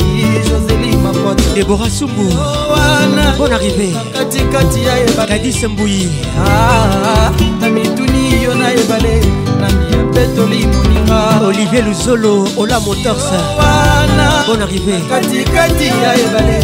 joseli 0.50 0.96
mapoto 0.96 1.42
debora 1.54 1.88
sumbu 1.90 2.22
oh, 2.28 2.72
wana 2.74 3.32
bon 3.38 3.52
arrivé 3.52 3.88
katikati 4.12 4.84
ya 4.84 4.98
ebakadis 5.06 5.62
mbuyi 5.64 6.08
ah, 6.38 6.42
ah, 6.44 7.32
na 7.60 7.68
mituni 7.68 8.42
yo 8.42 8.54
na 8.54 8.72
ebale 8.72 9.24
na 9.60 9.68
miya 9.72 10.00
petoli 10.14 10.66
moninga 10.66 11.40
olivier 11.48 11.84
luzolo 11.84 12.48
ola 12.56 12.80
motors 12.80 13.24
oh, 13.32 13.44
wana 13.58 14.44
bon 14.48 14.60
arrivé 14.62 15.00
katikati 15.08 15.86
ya 15.88 16.12
ebale 16.14 16.58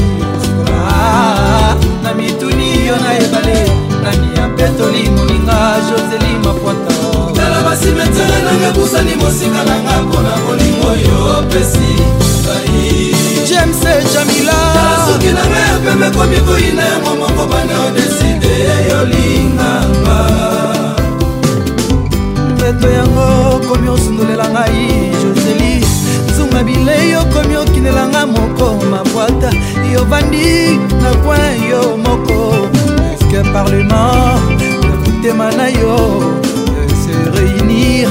ah, 0.76 1.72
na 2.04 2.12
mituni 2.14 2.86
yo 2.86 2.96
na 3.00 3.16
ebale 3.18 3.85
nani 4.06 4.28
ya 4.38 4.48
petoli 4.48 5.02
moninga 5.14 5.58
joseli 5.88 6.32
mapwata 6.44 6.94
tala 7.36 7.60
basimetere 7.66 8.36
nanga 8.46 8.70
busani 8.78 9.14
mosika 9.22 9.60
nanga 9.68 10.02
mpona 10.02 10.32
bolingo 10.46 10.88
yo 11.08 11.18
opesi 11.38 11.88
bai 12.44 12.86
james 13.48 13.80
jamila 14.12 14.54
soki 15.06 15.30
nanga 15.36 15.58
ya 15.68 15.76
pembe 15.84 16.08
komi 16.16 16.38
koyina 16.46 16.82
yango 16.90 17.12
moko 17.20 17.42
bana 17.50 17.74
odeside 17.86 18.52
yolinganga 18.90 20.18
mpeto 22.54 22.88
yango 22.98 23.26
komi 23.68 23.88
osundolela 23.94 24.46
ngai 24.54 24.86
joseli 25.22 25.72
zunga 26.36 26.60
bilei 26.68 27.10
okomi 27.22 27.56
okinelanga 27.56 28.22
moko 28.26 28.66
mabwata 28.90 29.50
yovandi 29.94 30.46
na 31.02 31.10
pwi 31.24 31.44
yo 31.70 31.82
moko 32.06 32.36
chaque 33.30 33.52
parlement 33.52 33.88
na 33.88 35.10
motema 35.12 35.50
na 35.52 35.68
yo 35.68 36.40
se 37.00 37.12
réunir 37.34 38.08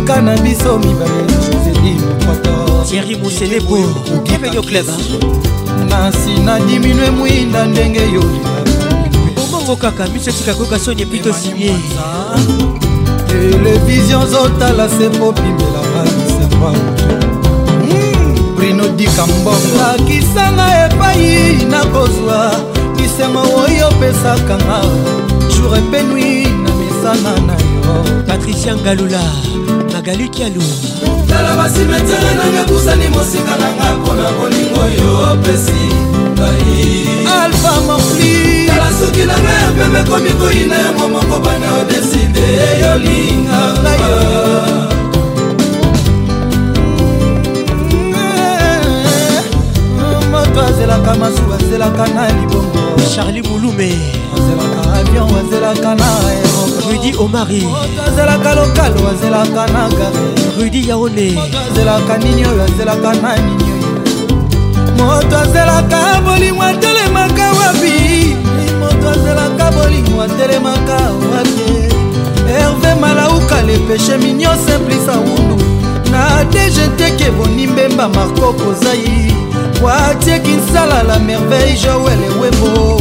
naka 0.00 0.20
na 0.20 0.34
biso 0.36 0.78
mibale 0.78 1.26
joseli 1.44 1.94
mokoto 2.26 2.84
tieri 2.88 3.16
moselebo 3.16 3.76
bienvenu 4.24 4.62
club 4.62 4.86
na 5.88 6.08
nsina 6.10 6.58
diminue 6.66 7.10
mwinda 7.10 7.64
ndenge 7.66 8.00
yo 8.12 8.22
obongo 9.48 9.76
kaka 9.76 10.06
miso 10.08 10.30
etika 10.30 10.54
koyoka 10.54 10.78
soni 10.78 11.02
epito 11.02 11.32
sinie 11.32 11.74
televizio 13.28 14.26
zotala 14.26 14.88
sembo 14.88 15.32
bimela 15.32 15.80
banisemwa 15.94 16.70
hmm. 16.72 18.54
brino 18.56 18.88
dikambongo 18.88 19.82
akisanga 19.94 20.64
epai 20.86 21.64
nakozwa 21.70 22.52
lisema 23.02 23.40
oyo 23.40 23.88
opesaka 23.88 24.56
nga 24.64 24.78
jour 25.54 25.76
epe 25.78 26.02
nui 26.02 26.44
na 26.64 26.70
misana 26.78 27.32
na 27.48 27.52
yo 27.70 27.94
patricia 28.26 28.76
ngalula 28.76 29.20
magali 29.92 30.28
kialu 30.34 30.62
tala 31.28 31.50
basimetere 31.58 32.30
nanga 32.38 32.62
kusani 32.70 33.08
mosika 33.14 33.52
nanga 33.62 33.86
mpona 33.98 34.26
bolingo 34.38 34.80
oyo 34.86 35.08
opesi 35.32 35.82
ngai 36.34 36.74
alfa 37.42 37.74
mofli 37.86 38.32
tala 38.66 38.88
soki 38.98 39.22
nanga 39.30 39.50
ya 39.62 39.70
pembe 39.76 40.00
komi 40.10 40.30
koyina 40.40 40.76
yango 40.84 41.08
moko 41.14 41.36
bana 41.44 41.66
odeside 41.80 42.46
yolingaa 42.82 43.96
moto 50.32 50.58
azelaka 50.68 51.12
masuku 51.20 51.52
azelaka 51.54 52.04
na 52.14 52.26
libongo 52.38 52.71
charli 53.10 53.42
moulume 53.42 53.90
azelaka 54.36 54.92
avion 54.94 55.28
azelaka 55.40 55.94
na 55.94 56.08
rudi 56.88 57.10
omari 57.18 57.66
azelaka 58.06 58.54
lokalo 58.54 59.00
azelaka 59.12 59.62
na 59.72 59.88
gare 59.88 60.24
rudi 60.58 60.88
yaone 60.88 61.28
azelaka 61.70 62.16
nini 62.18 62.46
oyo 62.46 62.62
azelaka 62.62 63.12
na 63.22 63.36
nini 63.36 63.72
moto 64.96 65.36
azelaka 65.38 65.98
bolingo 66.24 66.62
atelemaka 66.62 67.46
wapi 67.58 68.36
moto 68.80 69.08
azelaka 69.10 69.70
bolingo 69.76 70.22
atelemaka 70.22 70.94
wapi 71.32 71.70
herve 72.46 72.94
malauka 73.00 73.62
lepeshe 73.62 74.16
minio 74.18 74.50
simplisa 74.66 75.12
wundu 75.12 75.64
na 76.12 76.44
dgt 76.44 77.16
kebonimbemba 77.16 78.08
marko 78.08 78.52
kozai 78.52 79.32
watie 79.82 80.38
kinsala 80.40 81.02
la 81.02 81.18
merveille 81.18 81.76
joel 81.76 82.22
ewembo 82.22 82.96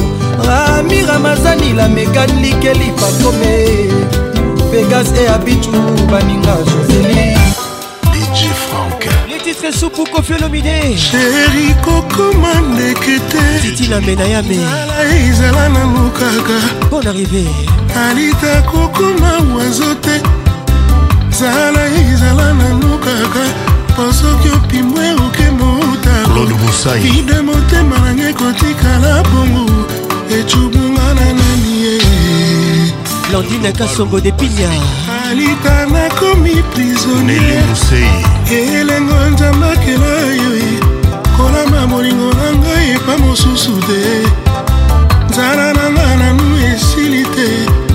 rami 0.48 1.02
ramazani 1.08 1.74
la 1.74 1.88
mekanike 1.88 2.74
lipakome 2.74 3.58
pegas 4.72 5.08
e 5.24 5.28
abitu 5.36 5.72
baninga 6.12 6.56
joseli 6.58 7.38
dj 8.14 8.40
frank 8.64 9.06
letitre 9.30 9.72
supu 9.72 10.06
kofiolomide 10.14 10.98
sheri 10.98 11.68
kokoma 11.86 12.54
ndeke 12.74 13.16
te 13.32 13.38
titilamenayameala 13.62 14.98
ezala 15.28 15.70
nanu 15.70 16.10
kaka 16.20 16.58
bon 16.92 17.04
arrivé 17.08 17.46
alita 18.10 18.62
kokoma 18.62 19.32
wazo 19.56 19.96
te 19.96 20.18
zala 21.40 21.86
ezala 22.10 22.54
nanu 22.54 22.98
kaka 22.98 23.46
po 23.96 24.14
soki 24.22 24.50
opimwe 24.56 25.10
oke 25.14 25.41
claude 26.42 26.54
bosai 26.62 27.02
ide 27.20 27.42
motema 27.48 27.98
nanga 28.04 28.30
ekotikala 28.32 29.12
bongo 29.30 29.66
ecubunga 30.40 31.08
na 31.18 31.26
nani 31.40 31.72
ye 31.84 31.96
landine 33.32 33.72
kasongo 33.72 34.20
de 34.22 34.32
pinya 34.32 34.70
alita 35.28 35.76
nakomi 35.94 36.56
prisoniermosei 36.74 38.14
elengo 38.62 39.18
nzambakela 39.32 40.14
yo 40.42 40.52
kolama 41.38 41.82
molingo 41.92 42.30
na 42.40 42.48
ngai 42.60 42.88
epa 42.96 43.14
mosusu 43.22 43.74
te 43.88 44.02
nzala 45.30 45.66
nanga 45.78 46.06
nanu 46.22 46.61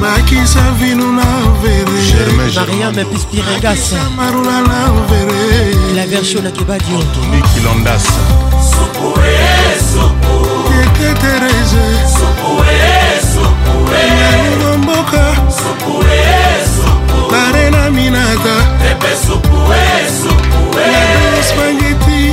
nakisa 0.07 0.61
vino 0.81 1.11
na 1.13 1.25
vereariamepispiregasmarula 1.63 4.57
na 4.71 4.81
vere 5.09 5.75
la 5.97 6.07
version 6.07 6.45
na 6.45 6.51
kebadio 6.51 6.97
antoni 7.01 7.43
kilondas 7.55 8.05
eketereze 10.83 11.87
nyanino 14.19 14.79
mboka 14.79 15.37
barena 17.31 17.91
minata 17.91 18.57
spageti 21.49 22.33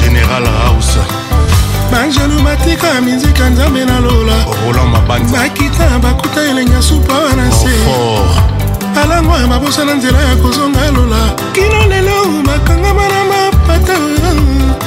général 0.00 0.46
house 0.64 1.29
angelu 2.02 2.42
batika 2.42 3.00
mizika 3.00 3.50
nzambe 3.50 3.84
na 3.84 4.00
lola 4.00 4.36
bakita 5.32 5.98
bakuta 5.98 6.42
elenya 6.42 6.82
supa 6.82 7.14
wana 7.14 7.52
se 7.52 7.74
alango 9.02 9.32
ya 9.36 9.46
babosa 9.46 9.84
na 9.84 9.94
nzela 9.94 10.20
ya 10.22 10.36
kozonga 10.36 10.90
lola 10.90 11.18
kino 11.52 11.86
lelo 11.88 12.18
bakangama 12.46 13.02
na 13.08 13.24
mapata 13.24 13.94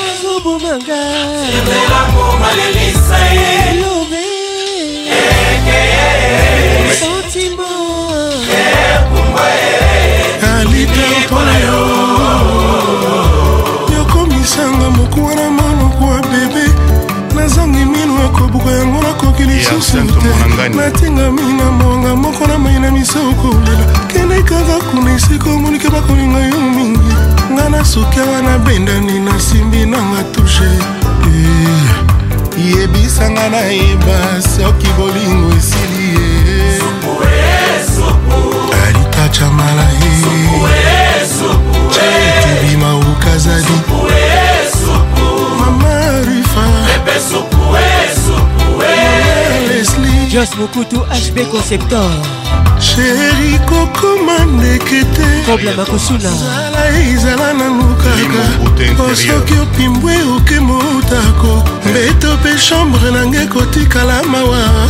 azobomanga 0.09 0.99
emelango 1.57 2.25
malelisa 2.41 3.19
ye 3.37 3.47
eh. 3.69 3.84
eloko 18.65 18.71
yango 18.71 19.01
nakoki 19.03 19.43
lisusu 19.43 19.97
te 19.97 20.69
natingami 20.69 21.41
na 21.57 21.71
monga 21.71 22.15
moko 22.15 22.47
na 22.47 22.57
mai 22.57 22.79
na 22.79 22.91
miso 22.91 23.19
kolela 23.41 23.85
kende 24.07 24.41
kaka 24.43 24.79
kuna 24.91 25.15
esika 25.15 25.49
omonike 25.49 25.89
bakolinga 25.89 26.39
yo 26.39 26.59
mingi 26.75 26.99
nga 27.51 27.69
na 27.69 27.85
suki 27.85 28.19
awa 28.19 28.41
nabendani 28.41 29.19
nasimbi 29.19 29.85
nanga 29.85 30.23
tushe 30.33 30.69
eh, 31.27 32.57
yebisanga 32.75 33.49
nayeba 33.49 34.41
soki 34.41 34.87
bolingo 34.97 35.47
esili 35.57 36.15
ye 36.15 36.44
Thomas 50.45 50.59
Mokutu 50.59 50.99
HB 51.09 51.49
Conceptor 51.51 52.09
sheri 52.79 53.59
kokoma 53.69 54.45
ndeke 54.45 54.99
te 54.99 55.51
kobla 55.51 55.73
makosunazala 55.73 56.89
ezala 57.11 57.53
nanu 57.53 57.83
kaka 57.95 59.03
osoki 59.03 59.53
opimbwe 59.53 60.13
oke 60.37 60.59
motako 60.59 61.63
mbeto 61.89 62.33
mpe 62.37 62.49
chambre 62.67 63.11
nange 63.11 63.45
kotikala 63.47 64.23
mawa 64.23 64.89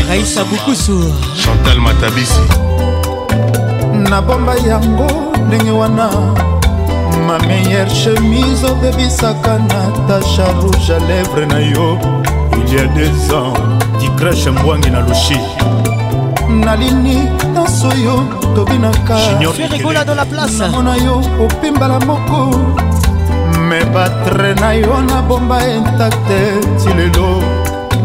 raisa 0.09 0.45
bukusu 0.45 1.13
chantal 1.45 1.81
matabisi 1.81 2.41
nabomba 3.93 4.55
yango 4.69 5.09
ndenge 5.47 5.71
wana 5.71 6.11
ma 7.27 7.39
meilleure 7.39 7.91
chemise 7.91 8.67
obebisaka 8.67 9.59
natasha 9.59 10.53
rouge 10.53 10.93
a 10.93 10.99
lèvre 11.09 11.47
na 11.47 11.59
yo 11.61 11.99
il 12.59 12.75
y 12.75 12.79
a 12.81 12.87
des 12.87 13.35
ans 13.35 13.55
dikreshe 14.05 14.51
mbwangi 14.51 14.91
na 14.91 15.01
lushi 15.01 15.39
nalini 16.65 17.23
nyonso 17.55 17.89
yo 18.05 18.23
tobinakaamona 18.57 20.95
yo 21.05 21.23
opimbala 21.45 22.01
moko 22.01 22.61
me 23.69 23.85
batre 23.85 24.55
na 24.55 24.73
yo 24.73 25.03
nabomba 25.09 25.69
intakte 25.69 26.41
ti 26.81 26.89
lelo 26.99 27.43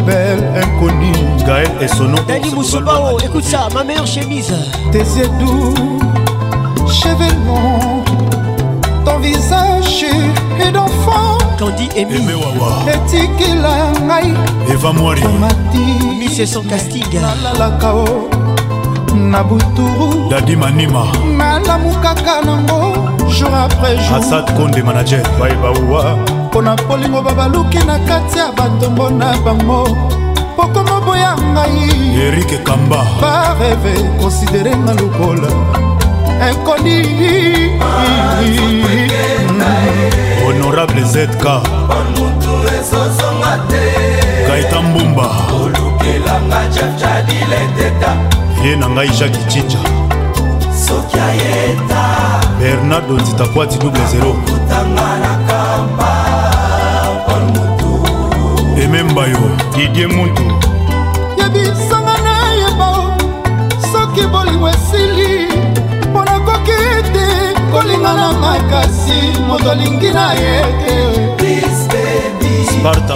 bel 0.05 0.39
inconi 0.63 1.11
gael 1.47 1.71
esonodani 1.81 2.49
mosubao 2.55 3.17
écoute 3.19 3.45
ça 3.51 3.59
ma 3.73 3.83
meilleure 3.83 4.07
chemise 4.07 4.55
tesiedu 4.91 5.73
chevelon 6.87 7.98
ton 9.05 9.19
visage 9.19 10.05
et 10.59 10.71
d'enfant 10.71 11.37
kandi 11.57 11.89
emimetikila 11.95 13.73
ngai 14.07 14.33
evamwariamati 14.73 15.83
miseson 16.19 16.63
castigalalaka 16.69 17.89
o 17.95 18.05
na 19.15 19.43
buturu 19.43 20.29
dadi 20.29 20.55
manima 20.55 21.03
malamu 21.37 21.91
kaka 22.03 22.41
nango 22.45 22.81
jour 23.37 23.53
après 23.65 23.97
jour 24.05 24.17
asad 24.17 24.45
konde 24.57 24.81
manager 24.83 25.23
baebauwa 25.39 26.17
mpo 26.45 26.61
na 26.61 26.75
polingo 26.75 27.21
babaluki 27.21 27.77
na 27.87 27.99
kati 27.99 28.37
ya 28.39 28.51
batombo 28.57 29.09
na 29.09 29.33
bango 29.45 29.83
pokoma 30.55 30.99
boya 31.05 31.35
ngai 31.51 32.23
erike 32.27 32.57
kamba 32.57 32.99
bareve 33.21 33.93
konsidere 34.21 34.75
nga 34.77 34.93
lokola 34.93 35.88
inconnue 36.47 37.71
honorable 40.45 41.03
zk 41.03 41.43
gaita 44.47 44.81
mbumba 44.81 45.27
ye 48.65 48.75
na 48.75 48.89
ngai 48.89 49.09
jacki 49.09 49.39
cinja 49.49 49.77
bernardo 52.59 53.13
nzita 53.13 53.47
kwati 53.47 53.77
double 53.79 54.03
0 54.19 54.33
emembayo 58.83 59.39
didie 59.77 60.07
muntu 60.07 60.41
yebisanga 61.37 62.15
nayeba 62.23 63.17
soki 63.91 64.27
bolingo 64.31 64.69
esi 64.69 64.98
alinga 67.89 68.13
na 68.13 68.33
makasi 68.33 69.39
moto 69.47 69.71
alingi 69.71 70.11
na 70.13 70.33
ye 70.33 70.61
te 70.81 71.55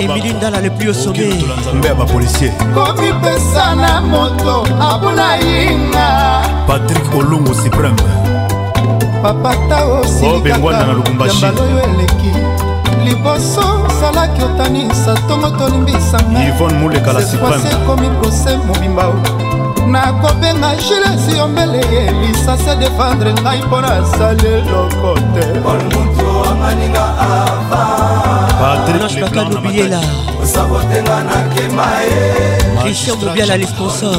emili 0.02 0.34
ndala 0.34 0.60
le 0.62 0.70
plus 0.70 1.08
osommembe 1.08 1.88
ya 1.88 1.96
bapolisier 1.96 2.52
komipesa 2.74 3.76
na 3.76 4.02
moto 4.02 4.64
abuna 4.82 5.36
yinga 5.38 6.42
patrik 6.68 7.16
olongo 7.18 7.54
supreme 7.54 8.02
papata 9.22 9.86
osilikakayambaloyo 9.86 11.84
eleki 11.84 12.32
liboso 13.06 13.88
salaki 14.02 14.42
otanisa 14.44 15.14
ntongo 15.26 15.50
tolimbisanga 15.50 16.44
ivone 16.48 16.74
mulekala 16.78 17.22
supreme 17.22 17.70
ekomi 17.70 18.10
prose 18.22 18.58
mobimba 18.58 19.08
nakobenga 19.88 20.72
gilesi 20.76 21.38
yombele 21.40 21.80
elisa 22.08 22.58
se 22.58 22.76
defendre 22.76 23.34
ngai 23.34 23.62
mpo 23.62 23.82
nasali 23.82 24.48
eloko 24.58 25.14
te 25.34 25.46
patrinage 28.62 29.22
bakano 29.22 29.62
biyela 29.62 30.02
osabotenga 30.44 31.18
nakema 31.30 31.86
ye 32.06 32.20
kristian 32.82 33.18
mobiala 33.26 33.56
le 33.58 33.66
sponsor 33.68 34.18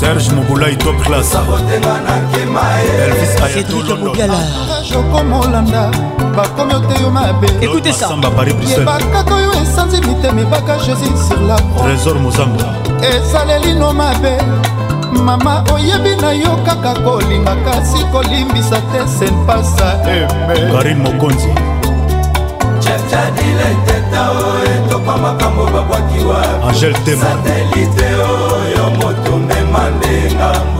serge 0.00 0.30
mobulai 0.36 0.76
top 0.76 0.96
classe 1.04 1.38
elvis 3.04 3.30
ayatolokomoyala 3.42 6.19
bakomi 6.36 6.74
ote 6.74 7.02
yo 7.02 7.10
mabeebakaka 7.10 9.34
oyo 9.34 9.52
esanzi 9.62 10.00
mitema 10.00 10.40
ebaka 10.40 10.76
jésus 10.78 11.28
sur 11.28 11.40
la 11.40 11.56
trésor 11.56 12.14
mozanga 12.20 12.64
ezalelino 13.14 13.92
mabe 13.92 14.32
mama 15.24 15.64
oyebi 15.74 16.16
na 16.22 16.32
yo 16.32 16.56
kaka 16.66 16.94
kolinga 17.00 17.56
kasi 17.64 18.04
kolimbisa 18.12 18.76
te 18.92 19.00
senpasa 19.18 19.86
emekarine 20.08 21.02
mokonzi 21.02 21.50
angel 26.68 26.94
tema 27.04 27.20
satelite 27.24 28.06
oyo 28.20 28.84
motumema 28.98 29.80
ndengambo 29.98 30.79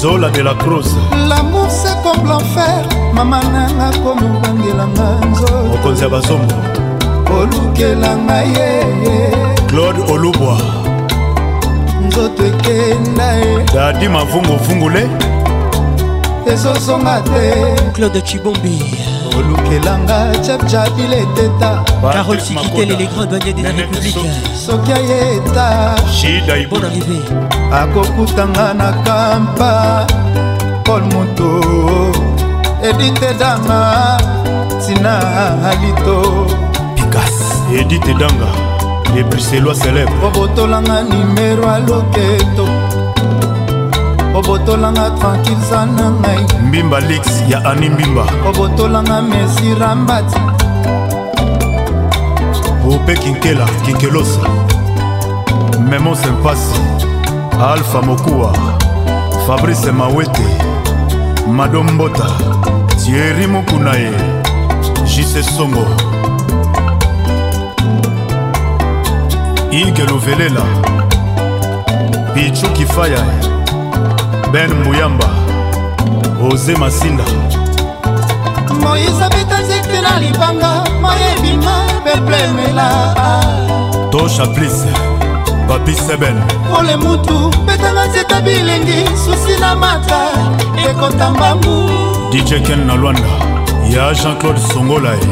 zola 0.00 0.28
de 0.28 0.42
la 0.42 0.52
cruz 0.54 0.86
lamour 1.26 1.70
c'est 1.70 1.96
comme 2.02 2.28
l'enfer 2.28 2.82
mama 3.14 3.40
nanga 3.54 3.90
komobangelanga 4.04 5.08
nzo 5.30 5.48
mokonzi 5.70 6.02
ya 6.02 6.08
bazongo 6.08 6.54
kolukelanga 7.24 8.36
ye 8.42 8.68
claude 9.68 10.12
olubwa 10.12 10.58
nzoto 12.06 12.46
ekenda 12.46 13.32
ye 13.34 13.64
dadi 13.74 14.08
mavunguvungule 14.08 15.08
ezozonga 16.52 17.16
te 17.30 17.44
claude 17.92 18.20
chibombi 18.20 18.76
olukelanga 19.36 20.18
chapchabileteta 20.46 21.70
carole 22.12 22.40
sikitele 22.40 22.94
les 22.98 23.08
grands 23.10 23.26
douaniers 23.26 23.52
de 23.52 23.62
la 23.62 23.70
république 23.72 24.40
soki 24.66 24.92
ayeta 24.92 25.66
bon 26.70 26.82
arrivé 26.88 27.18
akokutanga 27.80 28.66
na 28.80 28.88
kampa 29.04 29.72
paul 30.86 31.02
moto 31.12 31.48
edite 32.88 33.30
danga 33.40 33.80
tina 34.86 35.14
alito 35.70 36.16
pikas 36.96 37.38
edite 37.80 38.12
danga 38.20 38.48
ebuselwa 39.18 39.74
célèbre 39.82 40.16
obotolanga 40.28 40.96
nimero 41.10 41.64
aloketo 41.76 42.66
kobotolanga 44.46 45.10
tranquille 45.18 45.64
za 45.70 45.86
na 45.86 46.10
ngai 46.10 46.46
mbimba 46.68 47.00
lix 47.00 47.26
ya 47.48 47.64
ani 47.64 47.88
mbimba 47.88 48.24
kobotolanga 48.42 49.22
mesira 49.22 49.94
mbati 49.94 50.40
pope 52.84 53.14
kinkela 53.16 53.64
kinkelosa 53.84 54.40
memo 55.90 56.16
sempasi 56.16 56.80
alfa 57.72 58.02
mokuwa 58.02 58.56
fabrice 59.46 59.92
mawete 59.92 60.46
madombota 61.52 62.26
tieri 63.04 63.46
mokuna 63.46 63.94
ye 63.94 64.12
jise 65.16 65.42
songo 65.42 65.86
ige 69.70 70.04
lovelela 70.04 70.62
pichu 72.34 72.68
kifaya 72.68 73.24
ben 74.52 74.70
mbuyamba 74.72 75.26
oze 76.52 76.74
masinda 76.76 77.24
moïse 78.82 79.22
abeta 79.26 79.56
nzete 79.64 80.00
na 80.04 80.12
libanga 80.20 80.70
mayebima 81.02 81.72
beplemela 82.04 82.88
to 84.12 84.28
chaplis 84.28 84.76
papi 85.68 85.94
seben 85.94 86.36
pole 86.74 86.96
mutu 86.96 87.50
betanga 87.66 88.04
nzeta 88.06 88.40
bilengi 88.40 89.00
susi 89.24 89.60
na 89.60 89.74
mata 89.76 90.20
ekota 90.90 91.30
mbangu 91.30 91.80
dijeken 92.32 92.86
na 92.86 92.94
lwanda 92.94 93.30
ya 93.90 94.14
jean-claude 94.14 94.60
songolae 94.72 95.24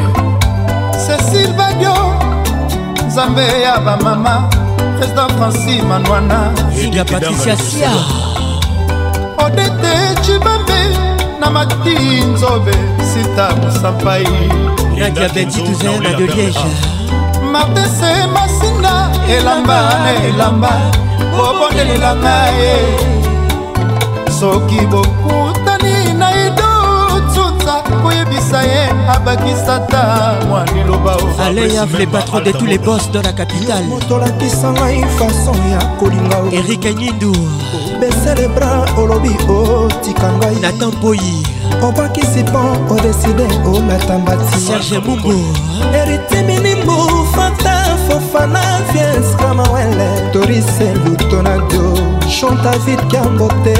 cecil 1.07 1.53
badio 1.53 1.95
nzambe 3.07 3.61
ya 3.61 3.77
bamama 3.79 4.43
président 4.99 5.31
franci 5.37 5.81
manwana 5.81 6.51
iga 6.83 7.05
patricia 7.05 7.57
sia 7.57 7.89
odete 9.45 10.15
cibambe 10.21 10.79
na 11.39 11.49
mati 11.51 11.95
nzobe 12.33 12.71
sita 13.13 13.55
mosapai 13.55 14.27
nadia 14.99 15.29
beti 15.29 15.61
tuzain 15.65 16.01
na 16.03 16.13
de 16.13 16.25
liège 16.33 16.71
martese 17.53 18.11
masinga 18.33 18.95
elamba 19.37 19.79
na 20.03 20.11
elamba 20.29 20.71
obondelelanga 21.45 22.35
ye 22.57 22.73
soki 24.39 24.79
bokutani 24.91 25.95
na 26.19 26.27
idotutsa 26.45 27.73
koyebisa 28.01 28.61
ye 28.63 28.83
abakisata 29.15 30.01
mwa 30.49 30.65
liloba 30.73 31.17
aleyaf 31.45 31.93
le 31.99 32.05
patron 32.07 32.39
de 32.43 32.51
tous 32.51 32.65
les 32.73 32.79
boss 32.79 33.11
dans 33.13 33.21
la 33.21 33.33
capitale 33.41 33.83
motolakisa 33.87 34.69
ngai 34.71 35.01
façon 35.19 35.55
ya 35.73 35.79
kolinga 35.99 36.37
erike 36.57 36.93
nyindu 36.93 37.31
oh. 37.75 37.84
besele 37.99 38.47
bra 38.47 38.85
olobi 38.97 39.35
otika 39.49 40.25
oh, 40.27 40.37
ngai 40.39 40.55
natan 40.61 40.89
mpoyi 40.89 41.43
obwakisi 41.81 42.43
mpo 42.43 42.93
odeside 42.93 43.43
olata 43.75 44.15
oh, 44.15 44.19
mbati 44.19 44.59
serge 44.59 44.99
mungu 44.99 45.45
eritiminimbu 45.93 46.97
fanta 47.35 47.85
fofana 48.07 48.61
viens 48.93 49.35
kamawele 49.37 50.09
torise 50.33 50.93
lutonado 51.05 51.97
chantavid 52.39 53.07
kiambote 53.07 53.75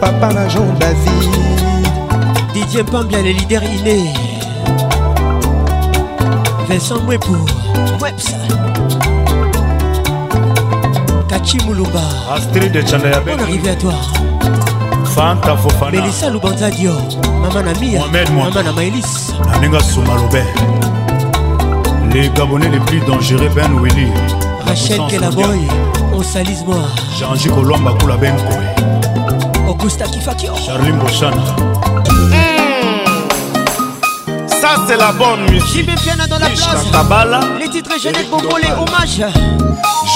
papa 0.00 0.32
na 0.32 0.44
jean 0.46 0.78
david 0.78 1.38
didie 2.54 2.82
mpambia 2.82 3.22
le 3.22 3.32
lider 3.32 3.62
iné 3.64 4.16
vincent 6.68 7.02
mwepo 7.04 7.36
websa 8.00 8.36
Kachi 11.28 11.58
Astrid 12.34 12.72
de 12.72 12.80
Bonne 13.20 13.68
à 13.68 13.74
toi 13.74 13.92
Fanta 15.14 15.54
Fofana 15.56 15.90
Melissa 16.00 16.30
Lubanza 16.30 16.70
Dio 16.70 16.92
Maman 17.40 17.68
Amia 17.70 18.00
Maman 18.32 18.50
Amaelis 18.68 19.32
Les 22.12 22.30
Gabonais 22.30 22.70
les 22.70 22.80
plus 22.80 23.00
dangereux 23.00 23.50
Ben 23.54 23.78
Willy 23.82 24.06
Rachel 24.66 25.00
Kelaboy 25.10 25.58
On 26.14 26.22
salise 26.22 26.64
moi 26.64 26.76
Jean-Jacques 27.18 27.56
Olomba 27.58 27.92
Koula 28.00 28.16
ben 28.16 28.34
Augusta 29.68 30.06
Kifakio 30.06 30.54
Charline 30.56 30.96
hmm. 30.96 32.28
Ça 34.46 34.68
c'est 34.88 34.96
la 34.96 35.12
bonne 35.12 35.42
musique 35.50 35.66
J'y 35.70 35.82
vais 35.82 35.94
bien 35.94 36.16
dans 36.26 36.38
la 36.38 36.46
place 36.46 37.50
Les 37.60 37.68
titres 37.68 37.90
bonbons, 38.30 38.56
les 38.56 38.70
hommages 38.70 39.20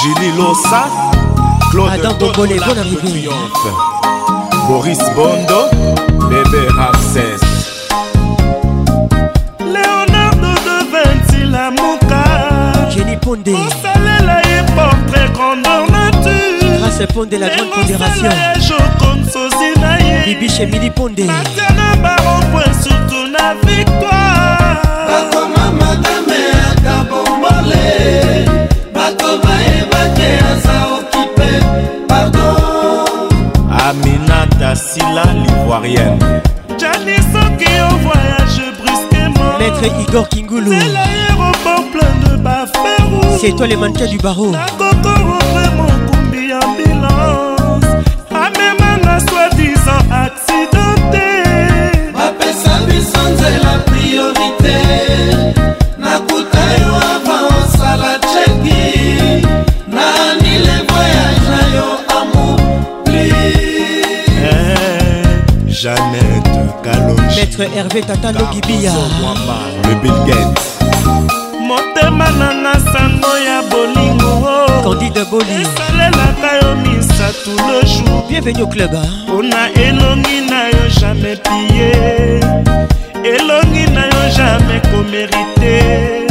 Julie 0.01 0.32
Lossa, 0.36 0.86
Claude 1.70 1.90
Adam 1.93 2.14
Bongolé, 2.18 2.56
bon 2.59 2.78
arrivée. 2.78 3.28
Boris 4.68 4.98
Bondo, 5.14 5.66
Bébé 6.28 6.66
Ramsès. 6.76 7.44
Leonardo 9.60 10.60
de 10.64 10.90
Vinci 10.93 11.44
la 11.51 11.70
Moka. 11.70 12.90
Jenny 12.90 13.16
Pondé. 13.16 13.55
Osalela 13.55 14.40
et 14.40 14.64
portrait 14.74 15.28
grandeur 15.34 15.90
nature. 15.90 16.78
Grâce 16.78 17.06
Pondé, 17.12 17.39
la 17.39 17.48
grande 17.51 17.70
pondération. 17.70 18.28
Bibi 20.24 20.48
chez 20.48 20.66
Mili 20.66 20.90
Pondé. 20.90 21.24
Maté 21.24 21.61
rencontrer 39.82 39.90
Igor 40.02 40.28
Kingulu. 40.28 40.72
C'est 43.40 43.56
toi 43.56 43.66
les 43.66 43.76
mannequins 43.76 44.06
du 44.09 44.18
barreau. 44.18 44.52
accidenté 50.10 51.28
bapesa 52.14 52.74
biso 52.86 53.22
nzela 53.30 53.74
priorité 53.86 54.78
maître 67.58 67.74
hervé 67.76 68.00
tatano 68.00 68.40
gibia 68.52 68.92
le 69.88 69.94
bill 69.96 70.14
gates 70.26 70.78
motema 71.60 72.30
nanga 72.30 72.74
sango 72.80 73.38
ya 73.38 73.60
bolingo 73.70 74.26
oh. 74.26 74.82
candide 74.82 75.24
boli 75.30 75.60
esalelaka 75.60 76.56
yo 76.56 76.76
misato 76.76 77.50
le 77.72 77.86
jour 77.86 78.24
bienvenu 78.28 78.60
au 78.62 78.66
club 78.68 78.92
mpona 79.26 79.70
elongi 79.74 80.40
na 80.50 80.68
yo 80.68 80.88
jamais 81.00 81.36
pie 81.36 81.92
elongi 83.24 83.90
na 83.90 84.04
yo 84.06 84.22
jamais 84.36 84.82
komerite 84.90 86.24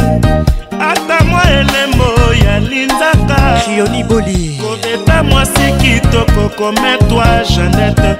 ata 0.80 1.24
mwa 1.24 1.42
elembo 1.44 2.34
yalindaka 2.46 3.60
kioni 3.64 4.04
boli 4.04 4.60
kobeta 4.62 5.22
mwasi 5.22 5.72
kitoko 5.82 6.48
kometwa 6.48 7.42
janete 7.56 8.16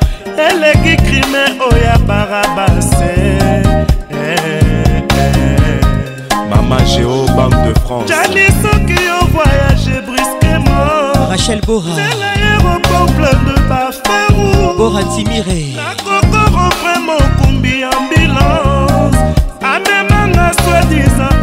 eleki 0.50 0.81
filme 1.12 1.44
oya 1.74 1.94
oh, 1.96 2.00
barabase 2.08 3.14
mama 6.48 6.78
géo 6.86 7.26
banque 7.36 7.60
de 7.68 7.72
france 7.86 8.08
jali 8.08 8.46
soki 8.62 8.96
yo 9.04 9.18
voyage 9.36 9.92
brusquement 10.08 11.28
rachel 11.28 11.60
bora 11.66 11.92
l'aéroport 12.22 13.12
plein 13.18 13.36
de 13.46 13.56
parfum 13.68 14.38
bora 14.78 15.02
timire 15.14 15.60
nakoko 15.80 16.40
rompre 16.56 16.94
mokumbi 17.06 17.84
ambulance 17.92 19.18
amemanga 19.74 20.46
soi 20.64 20.80
disant 20.94 21.41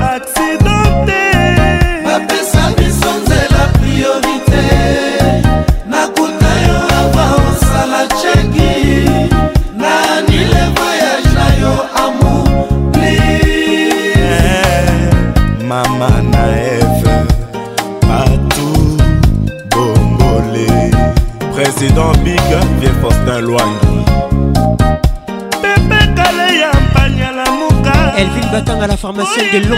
pharmacienne 29.01 29.61
de 29.63 29.68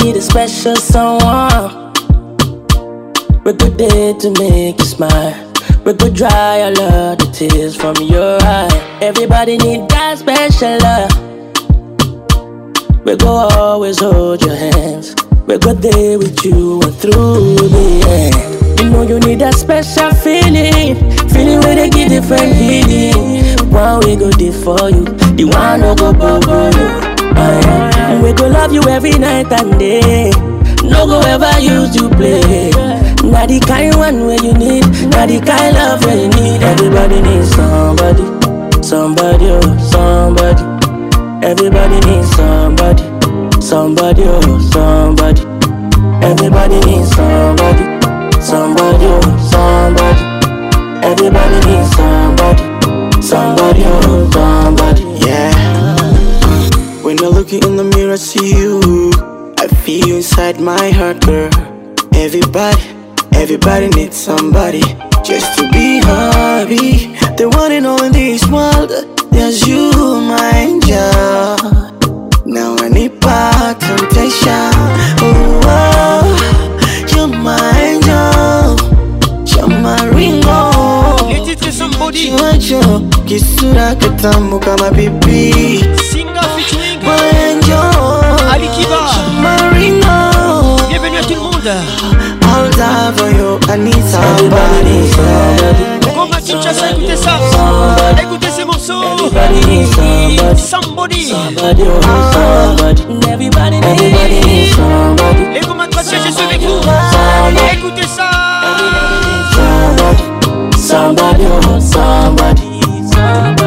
We 0.00 0.08
need 0.12 0.16
a 0.16 0.20
special 0.20 0.76
someone. 0.76 1.94
But 3.42 3.58
good 3.58 3.78
day 3.78 4.12
to 4.18 4.34
make 4.38 4.78
you 4.78 4.84
smile. 4.84 5.52
But 5.84 5.98
good 5.98 6.12
dry 6.14 6.60
all 6.60 6.80
of 6.82 7.18
the 7.18 7.24
tears 7.32 7.74
from 7.74 7.96
your 8.06 8.36
eye. 8.42 8.98
Everybody 9.00 9.56
need 9.56 9.88
that 9.88 10.18
special 10.18 10.76
love. 10.84 11.12
We 13.06 13.16
go 13.16 13.48
always 13.56 13.98
hold 13.98 14.42
your 14.42 14.54
hands. 14.54 15.14
We 15.46 15.56
go 15.56 15.72
there 15.72 16.18
with 16.18 16.44
you 16.44 16.78
and 16.82 16.94
through 16.96 17.56
the 17.56 18.04
end. 18.66 18.80
You 18.80 18.90
know 18.90 19.00
you 19.02 19.18
need 19.20 19.38
that 19.38 19.54
special 19.54 20.10
feeling, 20.10 20.96
feeling 21.30 21.60
where 21.60 21.74
they 21.76 21.88
give 21.88 22.10
different 22.10 22.52
healing. 22.52 23.70
One 23.70 24.00
we 24.04 24.14
go 24.16 24.28
there 24.30 24.52
for 24.52 24.90
you, 24.90 25.04
the 25.36 25.44
one 25.56 25.80
no 25.80 25.94
go 25.94 26.12
bobo 26.12 26.68
you. 26.76 27.05
Aye. 27.36 28.20
We 28.22 28.32
go 28.32 28.48
love 28.48 28.72
you 28.72 28.82
every 28.88 29.12
night 29.12 29.52
and 29.52 29.78
day. 29.78 30.30
No 30.82 31.06
go 31.06 31.20
ever 31.20 31.52
use 31.60 31.94
you 31.94 32.08
play. 32.08 32.70
Not 33.26 33.48
the 33.50 33.58
kind 33.60 33.94
one 33.96 34.26
where 34.26 34.40
you 34.42 34.54
need, 34.54 34.84
not 35.10 35.28
the 35.28 35.38
kind 35.44 35.74
love 35.76 36.02
where 36.04 36.16
you 36.16 36.28
need. 36.38 36.62
Everybody 36.62 37.20
needs 37.20 37.50
somebody, 37.58 38.22
somebody, 38.82 39.46
oh, 39.50 39.66
somebody. 39.92 40.62
Everybody 41.44 41.98
needs 42.08 42.30
somebody, 42.38 43.02
somebody, 43.60 44.22
oh, 44.24 44.58
somebody. 44.72 45.42
Everybody 46.24 46.78
needs 46.86 47.10
somebody, 47.14 47.84
somebody, 48.40 49.06
oh, 49.10 49.26
somebody. 49.52 50.22
Everybody 51.04 51.56
needs 51.68 51.90
somebody, 51.96 52.62
somebody, 53.20 53.82
oh, 53.84 54.30
somebody. 54.30 54.55
Looking 57.46 57.70
in 57.70 57.76
the 57.76 57.84
mirror, 57.96 58.16
see 58.16 58.50
you. 58.60 59.12
I 59.60 59.68
feel 59.84 60.16
inside 60.16 60.58
my 60.60 60.90
heart, 60.90 61.24
girl. 61.24 61.48
Everybody, 62.12 62.82
everybody 63.34 63.86
needs 63.90 64.16
somebody 64.16 64.82
just 65.22 65.56
to 65.56 65.70
be 65.70 65.98
happy. 66.02 67.14
The 67.38 67.48
one 67.54 67.70
and 67.70 67.86
all 67.86 68.02
in 68.02 68.10
this 68.10 68.44
world, 68.48 68.90
there's 69.30 69.64
you, 69.64 69.92
my 70.26 70.50
angel. 70.56 71.46
Now 72.46 72.74
I 72.80 72.88
need 72.88 73.12
my 73.22 73.76
temptation. 73.78 74.72
Oh, 75.22 75.60
oh, 75.70 76.78
you're 77.14 77.28
my 77.28 77.62
angel, 77.78 79.54
you're 79.54 79.68
my 79.86 80.04
ringo. 80.06 81.28
you 81.28 81.52
it 81.52 81.58
to 81.58 81.70
somebody. 81.70 82.30
Kisura 83.24 83.94
chako 83.94 84.58
kama 84.58 84.90
bibi. 84.90 85.52
Sing 86.10 86.35
My 87.06 87.14
angel. 87.46 88.42
Ali 88.50 88.66
Kiba. 88.74 89.02
Marino. 89.38 90.74
Bienvenue 90.90 91.18
à 91.18 91.22
tout 91.22 91.34
le 91.34 91.40
monde. 91.40 91.70
I'll 92.42 92.68
die 92.68 93.12
for 93.16 93.30
you. 93.30 93.60
I 93.70 93.78
need 93.78 93.94
somebody. 94.10 94.98
somebody. 95.14 96.16
Bon 96.16 96.26
Mathieu 96.28 96.56
Chassa, 96.60 96.90
écoutez 96.90 97.14
ça. 97.16 97.38
Somebody. 97.52 98.22
Écoutez 98.22 98.50
ces 98.56 98.64
morceaux. 98.64 99.28
Everybody 99.28 99.86
somebody. 100.56 101.26
Somebody. 101.26 101.28
Somebody. 101.30 101.82
Oh. 101.86 103.28
Everybody 103.28 103.78
needs 103.80 104.74
somebody. 104.74 105.58
Et 105.58 105.60
comment 105.60 105.86
toi, 105.88 106.02
je 106.02 106.32
suis 106.32 106.44
avec 106.44 106.60
vous. 106.60 106.82
Somebody. 106.82 107.66
Écoutez 107.76 108.08
ça. 108.16 108.30
Everybody 108.66 109.28
needs 109.28 110.86
somebody. 110.88 111.44
Somebody. 111.44 111.46
Oh. 111.46 111.80
Somebody. 111.80 112.70
Somebody. 113.12 113.65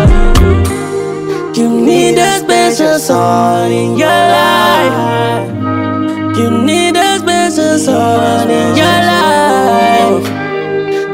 You 1.60 1.68
need 1.69 2.15
a 2.18 2.40
special 2.40 2.98
someone 2.98 3.69
in 3.73 3.98
your 3.98 4.07
life. 4.07 6.38
You 6.38 6.52
need 6.52 6.95
a 6.95 7.18
special 7.19 7.77
someone 7.77 8.49
in 8.49 8.77
your 8.80 8.98
life. 9.11 10.27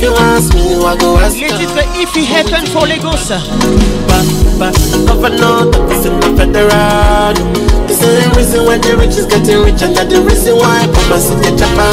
you 0.00 0.12
ask 0.16 0.54
me, 0.54 0.74
I 0.76 0.96
go 0.96 1.16
ask 1.20 1.36
Let 1.38 1.60
it 1.60 1.70
be 1.76 2.02
if 2.02 2.10
it 2.16 2.26
happen 2.26 2.64
for 2.66 2.86
Lagos. 2.88 3.28
Governor, 5.08 5.68
this 5.88 6.04
is 6.04 6.10
my 6.10 6.34
federal. 6.36 7.34
The 7.90 8.32
reason 8.34 8.64
why 8.64 8.78
the 8.78 8.96
rich 8.98 9.14
is 9.20 9.26
getting 9.26 9.60
richer, 9.62 9.92
that 9.92 10.08
the 10.08 10.20
reason 10.22 10.56
why 10.56 10.86
Papa 10.94 11.16
is 11.20 11.28
the 11.28 11.50
chapa. 11.58 11.88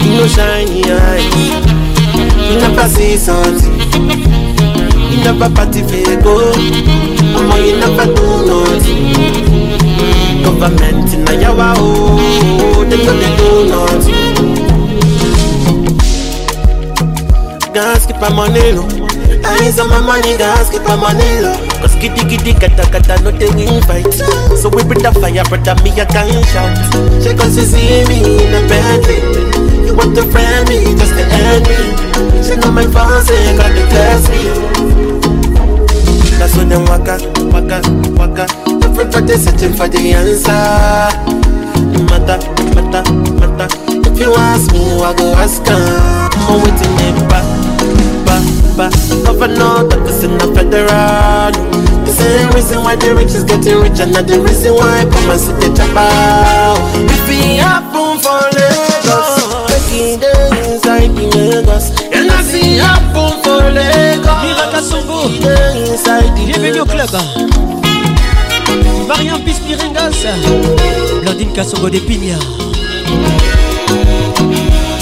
You 0.00 0.10
no 0.18 0.26
shiny 0.34 0.82
eyes. 0.84 1.34
You 2.48 2.56
never 2.64 2.86
see 2.88 3.16
something. 3.16 3.76
You 5.10 5.18
never 5.24 5.48
party 5.54 5.82
go. 6.24 6.34
Mama, 7.34 7.56
you 7.60 7.76
never 7.82 8.06
do 8.14 8.26
nothing. 8.48 9.00
Government 10.44 11.10
in 11.14 11.22
a 11.28 11.30
yawa 11.42 11.68
oh, 11.78 11.92
they 12.88 12.98
know 13.04 13.14
they 13.20 13.32
do 13.38 13.48
nothing. 13.70 14.22
Gas 17.74 18.02
keep 18.06 18.16
my 18.20 18.28
money 18.32 18.68
low. 18.72 18.86
I 19.44 19.46
need 19.60 19.74
some 19.74 19.88
my 19.88 20.00
money, 20.04 20.34
gas 20.36 20.68
keep 20.70 20.82
my 20.82 20.96
money 20.96 21.40
low. 21.40 21.69
Cause 21.80 21.96
kitty 21.96 22.20
kitty 22.28 22.52
kata 22.52 22.84
kata 22.92 23.24
no 23.24 23.32
they 23.32 23.48
win 23.56 23.80
fight 23.88 24.04
So 24.60 24.68
we 24.68 24.84
bring 24.84 25.00
the 25.00 25.10
fire 25.16 25.40
brother 25.48 25.72
me 25.80 25.96
a 25.96 26.04
gunshot 26.04 26.76
She 27.24 27.30
cause 27.32 27.56
she 27.56 27.64
see 27.64 28.04
me 28.04 28.20
in 28.20 28.52
a 28.52 28.60
Bentley 28.68 29.18
You 29.88 29.96
want 29.96 30.12
to 30.20 30.28
friend 30.28 30.68
me 30.68 30.92
just 31.00 31.16
to 31.16 31.24
end 31.24 31.64
me 31.64 31.78
She 32.44 32.54
know 32.60 32.68
my 32.70 32.84
fancy 32.84 33.32
got 33.56 33.72
to 33.72 33.82
test 33.88 34.28
me 34.28 34.40
That's 36.36 36.52
when 36.52 36.68
them 36.68 36.84
waka 36.84 37.16
waka 37.48 37.80
waka 38.12 38.44
Everybody 38.84 39.40
searching 39.40 39.72
for 39.72 39.88
the 39.88 40.12
answer 40.12 40.52
No 41.80 42.00
matter, 42.12 42.40
matter, 42.76 43.04
matter 43.40 43.68
If 44.04 44.20
you 44.20 44.34
ask 44.36 44.68
me, 44.72 44.84
I 45.00 45.16
go 45.16 45.32
ask 45.32 45.64
her 45.64 45.80
I'm 46.44 46.60
waiting 46.60 46.92
in 47.08 47.16
back 47.32 47.49
Abba. 48.80 48.90
Governor, 49.26 49.88
that 49.88 50.06
is 50.08 50.24
in 50.24 50.32
the 50.38 50.46
federal. 50.54 51.52
The 52.04 52.12
same 52.12 52.48
reason 52.50 52.82
why 52.82 52.96
the 52.96 53.14
rich 53.14 53.34
is 53.36 53.44
getting 53.44 53.76
rich, 53.80 54.00
and 54.00 54.12
not 54.12 54.26
the 54.26 54.40
reason 54.40 54.74
why 54.74 55.04
Puma 55.04 55.36
sit 55.38 55.60
Chapa. 55.76 56.06
If 56.96 57.28
we 57.28 57.56
happen 57.56 58.16
for 58.20 58.40
Lagos, 58.56 59.68
taking 59.68 60.20
the 60.20 60.32
inside 60.64 61.10
Lagos. 61.12 61.90
And 62.10 62.30
I 62.30 62.42
see 62.42 62.80
boom 63.12 63.42
for 63.44 63.62
Lagos. 63.68 64.40
Mirata 64.44 64.80
Songo, 64.82 65.28
bienvenue 66.46 66.80
au 66.80 66.86
club. 66.86 67.10
Marian 69.08 69.38
Pispiringas, 69.44 70.26
Blandine 71.22 71.52
Kassongo 71.52 71.90
de 71.90 71.98
Pigna, 71.98 72.38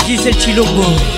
Gisèle 0.06 0.36
Chilombo. 0.38 1.17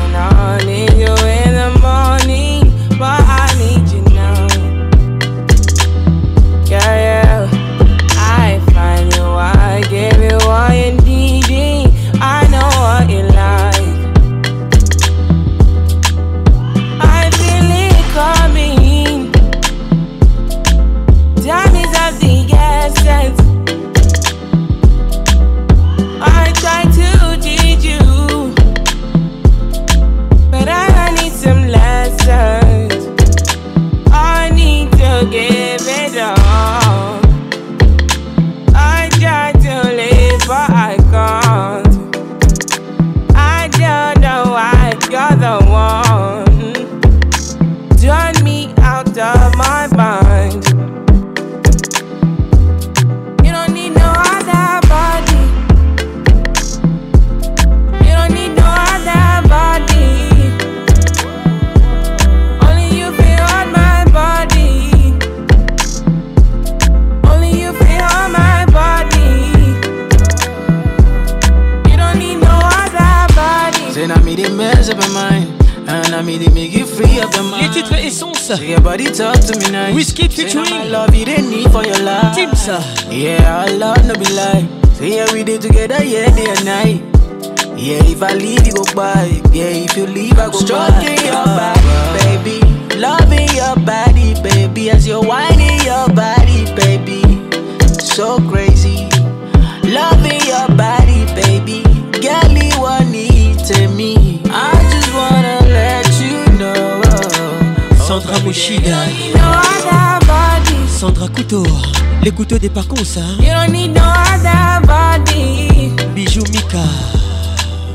Les 112.23 112.29
couteaux 112.29 112.59
des 112.59 112.69
parcours, 112.69 113.03
ça. 113.03 113.21
You 113.39 113.45
don't 113.47 113.71
need 113.71 113.93
no 113.95 114.01
other 114.01 114.85
body. 114.85 115.91
Bijou 116.13 116.43
Mika. 116.51 116.83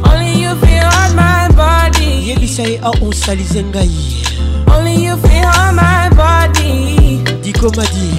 Only 0.02 0.42
you 0.42 0.52
feel 0.56 0.84
on 0.84 1.14
my 1.14 1.48
body. 1.54 2.26
Yebisai 2.32 2.80
a 2.82 2.88
on 3.04 3.12
salizengai. 3.12 3.88
Only 4.66 4.96
you 5.06 5.16
feel 5.18 5.46
on 5.60 5.76
my 5.76 6.10
body. 6.10 7.22
Diko 7.44 7.70
Madi. 7.76 8.10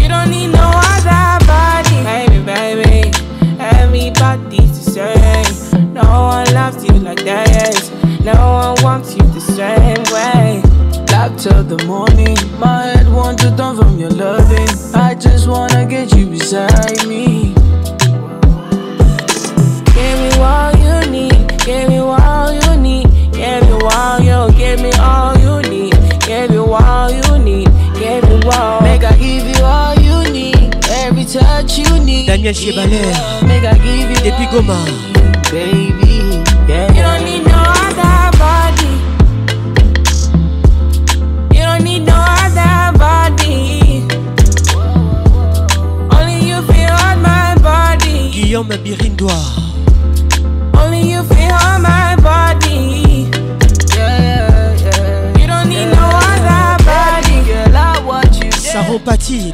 You 0.00 0.08
don't 0.08 0.30
need 0.30 0.52
no 0.52 0.62
other 0.62 1.44
body. 1.44 1.96
Baby, 2.04 2.38
baby. 2.44 3.10
Everybody's 3.58 4.78
the 4.84 4.90
same. 4.92 5.92
No 5.92 6.02
one 6.04 6.46
loves 6.54 6.84
you 6.84 6.94
like 7.00 7.24
that 7.24 7.90
No 8.24 8.32
one 8.74 8.84
wants 8.84 9.16
you 9.16 9.24
the 9.34 9.40
same 9.40 10.02
way. 10.14 10.62
Love 11.10 11.36
till 11.36 11.64
the 11.64 11.84
morning. 11.84 12.36
My 12.60 12.86
head 12.94 13.04
to 13.38 13.50
down 13.56 13.76
from 13.76 13.98
your 13.98 14.10
loving. 14.10 14.83
just 15.24 15.48
wanna 15.48 15.86
get 15.86 16.14
you 16.16 16.26
beside 16.26 17.06
me. 17.08 17.54
Give 19.96 20.16
me 20.20 20.30
all 20.50 20.70
you 20.82 21.10
need, 21.10 21.58
give 21.64 21.88
me 21.88 21.98
all 21.98 22.52
you 22.52 22.76
need, 22.86 23.06
give 23.32 23.62
me 23.62 23.78
all 23.94 24.20
you, 24.20 24.52
give 24.58 24.80
me 24.82 24.90
all 25.00 25.32
you 25.44 25.54
need, 25.70 25.94
give 26.26 26.50
me 26.50 26.58
all 26.58 27.10
you 27.10 27.38
need, 27.38 27.68
give 27.98 28.22
me 28.28 28.38
all. 28.52 28.82
Make 28.82 29.04
I 29.12 29.16
give 29.18 29.44
you 29.52 29.62
all 29.64 29.94
you 29.96 30.16
need, 30.30 30.76
every 30.90 31.24
touch 31.24 31.78
you 31.78 31.98
need. 32.04 32.26
Daniel 32.26 32.52
make 33.48 33.64
I 33.64 33.74
give 33.82 34.24
you. 34.24 35.50
baby. 35.50 36.03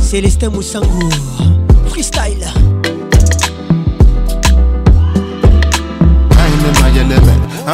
Célestin 0.00 0.50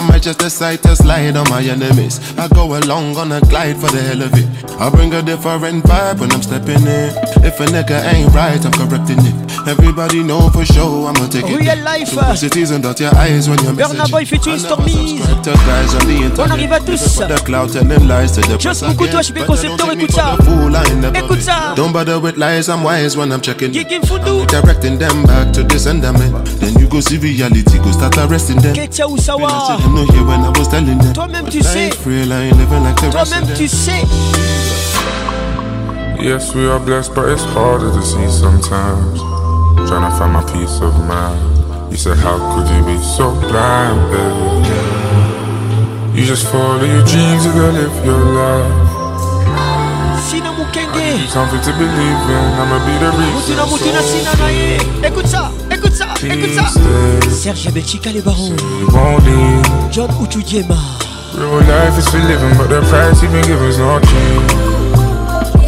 might 0.06 0.22
just 0.22 0.38
decide 0.38 0.82
to 0.82 0.96
slide 0.96 1.36
on 1.36 1.48
my 1.50 1.62
enemies. 1.62 2.20
I 2.38 2.48
go 2.48 2.78
along 2.78 3.16
on 3.16 3.32
a 3.32 3.40
glide 3.40 3.76
for 3.76 3.88
the 3.90 4.00
hell 4.02 4.22
of 4.22 4.32
it. 4.34 4.70
I 4.80 4.90
bring 4.90 5.12
a 5.14 5.22
different 5.22 5.84
vibe 5.84 6.20
when 6.20 6.32
I'm 6.32 6.42
stepping 6.42 6.82
in. 6.82 7.10
If 7.44 7.60
a 7.60 7.66
nigga 7.66 8.02
ain't 8.12 8.32
right, 8.34 8.62
I'm 8.64 8.72
correcting 8.72 9.18
it. 9.24 9.41
Everybody 9.66 10.22
know 10.24 10.50
for 10.50 10.64
sure 10.64 11.06
I'ma 11.06 11.26
take 11.28 11.44
Real 11.44 11.54
it. 11.54 11.60
Real 11.76 11.84
life. 11.84 12.08
So 12.08 12.20
put 12.22 12.42
it 12.42 12.56
isn't 12.56 12.84
out 12.84 12.98
your 12.98 13.14
eyes 13.14 13.48
when 13.48 13.62
you're 13.62 13.72
Burn 13.74 13.86
Burna 13.96 14.10
Boy 14.10 14.24
featuring 14.24 14.56
guys 14.56 14.64
On 14.64 14.78
the 14.82 16.22
internet. 16.24 16.48
arrive 16.50 16.72
à 16.72 16.80
tous. 16.80 17.20
Just 18.58 18.84
beaucoup 18.84 19.06
toi, 19.06 19.22
je 19.22 19.32
vais 19.32 19.44
concepteur, 19.44 19.92
écoute 19.92 20.10
ça. 20.12 20.36
Écoute 21.14 21.42
ça. 21.42 21.74
Don't 21.76 21.90
bother 21.92 22.20
with 22.20 22.36
lies, 22.36 22.66
I'm 22.68 22.84
wise 22.84 23.16
when 23.16 23.30
I'm 23.30 23.40
checking. 23.40 23.72
Gigim 23.72 24.02
Fundu. 24.04 24.46
Directing 24.46 24.98
them 24.98 25.22
back 25.24 25.52
to 25.52 25.62
the 25.62 25.78
sender 25.78 26.12
man. 26.12 26.32
Then 26.58 26.74
you 26.80 26.88
go 26.88 27.00
see 27.00 27.18
reality, 27.18 27.78
go 27.78 27.92
start 27.92 28.16
arresting 28.18 28.60
them. 28.60 28.72
Ketia 28.74 29.06
Usawa. 29.06 29.78
No 29.94 30.04
here 30.12 30.24
when 30.24 30.40
I 30.42 30.48
was 30.58 30.68
telling 30.68 30.98
them. 30.98 31.12
Toi-même 31.12 31.48
tu 31.48 31.62
sais. 31.62 31.90
Toi-même 33.12 33.46
tu 33.56 33.68
sais. 33.68 34.04
Yes, 36.20 36.54
we 36.54 36.66
are 36.68 36.78
blessed, 36.80 37.14
but 37.14 37.28
it's 37.28 37.42
harder 37.54 37.90
to 37.92 38.02
see 38.02 38.28
sometimes. 38.30 39.20
trying 39.92 40.08
to 40.10 40.16
find 40.16 40.32
my 40.32 40.40
peace 40.50 40.80
of 40.80 40.94
mind. 41.06 41.38
You 41.90 41.98
said, 41.98 42.16
How 42.16 42.38
could 42.54 42.66
you 42.74 42.80
be 42.88 42.96
so 43.04 43.28
blind, 43.44 44.00
baby 44.08 44.48
You 46.18 46.24
just 46.24 46.46
follow 46.50 46.80
your 46.82 47.04
dreams 47.04 47.44
and 47.44 47.52
go 47.54 47.66
live 47.78 48.04
your 48.06 48.18
life. 48.36 48.88
Mukenge 50.62 51.26
Something 51.28 51.60
to 51.62 51.72
believe 51.76 52.24
in, 52.36 52.40
I'ma 52.60 52.78
be 52.86 52.94
the 53.02 53.10
reason 53.20 53.54
so 53.56 53.64
Mutina 53.70 54.00
Sina 54.02 54.32
Naye 54.40 54.78
Écoute 55.04 55.26
ça, 55.28 55.50
écoute 55.70 55.92
ça, 55.92 56.04
écoute 56.24 56.54
ça 56.56 56.70
Serge 57.30 57.66
Abelchika 57.68 58.10
les 58.10 58.20
barons 58.22 58.54
John 59.90 60.08
Uchudiema 60.22 60.74
Real 61.36 61.64
life 61.88 61.98
is 61.98 62.08
for 62.08 62.18
living 62.20 62.56
but 62.56 62.68
the 62.68 62.80
price 62.88 63.20
you've 63.22 63.32
been 63.32 63.44
given 63.44 63.64
is 63.66 63.78
not 63.78 64.00
cheap 64.02 64.50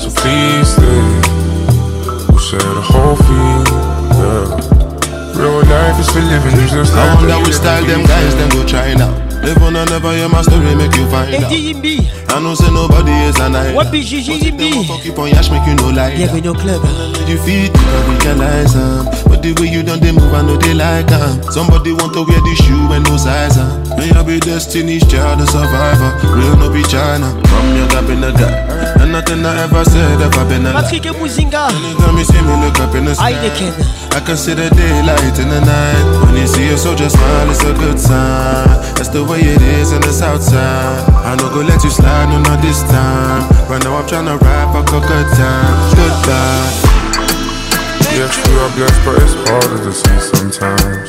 So 0.00 0.10
please 0.20 0.66
stay 0.66 1.02
We'll 2.28 2.38
share 2.38 2.74
the 2.74 2.80
whole 2.82 3.16
field 3.16 3.92
Yeah. 4.24 5.36
Real 5.36 5.60
life 5.68 6.00
is 6.00 6.08
for 6.08 6.20
living, 6.24 6.56
you 6.56 6.64
I 6.80 7.14
wonder 7.14 7.36
which 7.44 7.54
style 7.60 7.84
them 7.84 8.04
guys 8.04 8.34
them 8.34 8.48
go 8.48 8.64
try 8.66 8.94
now. 8.94 9.12
If 9.44 9.58
and 9.60 9.74
never 9.74 10.12
hear 10.16 10.28
my 10.30 10.40
story, 10.40 10.74
make 10.76 10.96
you 10.96 11.04
find 11.12 11.44
out. 11.44 11.52
I 11.52 12.40
know 12.40 12.54
say 12.54 12.70
nobody 12.72 13.12
is 13.28 13.38
an 13.38 13.54
island. 13.54 13.76
What 13.76 13.92
be 13.92 14.00
GGB? 14.02 14.86
Fuck 14.88 15.04
you 15.04 15.12
on 15.20 15.28
yash, 15.28 15.50
make 15.50 15.66
you 15.68 15.74
no 15.74 15.90
lie. 15.90 16.14
Bienvenue 16.16 16.48
au 16.48 16.54
club. 16.54 16.80
You 17.28 17.36
feed 17.42 17.66
you 17.68 18.18
can 18.20 18.38
realize 18.38 18.74
um, 18.74 19.04
but 19.28 19.42
the 19.42 19.52
way 19.60 19.68
you 19.68 19.82
done 19.82 20.00
they 20.00 20.12
move, 20.12 20.32
I 20.32 20.40
know 20.40 20.56
they 20.56 20.72
like 20.72 21.12
um. 21.12 21.42
Somebody 21.52 21.92
want 21.92 22.14
to 22.14 22.20
wear 22.24 22.40
the 22.40 22.54
shoe 22.64 22.92
and 22.92 23.04
no 23.04 23.18
size 23.18 23.58
um. 23.58 23.83
May 24.04 24.12
I 24.12 24.22
be 24.22 24.36
destiny's 24.38 25.00
child, 25.08 25.40
a 25.40 25.46
survivor. 25.48 26.12
Real 26.28 26.54
no 26.60 26.68
be 26.68 26.84
China. 26.84 27.24
From 27.48 27.72
your 27.72 27.88
gap 27.88 28.04
in 28.12 28.20
the 28.20 28.32
gap. 28.36 29.00
And 29.00 29.12
nothing 29.16 29.40
I 29.46 29.64
ever 29.64 29.82
said 29.82 30.20
ever 30.20 30.44
been 30.44 30.66
a 30.66 30.76
lie. 30.76 30.82
Patrick 30.84 31.08
Muzinga. 31.16 31.72
Anytime 31.72 32.18
you 32.20 32.24
see 32.28 32.42
me 32.44 32.52
look 32.60 32.76
up 32.84 32.92
in 32.94 33.06
the 33.08 33.14
sky. 33.16 33.32
I 34.12 34.20
can 34.20 34.36
see 34.36 34.52
the 34.52 34.68
daylight 34.68 35.38
in 35.40 35.48
the 35.48 35.56
night. 35.64 36.04
When 36.20 36.36
you 36.36 36.44
see 36.46 36.68
a 36.68 36.76
soldier 36.76 37.08
smile, 37.08 37.48
it's 37.48 37.64
a 37.64 37.72
good 37.80 37.96
sign. 37.98 38.68
That's 39.00 39.08
the 39.08 39.24
way 39.24 39.40
it 39.40 39.62
is 39.80 39.92
in 39.96 40.02
the 40.04 40.12
south 40.12 40.42
side. 40.42 41.00
I 41.24 41.32
gonna 41.40 41.64
let 41.66 41.80
you 41.82 41.88
slide, 41.90 42.28
no, 42.28 42.42
not 42.44 42.60
this 42.60 42.82
time. 42.84 43.48
Right 43.72 43.80
now 43.88 43.96
I'm 43.96 44.06
trying 44.06 44.26
to 44.28 44.36
rap, 44.36 44.68
I 44.76 44.84
cook 44.84 45.08
a 45.08 45.20
time. 45.32 45.76
Goodbye. 45.96 47.24
Yes, 48.12 48.36
we 48.36 48.52
are 48.60 48.68
blessed, 48.76 49.00
but 49.00 49.16
it's 49.16 49.34
harder 49.48 49.80
to 49.80 49.92
see 49.96 50.18
sometimes. 50.28 51.08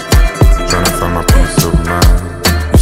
Trying 0.72 0.86
to 0.88 0.92
find 0.96 1.12
my 1.20 1.24
peace 1.28 1.60
of 1.66 1.76
mind. 1.84 2.25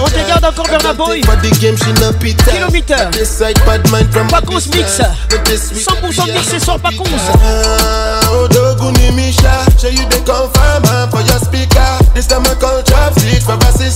On 0.00 0.04
te 0.08 0.26
garde 0.26 0.42
encore 0.46 0.66
Bernard 0.68 0.94
Boy. 0.94 1.20
Pacons 1.20 1.50
mix. 4.74 5.00
100% 5.00 5.50
mixé 6.32 6.58
sur 6.58 6.78
Pacons. 6.80 7.02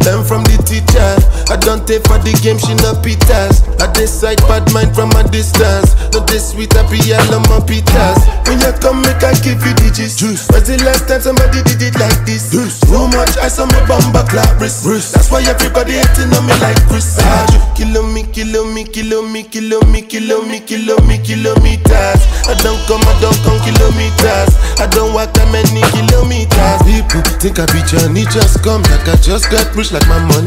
Learn 0.05 0.21
from 0.21 0.45
the 0.45 0.61
teacher. 0.69 1.17
I 1.49 1.57
don't 1.65 1.81
take 1.89 2.05
for 2.05 2.21
the 2.21 2.37
game, 2.45 2.61
she 2.61 2.77
not 2.85 3.01
pitas. 3.01 3.65
I 3.81 3.89
decide 3.97 4.37
bad 4.45 4.69
mind 4.77 4.93
from 4.93 5.09
a 5.17 5.25
distance. 5.25 5.97
No 6.13 6.21
this 6.29 6.53
sweet, 6.53 6.77
I 6.77 6.85
be 6.93 7.01
all 7.17 7.41
on 7.41 7.41
my 7.49 7.57
pitas. 7.65 8.21
When 8.45 8.61
you 8.61 8.69
come, 8.85 9.01
make 9.01 9.25
I 9.25 9.33
give 9.41 9.65
you 9.65 9.73
digits. 9.81 10.21
Juice. 10.21 10.45
Was 10.53 10.69
the 10.69 10.77
last 10.85 11.09
time 11.09 11.25
somebody 11.25 11.65
did 11.65 11.81
it 11.81 11.97
like 11.97 12.21
this? 12.29 12.53
Juice. 12.53 12.85
So 12.85 13.09
much 13.17 13.33
ice 13.41 13.57
on 13.57 13.73
my 13.73 13.81
bomba 13.89 14.29
clappers. 14.29 14.85
That's 14.85 15.33
why 15.33 15.41
everybody 15.49 15.97
hating 15.97 16.29
on 16.37 16.45
me 16.45 16.53
like 16.61 16.77
Chris. 16.85 17.17
Ah. 17.25 17.25
ah 17.25 17.45
kilo 17.73 18.05
me, 18.05 18.29
kilo 18.29 18.69
me, 18.69 18.85
kilo 18.85 19.25
me, 19.25 19.41
kilo 19.41 19.81
me, 19.89 20.05
kilo 20.05 20.45
me, 20.45 20.61
kilo 20.61 21.01
me, 21.09 21.17
kilometers. 21.25 22.21
I 22.45 22.53
don't 22.61 22.77
come, 22.85 23.01
I 23.09 23.15
don't 23.25 23.41
come 23.41 23.57
kilometers. 23.65 24.53
I 24.77 24.85
don't 24.93 25.17
walk 25.17 25.33
that 25.41 25.49
many 25.49 25.81
kilometers. 25.97 26.81
People 26.85 27.25
think 27.41 27.57
I 27.57 27.65
be 27.73 27.81
Johnny, 27.89 28.29
just 28.29 28.61
come 28.61 28.85
like 28.93 29.09
I 29.09 29.17
just 29.25 29.49
got 29.49 29.65
pushed. 29.73 29.94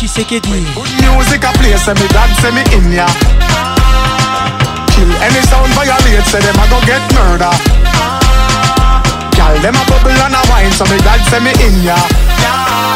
Petit 0.00 0.22
Good 0.26 0.46
music 0.52 1.42
I 1.42 1.52
play, 1.58 1.74
say 1.74 1.92
me 1.94 2.06
dad 2.14 2.30
say 2.40 2.52
me 2.52 2.62
in 2.78 2.92
ya. 2.94 3.06
Kill 4.94 5.10
any 5.18 5.42
sound 5.50 5.72
violate, 5.74 6.22
say 6.30 6.38
them 6.38 6.54
a 6.54 6.64
go 6.70 6.78
get 6.86 7.02
murder. 7.18 7.50
Gal 9.34 9.54
them 9.58 9.74
a 9.74 9.82
bubble 9.90 10.14
and 10.14 10.34
a 10.34 10.42
wine, 10.50 10.70
so 10.70 10.84
me 10.84 10.98
dad 11.02 11.20
say 11.26 11.40
me 11.40 11.50
in 11.66 11.82
ya. 11.82 12.86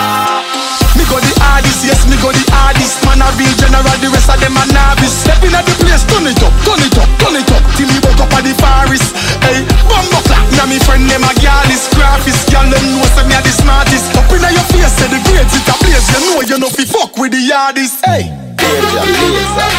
Me 0.96 1.08
go 1.08 1.16
the 1.16 1.32
hardest, 1.40 1.80
yes, 1.88 2.04
me 2.04 2.16
go 2.20 2.28
the 2.28 2.44
hardest. 2.52 3.00
Man 3.08 3.24
a 3.24 3.28
real 3.40 3.52
general, 3.56 3.84
the 4.04 4.12
rest 4.12 4.28
of 4.28 4.36
them 4.44 4.52
a 4.60 4.64
novice. 4.76 5.14
Step 5.24 5.40
in 5.40 5.54
at 5.56 5.64
the 5.64 5.72
place, 5.80 6.04
turn 6.04 6.28
it 6.28 6.36
up, 6.44 6.52
turn 6.68 6.80
it 6.84 6.92
up, 7.00 7.08
turn 7.16 7.36
it 7.40 7.48
up. 7.48 7.64
Till 7.80 7.88
me 7.88 7.96
woke 8.04 8.20
up 8.20 8.32
at 8.36 8.44
the 8.44 8.52
forest. 8.60 9.14
Hey, 9.40 9.64
bumbo 9.88 10.20
clap. 10.28 10.44
Now 10.60 10.68
me 10.68 10.76
friend 10.84 11.08
them 11.08 11.24
a 11.24 11.32
girl 11.40 11.64
is 11.72 11.88
graphis. 11.96 12.36
Girl 12.52 12.66
them 12.68 12.84
know 12.92 13.04
say 13.16 13.24
me 13.24 13.32
a 13.32 13.40
the 13.40 13.52
smartest. 13.56 14.12
Up 14.12 14.28
in 14.36 14.44
inna 14.44 14.52
your 14.52 14.66
face, 14.68 14.92
say 14.92 15.08
the 15.08 15.18
grades 15.32 15.52
it 15.56 15.64
a 15.64 15.74
place. 15.80 16.04
You 16.12 16.18
know 16.28 16.38
you 16.44 16.56
know 16.60 16.68
fi 16.68 16.84
fuck 16.84 17.16
with 17.16 17.32
the 17.32 17.40
hardest. 17.48 17.96
Hey. 18.04 18.28
Danger, 18.60 19.08
laser. 19.08 19.70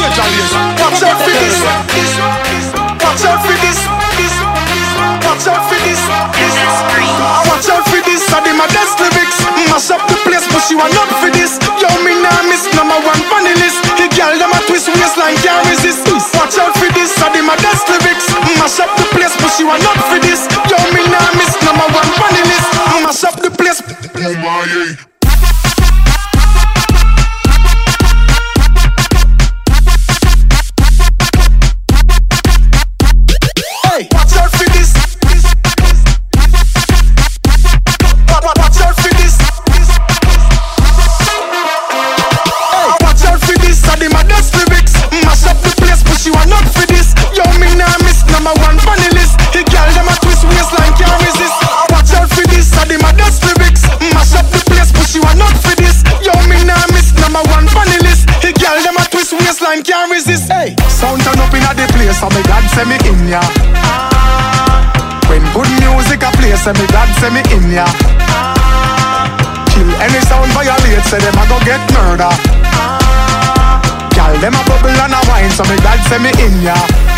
Watch 0.00 0.16
out 0.16 0.32
for 0.32 0.32
this. 0.32 0.64
Watch 0.80 1.04
out 1.04 1.20
for 1.20 1.28
this. 1.28 1.60
Watch 1.60 3.20
out 3.20 3.36
for 3.44 3.52
this. 3.60 3.76
Watch 3.76 5.44
out 5.44 7.84
for 7.84 8.00
this. 8.08 8.24
I 8.32 8.38
did 8.40 8.56
my 8.56 8.64
best 8.72 8.96
lyrics. 8.96 9.36
Mash 9.68 9.92
up 9.92 10.00
the 10.08 10.16
place, 10.24 10.46
but 10.48 10.64
she 10.64 10.72
want 10.80 10.96
up 10.96 11.12
for 11.20 11.28
this. 11.28 11.60
Yo, 11.76 11.88
me 12.00 12.16
nah 12.24 12.32
miss 12.48 12.64
number 12.72 12.96
one 13.04 13.20
funny 13.28 13.52
list. 13.60 13.84
The 14.00 14.08
girl 14.16 14.32
them 14.40 14.56
a 14.56 14.60
twist 14.64 14.88
waistline 14.88 15.36
can't 15.44 15.68
resist. 15.68 16.08
Watch 16.32 16.56
out 16.56 16.72
for 16.80 16.88
this. 16.96 17.12
I 17.20 17.28
did 17.36 17.44
my 17.44 17.60
best 17.60 17.84
lyrics. 17.92 18.24
Mash 18.56 18.80
up 18.80 18.96
the 18.96 19.04
place, 19.12 19.36
but 19.36 19.52
she 19.52 19.68
want 19.68 19.84
up 19.84 20.00
for 20.08 20.16
this. 20.16 20.48
Yo, 20.72 20.80
me 20.96 21.04
nah 21.12 21.20
miss 21.36 21.52
number 21.60 21.84
one 21.92 22.08
funny 22.16 22.40
list. 22.48 22.72
Mash 23.04 23.24
up 23.28 23.36
the 23.44 23.52
place. 23.52 23.84
Oh 24.16 24.32
my. 24.40 25.09
say 66.74 66.82
me 66.82 66.86
God 66.92 67.08
say 67.20 67.30
me 67.30 67.40
in 67.56 67.70
ya 67.72 67.86
Kill 69.72 69.90
any 70.02 70.20
sound 70.28 70.50
violate 70.54 71.02
say 71.06 71.18
them 71.18 71.34
a 71.34 71.44
go 71.48 71.58
get 71.64 71.82
murder 71.94 72.30
Gyal 74.14 74.40
them 74.40 74.54
a 74.54 74.62
bubble 74.68 74.90
and 74.90 75.12
a 75.14 75.20
wine 75.28 75.50
so 75.50 75.64
me 75.64 75.76
God 75.82 75.98
say 76.08 76.18
me 76.18 76.30
in 76.42 76.62
ya 76.62 77.09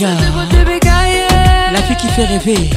La 0.00 1.82
fille 1.82 1.96
qui 1.96 2.06
fait 2.08 2.24
rêver. 2.26 2.70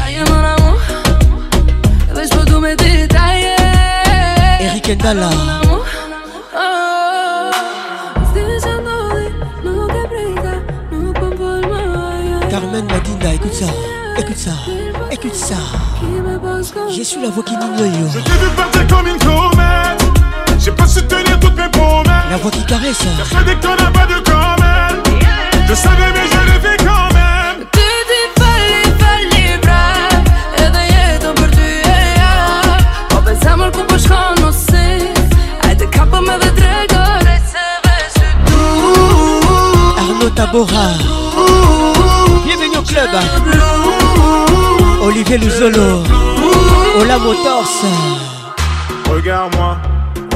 Regarde-moi, 49.12 49.76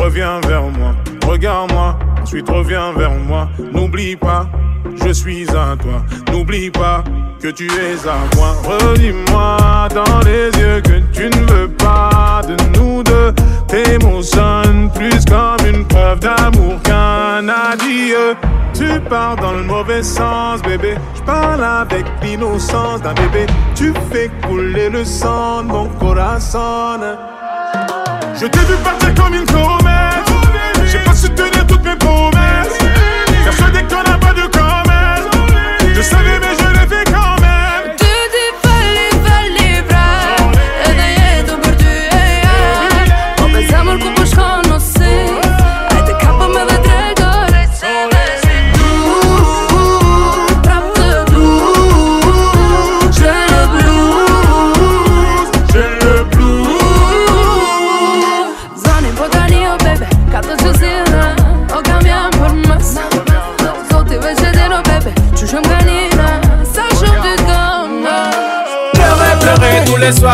reviens 0.01 0.39
vers 0.47 0.63
moi. 0.76 0.95
Regarde-moi, 1.27 1.95
ensuite 2.23 2.49
reviens 2.49 2.91
vers 2.97 3.11
moi. 3.27 3.47
N'oublie 3.72 4.15
pas, 4.15 4.47
je 5.05 5.11
suis 5.13 5.47
à 5.51 5.76
toi. 5.77 6.03
N'oublie 6.31 6.72
pas 6.72 7.03
que 7.39 7.49
tu 7.49 7.67
es 7.67 8.07
à 8.07 8.17
moi. 8.35 8.55
Redis-moi 8.63 9.88
dans 9.93 10.19
les 10.26 10.45
yeux 10.59 10.81
que 10.81 10.99
tu 11.13 11.30
ne 11.30 11.45
veux 11.51 11.67
pas 11.67 12.41
de 12.47 12.55
nous 12.80 13.03
deux. 13.03 13.34
Tes 13.67 13.99
mots 13.99 14.23
sonnent 14.23 14.89
plus 14.95 15.23
comme 15.26 15.63
une 15.67 15.85
preuve 15.85 16.19
d'amour 16.22 16.81
qu'un 16.84 17.47
adieu. 17.47 18.35
Tu 18.73 18.99
pars 19.07 19.35
dans 19.38 19.51
le 19.53 19.63
mauvais 19.63 20.01
sens, 20.03 20.61
bébé. 20.63 20.95
Je 21.15 21.22
parle 21.22 21.63
avec 21.63 22.05
l'innocence 22.23 23.01
d'un 23.03 23.13
bébé. 23.13 23.45
Tu 23.76 23.93
fais 24.11 24.30
couler 24.47 24.89
le 24.89 25.05
sang 25.05 25.61
de 25.63 25.67
mon 25.67 25.85
corazon. 25.99 27.14
Je 28.41 28.45
t'ai 28.47 28.59
vu 28.65 28.75
partir 28.83 29.15
comme 29.15 29.33
une 29.33 29.45
comète 29.45 30.05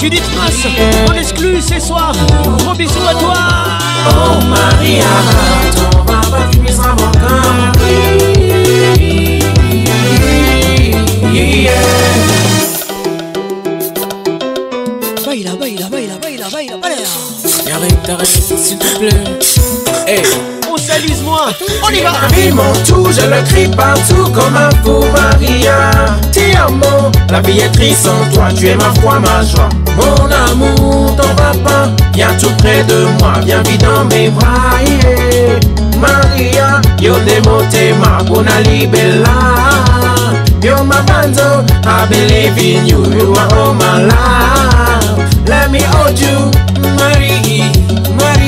Judith 0.00 0.24
Mas, 0.36 0.68
on 1.08 1.12
exclut 1.12 1.62
ce 1.62 1.78
soir. 1.78 2.10
Gros 2.64 2.74
bisous 2.74 3.06
à 3.08 3.12
toi. 3.14 3.34
Oh 4.10 4.42
Maria, 4.48 5.04
ton 5.70 6.04
pas 6.04 6.20
tu 6.50 6.58
brises 6.58 6.78
mon 6.78 7.10
cœur. 7.12 7.72
Yeah. 11.32 11.95
t'arrêter, 18.06 18.26
s'il 18.56 18.78
te 18.78 18.98
plaît. 18.98 20.22
On 20.72 20.76
salise 20.76 21.22
moi, 21.22 21.46
on 21.84 21.90
y 21.90 22.00
va. 22.00 22.12
Vie 22.34 22.50
mon 22.52 22.72
tout, 22.86 23.06
je 23.10 23.22
le 23.22 23.42
crie 23.42 23.68
partout 23.76 24.30
comme 24.32 24.56
un 24.56 24.70
fou 24.84 25.04
Maria. 25.14 25.90
Ti 26.30 26.56
amo, 26.56 27.10
la 27.30 27.40
billetterie 27.40 27.94
sans 27.94 28.24
toi, 28.32 28.48
tu 28.54 28.68
es 28.68 28.76
ma 28.76 28.92
foi, 29.00 29.18
ma 29.18 29.42
joie. 29.44 29.68
Mon 29.96 30.26
amour, 30.46 31.16
ton 31.16 31.28
papa 31.34 31.56
pas, 31.64 31.88
viens 32.14 32.32
tout 32.40 32.52
près 32.58 32.84
de 32.84 33.06
moi, 33.18 33.32
viens 33.44 33.62
vite 33.62 33.80
dans 33.84 34.04
mes 34.14 34.28
bras. 34.30 34.80
Maria, 36.00 36.80
yo 37.00 37.14
demo 37.26 37.58
ma 38.00 38.22
bona 38.22 38.60
libella. 38.60 39.34
Yo 40.62 40.82
ma 40.84 41.00
banzo, 41.02 41.64
I 41.84 42.06
believe 42.08 42.58
in 42.58 42.86
you, 42.86 43.04
you 43.12 43.32
are 43.32 43.58
all 43.58 43.74
my 43.74 44.06
Let 45.46 45.70
me 45.70 45.80
hold 45.82 46.18
you. 46.18 46.50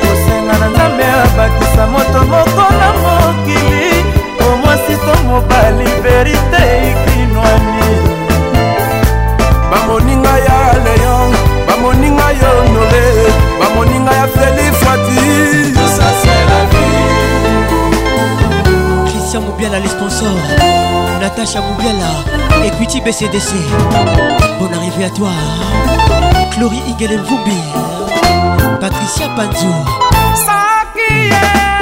kosenga 0.02 0.56
na 0.62 0.68
nzambe 0.72 1.06
abakisa 1.24 1.84
moto 1.94 2.20
moko 2.32 2.66
na 2.80 2.90
mokili 3.02 3.90
omwasi 4.46 4.96
to 5.06 5.14
mobali 5.28 5.88
verite 6.04 6.64
ikinwani 6.92 8.09
bamoninga 9.72 10.30
ya 10.38 10.60
leon 10.86 11.32
bamoninga 11.68 12.28
ya 12.42 12.52
nole 12.74 13.04
bamoninga 13.60 14.12
ya 14.12 14.26
félix 14.28 14.74
wati 14.88 15.22
christian 19.20 19.44
mobiala 19.44 19.80
les 19.80 19.92
sponsors 19.92 20.50
natacha 21.22 21.62
mobiala 21.62 22.10
equity 22.66 23.02
bcdc 23.02 23.52
bonne 24.60 24.74
arrivée 24.76 25.06
à 25.06 25.10
toi 25.10 25.32
chlorie 26.52 26.82
ingelen 26.90 27.22
vumbi 27.22 27.62
patricia 28.82 29.28
panzo 29.36 29.74
sakie 30.46 31.78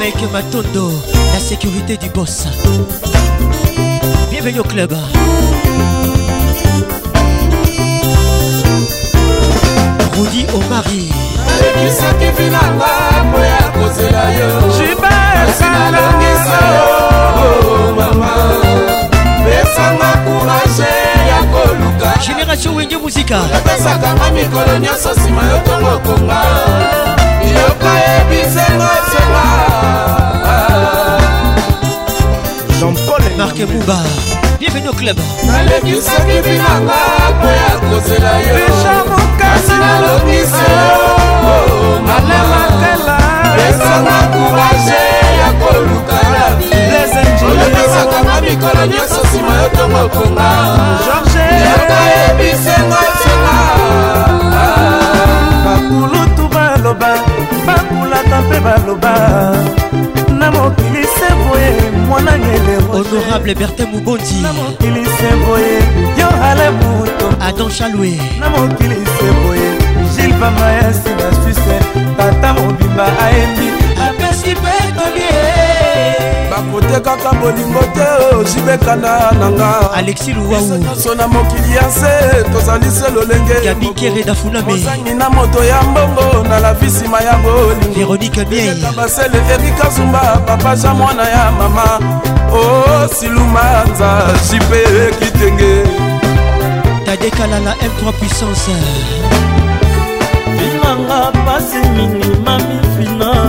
meke 0.00 0.26
matondo 0.32 0.92
la 1.34 1.40
sécurité 1.40 1.96
du 1.96 2.10
boss 2.10 2.44
bienvenue 4.30 4.60
au 4.60 4.64
club 4.64 4.92
Rudy 10.16 10.46
Omari 10.54 11.12
ebikisaki 11.66 12.28
binanga 12.38 12.92
po 13.30 13.38
ya 13.52 13.62
kozela 13.76 14.24
yo 14.38 14.48
jibalongisa 14.76 16.58
yo 16.74 16.84
oh, 17.46 17.92
mama 17.98 18.30
pesanga 19.44 20.10
kourage 20.24 20.90
ya 21.30 21.38
koluka 21.52 22.08
génération 22.26 22.74
wenge 22.76 22.96
muzika 22.96 23.38
epesakanga 23.56 24.26
mikolo 24.34 24.72
nyonso 24.78 25.10
nsima 25.16 25.42
yo 25.50 25.58
tongo 25.66 25.92
konga 26.06 26.40
yoka 27.56 27.92
ebisenga 28.20 28.90
senga 29.10 29.44
jean-paul 32.78 33.22
marke 33.38 33.64
muba 33.66 34.00
bienvenue 34.58 34.88
au 34.88 34.92
club 34.92 35.16
nalekisaki 35.46 36.36
binanga 36.44 37.00
koya 37.40 37.70
kozela 37.88 38.32
yoeja 38.46 38.92
mokasi 39.10 39.74
nalobisi 39.82 40.70
malamakala 42.08 43.18
esanga 43.68 44.18
kourage 44.32 45.02
ya 45.40 45.48
koluka 45.60 46.18
na 46.32 46.46
biolobisakanga 46.58 48.36
mikolo 48.44 48.82
nyonso 48.92 49.20
nsima 49.26 49.52
yo 49.60 49.68
ntongo 49.68 50.02
konga 50.16 50.48
yorka 51.64 52.00
yebisenga 52.12 53.00
ntina 53.12 53.56
bakulutu 55.64 56.44
baloba 56.54 57.10
bakulata 57.66 58.38
mpe 58.44 58.58
baloba 58.64 59.14
na 60.38 60.50
mokili 60.50 61.06
sevoye 61.18 61.95
honorable 62.12 63.54
bertin 63.54 63.88
mobondi 63.90 64.36
na 64.42 64.52
mokili 64.52 65.04
seboye 65.16 65.74
yo 66.18 66.28
ale 66.48 66.70
moto 66.70 67.26
adan 67.40 67.70
chalwe 67.70 68.10
na 68.40 68.46
mokili 68.50 68.94
seboye 69.18 69.70
gilbama 70.16 70.66
ya 70.70 70.90
nsina 70.90 71.26
suise 71.42 71.78
tata 72.16 72.52
mobimba 72.54 73.06
ayebi 73.18 73.68
apesi 74.08 74.54
petolie 74.62 75.42
bakotekaka 76.56 77.30
bolingo 77.42 77.82
te 77.94 78.06
ozibekana 78.36 79.16
oh, 79.30 79.34
nanga 79.40 79.92
alexi 79.92 80.32
luwauso 80.32 81.14
na 81.14 81.28
mokili 81.28 81.76
ya 81.76 81.86
nse 81.88 82.10
tozali 82.52 82.84
se 82.90 83.10
lolenge 83.14 83.52
yabikereda-fulame 83.64 85.14
na 85.14 85.30
moto 85.30 85.64
ya 85.64 85.82
mbongo 85.82 86.48
na 86.48 86.60
lavi 86.60 86.86
nsima 86.86 87.20
ya 87.20 87.34
bolingoveronika 87.36 88.44
bieka 88.44 88.92
basele 88.96 89.38
erika 89.54 89.90
zumba 89.90 90.18
papa 90.20 90.76
ja 90.76 90.94
mwana 90.94 91.22
ya 91.28 91.50
mama 91.52 91.98
o 92.52 92.58
oh, 92.58 93.08
silumanza 93.08 94.24
jipe 94.50 94.84
kitenge 95.18 95.82
tadekalala 97.06 97.72
m3 97.74 98.12
puissance 98.12 98.76
bilanga 100.58 101.20
pasi 101.46 101.88
mingi 101.96 102.28
mami 102.44 102.74
final 102.96 103.45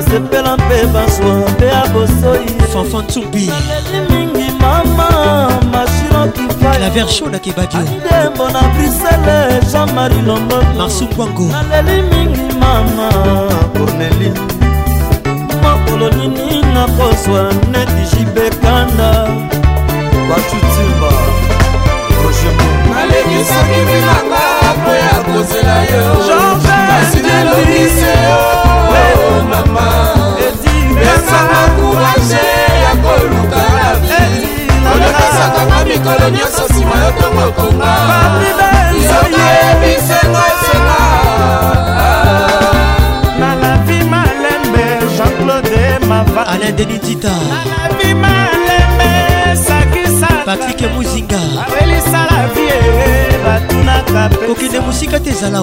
asepela 0.00 0.56
mpe 0.56 0.78
bazwa 0.94 1.34
mpe 1.50 1.70
abosoi 1.82 2.46
fanfantubileli 2.72 3.98
mingi 4.10 4.52
mama 4.60 5.06
mashirokifalaver 5.72 7.06
chodakebadioadembo 7.16 8.44
na 8.54 8.62
brisele 8.74 9.34
jean-marie 9.72 10.22
lombo 10.22 10.56
marsubwango 10.78 11.42
naleli 11.52 12.02
mingi 12.02 12.54
mama 12.60 13.08
corneli 13.76 14.32
mokolo 15.62 16.10
nini 16.10 16.62
nakozwa 16.74 17.42
neti 17.70 18.16
jibekanda 18.16 19.26
batutu 20.28 20.69
Patrick 55.40 55.56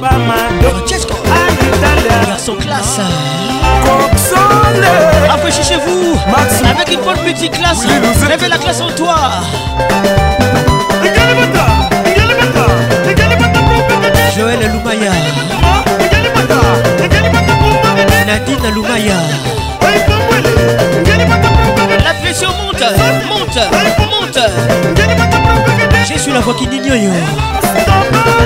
wa 0.00 0.12
francesco 0.70 1.14
garçon 2.26 2.54
classe 2.54 3.00
chez 5.62 5.76
vous 5.84 6.18
avec 6.70 6.88
une 6.94 7.00
bonne 7.02 7.16
petite 7.26 7.52
classe 7.58 7.82
levez 7.86 8.48
la 8.48 8.56
classe 8.56 8.80
en 8.80 8.90
toi 8.96 9.16
Joël 14.34 14.60
Lumaya 14.72 15.12
Nadine 18.26 18.70
Lumaya 18.74 19.20
monte, 23.28 23.56
monte, 23.70 24.10
monte. 24.10 24.42
Je 26.12 26.18
suis 26.18 26.32
la 26.32 26.40
voix 26.40 26.54
qui 26.54 26.66
dit 26.66 26.78
yo. 26.78 26.94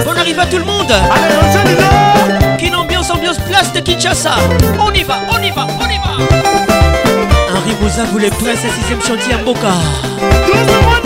On 0.08 0.16
arrive 0.16 0.38
à 0.38 0.46
tout 0.46 0.58
le 0.58 0.64
monde. 0.64 0.92
Qu'une 2.58 2.74
ambiance, 2.76 3.10
ambiance, 3.10 3.38
place 3.38 3.72
de 3.72 3.80
Kinshasa. 3.80 4.34
On 4.80 4.92
y 4.92 5.02
va, 5.02 5.20
on 5.30 5.42
y 5.42 5.50
va, 5.50 5.66
on 5.80 5.86
y 5.90 5.98
va. 5.98 6.24
Henri 7.56 7.74
Bouza 7.80 8.04
voulait 8.12 8.30
prince, 8.30 8.60
6ème 8.64 9.06
chantier 9.06 9.34
à 9.34 9.38
Boca. 9.38 11.05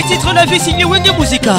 les 0.00 0.10
titres, 0.14 0.32
la 0.32 0.44
vie 0.46 0.58
signée 0.60 0.84
Wenge 0.84 1.12
Musica. 1.18 1.54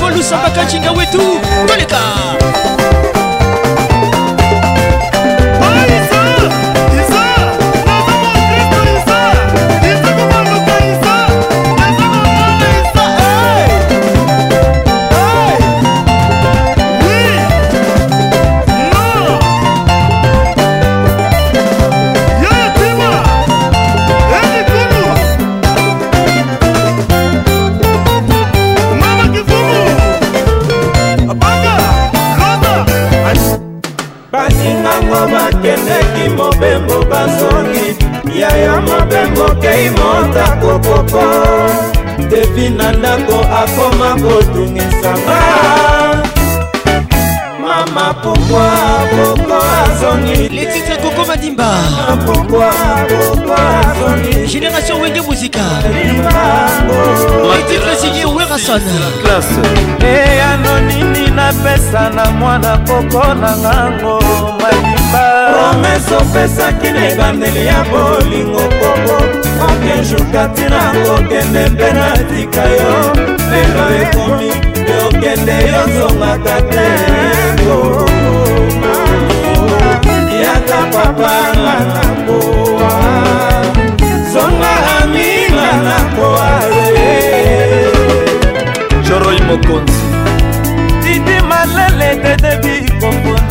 polusambakacinga 0.00 0.90
wetu 0.92 1.18
toleka 1.66 2.00
moko 41.00 41.22
devi 42.30 42.68
na 42.70 42.92
ndako 42.92 43.34
akoma 43.34 44.16
kotungisanga 44.22 45.40
mama 47.60 48.14
pokwa 48.14 48.70
poko 49.10 49.62
azongi 49.62 50.48
letitre 50.48 50.96
koko 50.96 51.24
madimba 51.26 51.68
pokwa 52.26 52.72
poko 53.08 53.52
azongi 53.52 54.52
génération 54.52 55.00
wenge 55.02 55.20
muzika 55.20 55.62
letitre 57.52 57.92
oh. 57.92 58.00
signé 58.00 58.24
werason 58.26 58.80
classe 59.22 59.62
eyano 60.04 60.80
nini 60.80 61.30
napesa 61.30 62.10
na 62.10 62.24
mwana 62.30 62.76
poko 62.78 63.34
na 63.34 63.56
ngango 63.56 64.18
madimba 64.62 65.50
promese 65.52 66.14
opesaki 66.14 66.90
na 66.90 67.08
ebandeli 67.12 67.66
ya 67.66 67.84
bolingo 67.84 68.58
poko 68.60 69.49
kokenjuka 69.60 70.40
ntina 70.48 70.82
kokende 71.04 71.62
mpe 71.72 71.88
natika 71.98 72.62
yo 72.76 72.92
lelo 73.50 73.84
ekomi 74.02 74.50
yokende 74.92 75.56
yozongaka 75.70 76.56
te 76.70 76.86
yaka 80.44 80.78
papa 80.92 81.32
nga 81.60 81.76
na 81.94 82.02
koa 82.26 82.92
zonga 84.32 84.72
aminga 84.96 85.68
na 85.86 85.96
koa 86.16 86.50
joroi 89.04 89.40
mokonzi 89.48 90.00
didi 91.04 91.36
malele 91.48 92.08
dedebi 92.22 92.74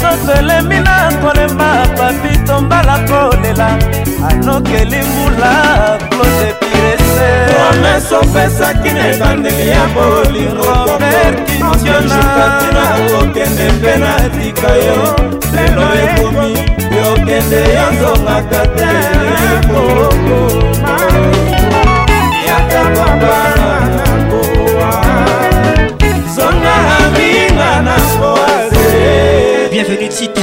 nyonso 0.10 0.34
elemi 0.34 0.80
na 0.82 1.10
kolemba 1.22 1.88
papito 1.98 2.62
mbala 2.62 2.98
kolela 3.00 3.68
anokeli 4.30 4.98
mbula 5.02 5.52
claude 6.10 6.54
pirese 6.60 7.50
promese 7.50 8.16
opesaki 8.16 8.90
na 8.90 9.08
ebandeli 9.08 9.70
ya 9.70 9.86
bolingooerkitionatina 9.94 12.86
kokende 13.10 13.70
mpe 13.72 13.96
na 13.98 14.16
tika 14.30 14.70
yo 14.70 15.16
lelo 15.56 15.86
ekomi 16.04 16.50
yokende 17.02 17.62
yozongaka 17.78 18.62
te 18.78 18.90
ekoko 19.54 20.40
yaka 22.48 22.82
babana 22.84 23.72
nakoa 23.94 24.92
zonga 26.36 26.74
aminga 27.00 27.70
nakoa 27.82 28.49
Bienvenue 29.82 30.10
Tita 30.10 30.42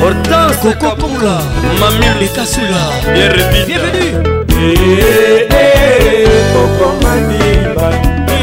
Hortense 0.00 0.76
Coco 0.78 0.94
Ponga 0.96 1.38
Mamil 1.80 2.20
Les 2.20 2.28
Kasula 2.30 2.90
Bienvenue 3.12 3.64
Bienvenue 3.66 5.02
Coco 6.54 6.94
Madiba 7.02 7.88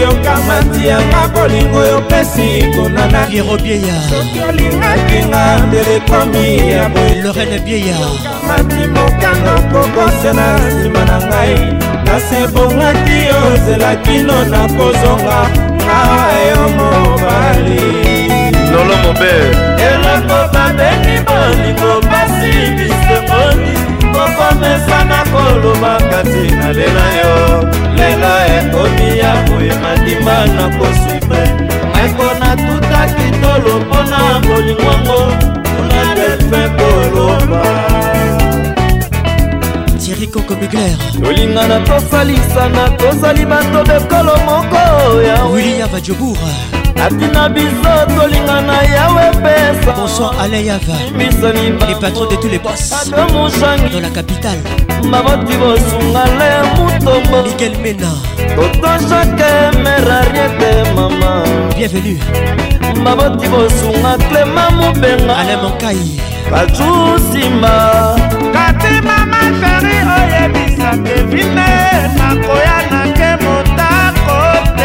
yokamati 0.02 0.88
yanga 0.88 1.28
bolingo 1.34 1.86
yopesi 1.86 2.66
konanakirobieya 2.76 4.02
soki 4.10 4.40
olingakinga 4.50 5.64
telekomi 5.72 6.72
ya 6.72 6.90
lorene 7.24 7.60
bieya 7.60 7.98
kamati 8.24 8.88
mokano 8.88 9.56
kokosena 9.72 10.58
nsima 10.58 11.06
na 11.06 11.18
ngai 11.28 11.58
kasi 12.06 12.36
ebongaki 12.44 13.22
ozelakino 13.48 14.46
na 14.46 14.68
kozonga 14.68 15.40
ayo 16.04 16.70
mobali 16.78 18.25
lolo 18.76 18.96
mobe 19.04 19.32
eloko 19.90 20.38
babeli 20.54 21.16
bolingo 21.28 21.92
pasi 22.12 22.52
biseponi 22.78 23.74
kokomesa 24.14 25.00
na 25.12 25.20
koloba 25.32 25.94
kati 26.10 26.46
na 26.60 26.68
lela 26.78 27.06
yo 27.20 27.34
lelo 27.98 28.34
ekomi 28.58 29.08
ya 29.20 29.32
boye 29.48 29.74
mandima 29.84 30.38
na 30.58 30.66
kosube 30.78 31.42
meko 31.94 32.26
natutaki 32.40 33.26
tolo 33.42 33.72
mpona 33.80 34.20
bolingwango 34.48 35.20
kuna 35.76 36.04
delfe 36.18 36.64
koloba 36.78 37.62
thierry 40.00 40.28
kokobegler 40.28 40.98
tolingana 41.24 41.80
tosalisana 41.80 42.90
tozali 42.98 43.46
bato 43.46 43.84
bekolo 43.90 44.34
moko 44.46 44.82
ya 45.22 45.44
william 45.46 45.90
bajobour 45.92 46.38
atina 47.02 47.50
biso 47.50 47.92
tolinga 48.18 48.58
na 48.68 48.78
yawe 48.82 49.26
pesabonsoir 49.44 50.34
ale 50.42 50.64
yava 50.66 50.98
le 51.18 51.96
patron 52.00 52.26
de 52.30 52.36
tous 52.38 52.48
les 52.50 52.60
boss 52.60 52.94
dans 53.12 54.00
la 54.02 54.10
capitale 54.10 54.60
maboti 55.04 55.58
bosungale 55.58 56.50
mutombo 56.78 57.44
miguel 57.44 57.74
mena 57.84 58.12
toto 58.56 58.92
jake 59.10 59.52
merariete 59.84 60.70
mama 60.96 61.44
bienvenue 61.78 62.20
maboti 63.04 63.48
bosunga 63.48 64.18
clema 64.30 64.70
mobenga 64.72 65.36
ale 65.38 65.56
monkai 65.64 66.18
bajusimba 66.52 68.16
kati 68.56 69.02
mama 69.08 69.40
sheri 69.60 69.98
oyebisa 70.18 70.98
kevine 71.06 71.66
nakoya 72.18 72.85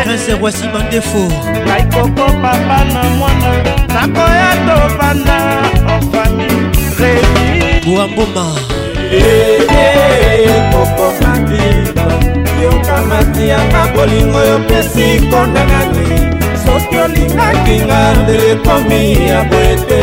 prince 0.05 0.31
roisi 0.41 0.69
bandefo 0.69 1.29
kaikoko 1.67 2.27
papa 2.43 2.85
na 2.93 3.03
mwana 3.19 3.51
nakoya 3.89 4.51
tobanda 4.67 5.39
ofami 5.97 6.51
remi 6.99 7.81
boamboma 7.87 8.47
ekoko 9.83 11.09
madiba 11.23 12.07
yoka 12.63 12.99
mati 13.09 13.49
yanga 13.49 13.83
bolingo 13.95 14.41
yopesi 14.51 15.21
konda 15.31 15.65
nani 15.71 16.07
soki 16.65 16.97
olingaki 17.05 17.77
nga 17.87 18.15
ndele 18.23 18.55
komi 18.65 19.29
ya 19.29 19.43
boete 19.45 20.01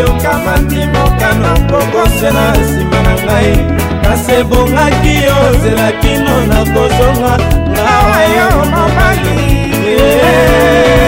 yoka 0.00 0.32
mati 0.46 0.80
mokano 0.94 1.50
mbokose 1.64 2.30
na 2.36 2.50
nsima 2.52 2.98
na 3.06 3.14
ngai 3.22 3.58
kasi 4.04 4.32
ebongaki 4.40 5.14
yo 5.26 5.36
nzela 5.56 5.92
kino 6.02 6.36
na 6.46 6.58
kozonga 6.74 7.34
ngawa 7.70 8.20
yo 8.36 8.64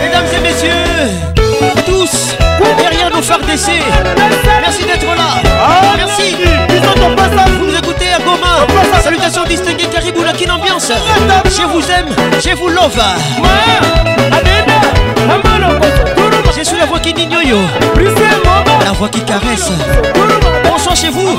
Mesdames 0.02 0.26
et 0.34 0.40
messieurs, 0.40 1.82
tous 1.86 2.36
derrière 2.80 3.10
nos 3.10 3.22
phares 3.22 3.40
d'essai, 3.40 3.80
merci 4.60 4.84
d'être 4.84 5.06
là. 5.06 5.40
Ah, 5.44 5.94
merci. 5.96 6.36
Vous 7.58 7.66
nous 7.66 7.74
écoutez 7.76 8.06
à 8.14 8.18
Goma. 8.18 8.66
Salutations 9.02 9.44
distinguées, 9.44 9.86
Caribou, 9.86 10.22
la 10.22 10.32
quelle 10.32 10.50
ambiance. 10.50 10.90
Je 11.44 11.62
vous 11.62 11.90
aime, 11.90 12.06
je 12.42 12.54
vous 12.56 12.68
love. 12.68 12.98
Je 16.58 16.62
suis 16.64 16.78
la 16.78 16.86
voix 16.86 16.98
qui 16.98 17.12
n'ignore, 17.14 17.40
la 18.84 18.92
voix 18.92 19.08
qui 19.08 19.20
caresse. 19.22 19.70
Bonsoir 20.64 20.96
chez 20.96 21.08
vous. 21.08 21.36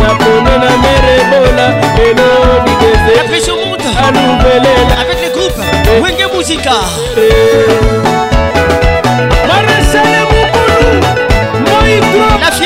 japone 0.00 0.54
na 0.62 0.70
mere 0.82 1.16
bola 1.30 1.66
lelo 1.96 2.28
didesealubelela 2.66 4.94
avec 5.00 5.18
le 5.20 5.28
groupe 5.30 5.64
wenge 6.02 6.26
musika 6.34 6.76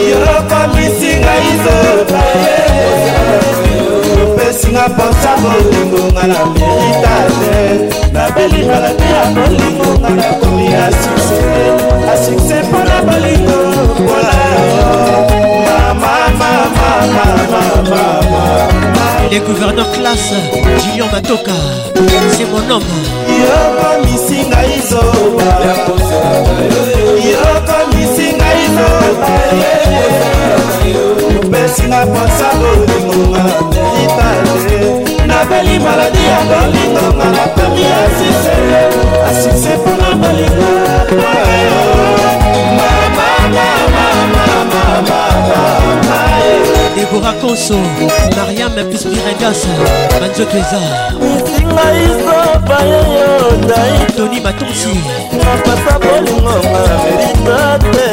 opesi 0.81 1.09
ngai 1.19 1.51
zoba 1.63 2.21
opesinga 4.25 4.83
mposa 4.89 5.31
bolingonga 5.41 6.23
na 6.31 6.39
merita 6.55 7.15
te 7.45 7.59
nabelinga 8.13 8.77
lati 8.83 9.07
ya 9.15 9.23
bolingonga 9.35 10.09
nakomi 10.09 10.65
ya 10.73 10.85
sukse 10.91 11.43
asukse 12.13 12.55
mpona 12.63 12.95
bolingo 13.07 13.57
mpona 13.99 14.31
Les 19.31 19.39
gouvernants 19.39 19.85
classe 19.97 20.33
Julien 20.83 21.05
Matoka, 21.11 21.51
c'est 22.33 22.43
mon 22.51 22.69
homme. 22.75 22.83
Yoko 23.27 24.03
misinga 24.03 24.59
izoba. 24.75 25.43
Yoko 27.23 27.80
biso 28.71 31.07
opesinga 31.43 31.99
mposa 32.05 32.47
bolingonga 32.59 33.43
litate 33.95 34.81
nabeli 35.27 35.75
maladi 35.85 36.19
ya 36.29 36.37
bolingonga 36.49 37.27
nakomi 37.35 37.85
asise 38.01 38.57
asise 39.49 39.69
mpona 39.77 40.07
bolingo 40.21 40.73
debora 46.95 47.31
konso 47.41 47.77
mariam 48.37 48.71
pispirengas 48.91 49.61
banzoto 50.11 50.57
eza 50.61 50.81
esinga 51.37 51.85
isopa 52.05 52.77
yeyo 52.91 53.49
naitoni 53.69 54.37
matonsi 54.45 54.93
napasa 55.43 55.93
bolingonga 55.99 56.85
meritate 57.03 58.10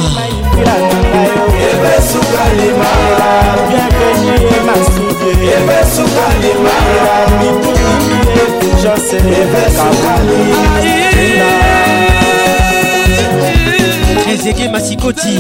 Ezeke 14.32 14.70
Masikoti 14.70 15.40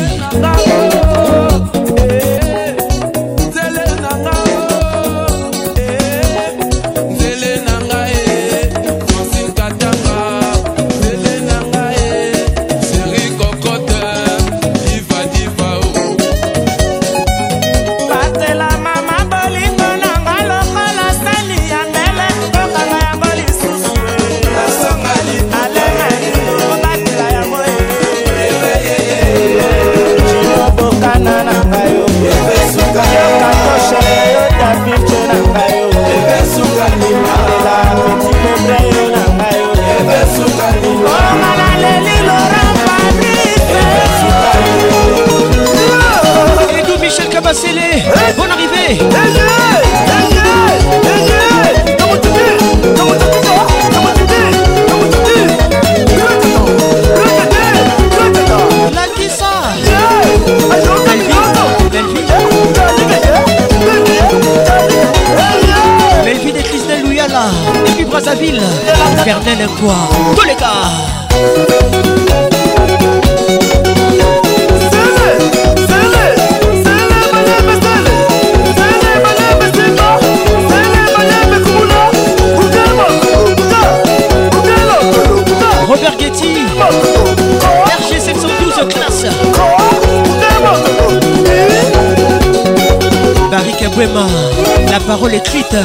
parole 95.17 95.35
écrite, 95.35 95.75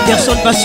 Anderson 0.07 0.37
passe 0.43 0.65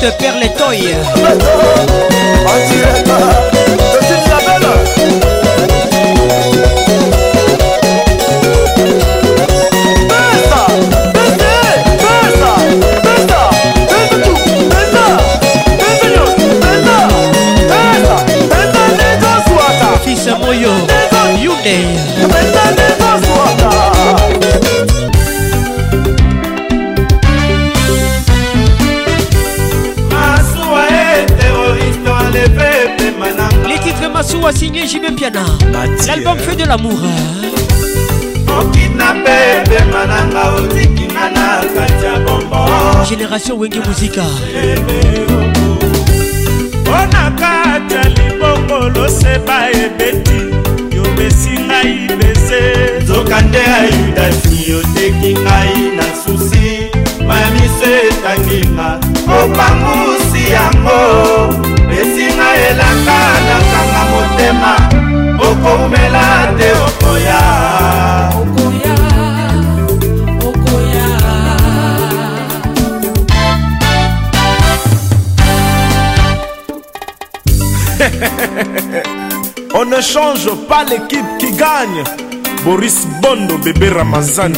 te 0.00 0.12
perds 0.12 0.38
les 0.38 0.54
toys. 0.54 0.97
génération 43.38 43.58
wenge 43.58 43.78
muzika 43.86 44.24
mpona 46.82 47.32
kata 47.38 48.08
libongo 48.08 48.88
loseba 49.00 49.70
ebeti 49.70 50.40
yobesi 50.96 51.50
ngai 51.50 52.16
bese 52.18 52.62
nzoka 53.02 53.40
nde 53.40 53.58
ayudasi 53.58 54.72
oteki 54.78 55.32
ngai 55.40 55.96
na 55.96 56.04
susi 56.24 56.80
mamiso 57.26 57.90
etanginga 58.08 58.88
opangusi 59.40 60.40
yango 60.54 60.98
esinga 62.00 62.48
elanga 62.68 63.18
nakanga 63.48 64.02
motema 64.10 64.72
okoumela 65.50 66.26
te 66.58 66.68
okoya 66.86 67.67
On 79.74 79.84
ne 79.84 80.00
change 80.00 80.50
pas 80.66 80.82
l'équipe 80.84 81.26
qui 81.38 81.52
gagne. 81.52 82.02
Boris 82.64 83.06
Bondo, 83.20 83.58
bébé 83.58 83.90
Ramazan. 83.90 84.50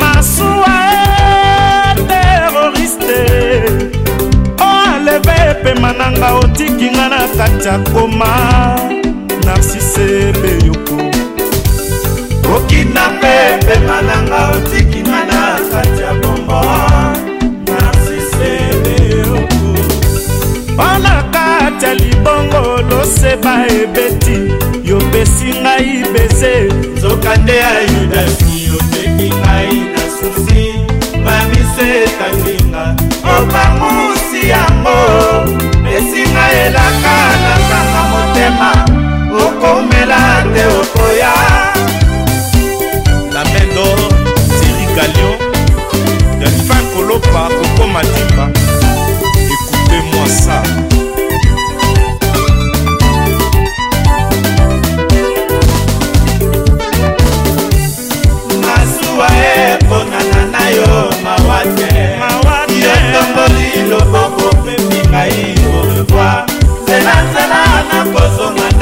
Masuwa 0.00 0.76
terroriste. 2.06 3.96
Oh, 4.60 4.94
enlevé 4.94 5.54
pema 5.64 5.92
nanga 5.94 6.34
otiki 6.34 6.90
nga 6.90 7.08
na 7.08 7.20
kati 7.36 7.66
ya 7.66 7.78
koma. 7.94 8.30
Narcisse 9.46 10.32
Beyoko. 10.42 11.02
Okinape 12.54 13.64
pema 13.66 14.02
nanga 14.02 14.52
otiki. 14.56 14.81
ya 21.92 21.94
libongo 22.04 22.68
loseba 22.90 23.54
ebeti 23.80 24.38
yopesi 24.88 25.48
ngai 25.62 25.90
beze 26.12 26.54
zoka 27.00 27.32
nde 27.40 27.54
ya 27.62 27.72
yudafi 27.92 28.52
opeki 28.76 29.28
ngai 29.40 29.76
na 29.92 30.04
susi 30.16 30.62
mamise 31.24 31.86
etanginga 32.06 32.84
obamusi 33.36 34.38
yango 34.52 34.98
esinga 35.96 36.44
elaka 36.64 37.16
na 37.44 37.54
kanga 37.68 38.02
motema 38.10 38.70
okomela 39.44 40.20
te 40.52 40.62
okoya 40.80 41.32
lamendo 43.34 43.84
sirigalion 44.56 45.38
delfin 46.40 46.84
kolopa 46.94 47.42
kokoma 47.56 48.00
dimba 48.12 48.44
ekute 49.34 50.02
mwasa 50.08 50.58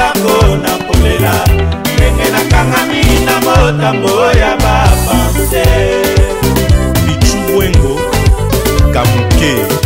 ndako 0.01 0.33
nakolela 0.65 1.33
ndenge 1.97 2.27
nakangami 2.33 3.03
na 3.27 3.35
motambo 3.41 4.09
ya 4.41 4.51
bapanse 4.57 5.63
bicuwengo 7.07 7.97
kamuke 8.95 9.80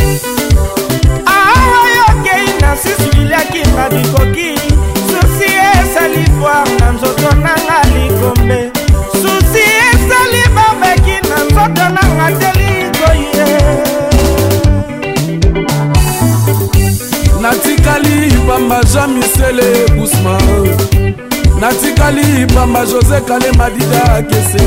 natikali 21.65 22.45
pamba 22.53 22.81
josé 22.89 23.19
kalema 23.27 23.69
dida 23.69 24.21
kese 24.29 24.65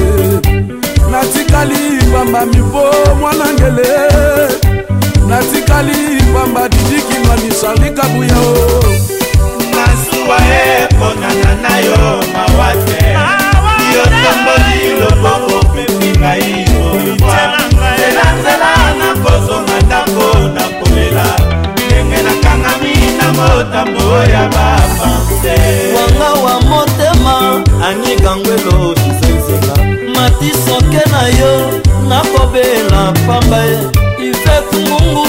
natikali 1.11 1.79
pamba 2.13 2.47
mibo 2.47 2.83
mwana 3.21 3.45
ngele 3.55 3.89
natikali 5.29 5.95
pamba 6.35 6.69
didikinwani 6.69 7.49
charli 7.61 7.91
kabuya 7.91 8.39
o 8.39 8.83
masuwa 9.75 10.39
eponana 10.79 11.51
na 11.63 11.75
yo 11.87 12.01
mawa 12.35 12.71
te 12.73 13.05
yo 13.95 14.05
tomboli 14.23 14.81
loboko 15.01 15.59
pepi 15.75 16.11
ngai 16.21 16.55
oyokwa 16.95 17.39
zelanzela 17.99 18.71
nakozonga 18.99 19.77
ndako 19.87 20.27
nakolela 20.55 21.27
ndenge 21.75 22.19
nakanga 22.27 22.68
motambo 23.39 24.01
ya 24.33 24.49
bapanse 24.49 25.55
wanga 25.95 26.41
wa 26.45 26.61
motema 26.61 27.65
anikangwelo 27.89 28.95
kisensela 28.95 29.75
matisoke 30.15 31.11
na 31.11 31.29
yo 31.29 31.81
nakobela 32.09 33.13
pamba 33.27 33.65
ivet 34.19 34.65
e. 34.73 34.77
mungu 34.89 35.27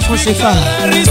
la 0.01 0.05
France 0.05 0.25
CFA. 0.33 1.08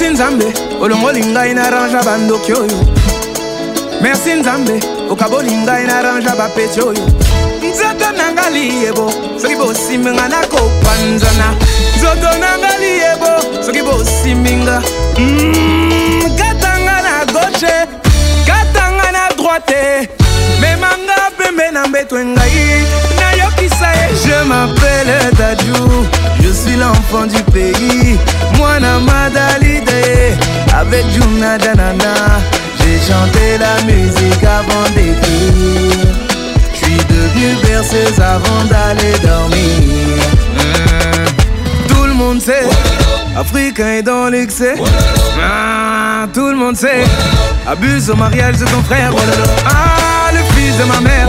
merci 0.00 0.08
nzambe 0.14 0.44
olongoli 0.80 1.20
ngai 1.26 1.52
narangea 1.54 2.02
bandoki 2.02 2.52
oyo 2.52 2.78
merci 4.00 4.32
nzambe 4.34 4.80
okaboli 5.12 5.52
ngai 5.52 5.84
narangea 5.86 6.34
bapeti 6.36 6.80
oyo 6.80 7.04
nzoto 7.70 8.08
nanga 8.16 8.48
liyebo 8.50 9.12
soki 9.42 9.56
bosimbinga 9.56 10.28
nakopanzana 10.28 11.52
nzoto 11.96 12.30
nanga 12.40 12.72
liyebo 12.80 13.30
soki 13.62 13.82
bosimbinga 13.84 14.82
mm, 15.18 16.36
katanga 16.38 16.96
na 17.02 17.32
gauche 17.32 17.86
katanga 18.48 19.12
na 19.12 19.28
droite 19.36 20.08
memanga 20.60 21.28
pembe 21.38 21.70
na 21.70 21.86
mbeto 21.88 22.16
engai 22.18 22.89
je 24.24 24.46
m'appelle 24.48 25.34
Tadjou, 25.36 25.88
Je 26.42 26.52
suis 26.52 26.76
l'enfant 26.76 27.26
du 27.26 27.42
pays, 27.50 28.18
moi 28.56 28.74
Madalide. 28.78 29.88
Avec 30.74 31.04
Jumna 31.12 31.58
Danana, 31.58 32.14
j'ai 32.78 32.98
chanté 32.98 33.58
la 33.58 33.82
musique 33.84 34.42
avant 34.44 34.88
d'écrire. 34.94 36.04
Je 36.72 36.76
suis 36.78 36.96
devenu 36.96 37.56
berceuse 37.64 38.20
avant 38.20 38.64
d'aller 38.68 39.12
dormir. 39.22 40.22
Tout 41.88 42.04
le 42.06 42.14
monde 42.14 42.40
sait, 42.40 42.68
Africain 43.36 43.94
est 43.98 44.02
dans 44.02 44.28
l'excès. 44.28 44.74
Ah, 45.42 46.26
tout 46.32 46.48
le 46.48 46.56
monde 46.56 46.76
sait, 46.76 47.04
abuse 47.66 48.10
au 48.10 48.16
mariage 48.16 48.58
de 48.58 48.64
ton 48.66 48.82
frère. 48.82 49.10
Ah, 49.66 50.30
le 50.32 50.38
fils 50.54 50.76
de 50.78 50.84
ma 50.84 51.00
mère. 51.00 51.28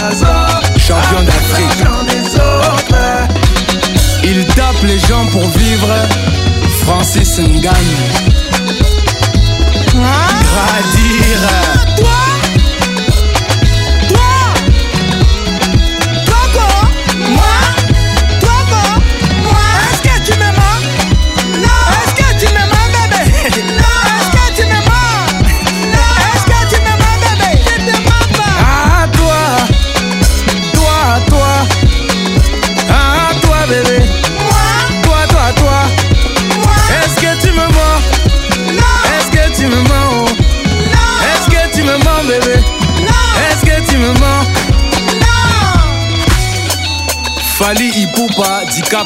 Champion 0.78 1.22
d'Afrique. 1.24 1.84
Il 4.22 4.46
tape 4.46 4.82
les 4.84 4.98
gens 5.00 5.26
pour 5.32 5.42
vivre. 5.58 5.92
Francis 6.84 7.38
Ngannou. 7.38 7.83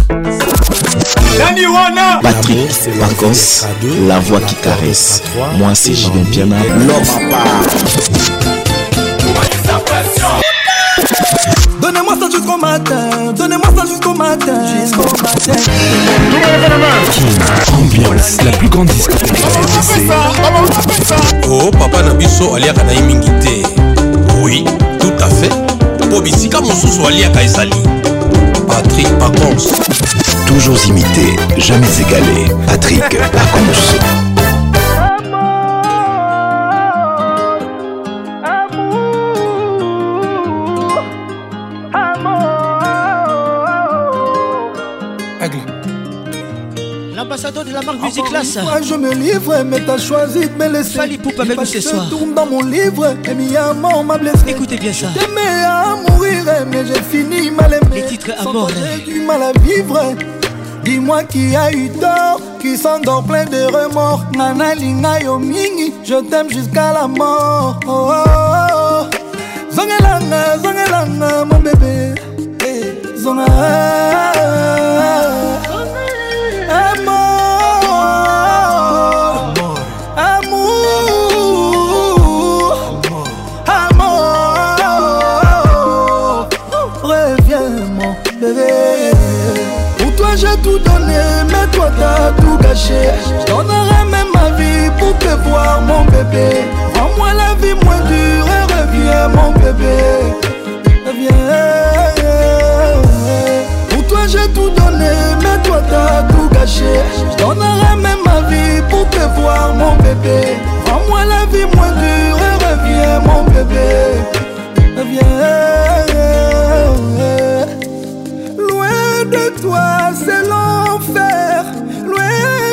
nani 1.40 1.66
wana 1.68 2.20
patrik 2.24 2.68
pacons 3.00 3.68
la 4.08 4.20
voix 4.20 4.40
qui 4.42 4.56
caresse 4.56 5.22
moi 5.58 5.76
c'est 5.76 5.94
jibin 5.94 6.24
piana 6.32 6.58
l'homme 6.88 7.32
à 7.32 7.32
part 7.32 8.39
jusqu'au 12.40 12.58
matin. 12.58 13.34
Donnez-moi 13.36 13.68
ça 13.76 13.86
jusqu'au 13.86 14.14
matin. 14.14 14.62
Jusqu'au 14.82 15.24
matin. 15.24 15.54
Ambiance, 17.74 18.38
la 18.44 18.52
plus 18.52 18.70
grande 18.70 18.88
discothèque. 18.88 19.34
Oh, 21.50 21.72
papa 21.72 22.04
Nabiso, 22.04 22.56
aliaka 22.56 22.84
na 22.84 22.94
mingi 23.02 23.32
te. 23.40 23.68
Oui, 24.42 24.64
tout 25.00 25.12
à 25.24 25.28
fait. 25.30 25.50
Po 26.10 26.22
bisika 26.22 26.62
mosusu 26.62 27.06
aliaka 27.08 27.44
ezali. 27.44 27.72
Patrick 28.68 29.08
Pacons. 29.20 29.72
Toujours 30.48 30.78
imité, 30.88 31.36
jamais 31.58 31.88
égalé. 32.02 32.48
Patrick 32.68 33.02
Pacons. 33.10 34.28
la 47.72 47.82
marque 47.82 47.98
ah 48.04 48.08
bah 48.32 48.62
Moi 48.64 48.82
je 48.82 48.96
me 48.96 49.12
livre, 49.14 49.64
mais 49.66 49.80
t'as 49.86 49.98
choisi 49.98 50.42
de 50.50 50.56
me 50.64 50.70
laisser. 50.72 50.90
Fali 50.98 51.20
avec 51.40 51.58
nous 51.58 51.66
ce 51.66 51.78
Je 51.80 52.10
tourne 52.10 52.34
dans 52.34 52.46
mon 52.46 52.62
livre, 52.64 53.16
et 53.26 53.58
à 53.58 53.74
mort, 53.74 54.04
m'a 54.04 54.18
blessé. 54.18 54.38
Écoutez 54.48 54.78
bien 54.78 54.92
ça. 54.94 55.08
à 55.10 55.96
mourir, 56.12 56.46
mais 56.72 56.84
j'ai 56.86 57.02
fini 57.02 57.52
mal 57.52 57.74
aimé. 57.74 58.02
Les 58.04 58.06
titres 58.06 58.32
à 58.40 58.44
mort. 58.44 58.70
du 59.06 59.20
mal 59.22 59.42
à 59.44 59.52
vivre. 59.60 60.00
Dis-moi 60.84 61.24
qui 61.26 61.56
a 61.56 61.72
eu 61.72 61.90
tort, 62.00 62.40
qui 62.62 62.78
s'endort 62.78 63.24
plein 63.24 63.46
de 63.46 63.64
remords. 63.66 64.24
Nana 64.36 64.74
Lina 64.74 65.22
yo 65.22 65.40
je 66.04 66.30
t'aime 66.30 66.50
jusqu'à 66.50 66.94
la 66.94 67.08
mort. 67.08 67.80
Oh, 67.86 67.92
oh, 67.92 68.14
oh. 68.26 69.76
Zongelanga, 69.76 70.58
zongelanga, 70.58 71.46
mon 71.46 71.60
bébé. 71.60 72.16
Hey, 72.62 72.84
eh, 72.86 73.60
cacher. 92.88 94.04
même 94.12 94.28
ma 94.34 94.50
vie 94.58 94.90
pour 94.98 95.18
te 95.20 95.28
voir, 95.50 95.82
mon 95.82 96.04
bébé. 96.06 96.50
Rends-moi 96.96 97.30
la 97.34 97.54
vie 97.62 97.74
moins 97.86 98.02
dure 98.02 98.48
et 98.48 98.64
reviens, 98.74 99.28
mon 99.30 99.52
bébé. 99.54 99.96
Reviens. 101.06 101.34
Pour 103.90 104.06
toi, 104.08 104.20
j'ai 104.28 104.48
tout 104.54 104.70
donné, 104.70 105.14
mais 105.42 105.58
toi, 105.64 105.82
t'as 105.90 106.24
tout 106.34 106.50
caché. 106.54 106.94
Je 107.38 107.46
même 107.46 108.18
ma 108.26 108.42
vie 108.50 108.82
pour 108.90 109.08
te 109.10 109.24
voir, 109.40 109.74
mon 109.76 109.96
bébé. 109.98 110.42
vends 110.86 111.02
moi 111.10 111.22
la 111.26 111.46
vie 111.46 111.66
moins 111.76 111.92
dure 111.92 112.38
et 112.38 112.64
reviens, 112.64 113.20
mon 113.26 113.44
bébé. 113.44 113.88
Reviens. 114.98 115.69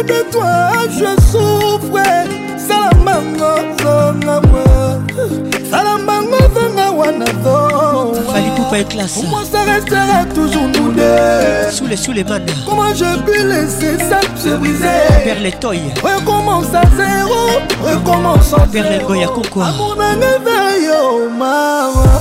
de 0.07 0.23
toi 0.31 0.73
je 0.89 1.11
souffre 1.31 2.07
salamango 2.67 3.51
zonga 3.83 4.41
moi 4.49 5.43
salamango 5.71 6.39
zonga 6.55 6.87
wana 6.99 7.27
zongaalipupa 7.45 8.79
éclase 8.79 9.23
moi 9.31 9.43
ça 9.53 9.61
restera 9.73 10.19
toujours 10.35 10.69
nous 10.75 10.93
deux 10.93 11.71
sous 11.73 11.87
les 11.89 11.97
sous 11.97 12.13
les 12.13 12.23
manes 12.25 12.47
comment 12.69 12.95
je 12.95 13.09
puis 13.29 13.43
laisser 13.53 13.99
ça 14.09 14.21
se 14.43 14.49
briser 14.61 15.03
vers 15.25 15.41
les 15.41 15.53
toy 15.53 15.81
recommence 16.05 16.67
à 16.83 16.87
zéro 17.01 17.41
recommence 17.91 18.53
à 18.55 18.65
vers 18.73 18.89
les 18.91 19.05
goya 19.05 19.27
kokwa 19.27 19.67
mon 19.81 20.19
éveil 20.35 20.87
oh 21.03 21.23
maman 21.31 22.17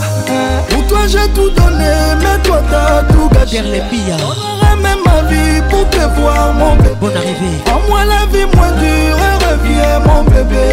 pour 0.70 0.88
toi 0.88 1.00
j'ai 1.12 1.28
tout 1.36 1.50
donné 1.60 1.94
mais 2.24 2.38
toi 2.44 2.62
t'as 2.72 3.04
tout 3.14 3.30
gâché 3.34 3.62
vers 3.62 3.72
les 3.72 3.82
pillards 3.92 4.55
même 4.82 5.00
ma 5.06 5.22
vie 5.24 5.62
pour 5.70 5.88
te 5.90 6.06
voir 6.20 6.54
mon 6.54 6.76
bébé 6.76 6.94
Bonne 7.00 7.16
arrivée 7.16 7.62
En 7.72 7.88
moi 7.90 8.04
la 8.06 8.26
vie 8.32 8.46
moins 8.56 8.72
dure 8.72 9.18
Reviens 9.48 10.00
mon 10.06 10.24
bébé 10.24 10.66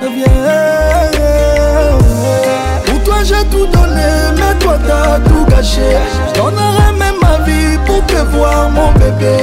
Reviens 0.00 0.28
Pour 2.86 3.02
toi 3.04 3.16
j'ai 3.24 3.44
tout 3.50 3.66
donné 3.66 4.10
Mais 4.36 4.54
toi 4.58 4.78
t'as 4.86 5.18
tout 5.28 5.44
gâché 5.48 5.96
Je 6.28 6.38
donnerai 6.40 6.92
même 6.98 7.14
ma 7.22 7.38
vie 7.44 7.78
pour 7.86 8.04
te 8.06 8.20
voir 8.36 8.70
mon 8.70 8.92
bébé 8.92 9.36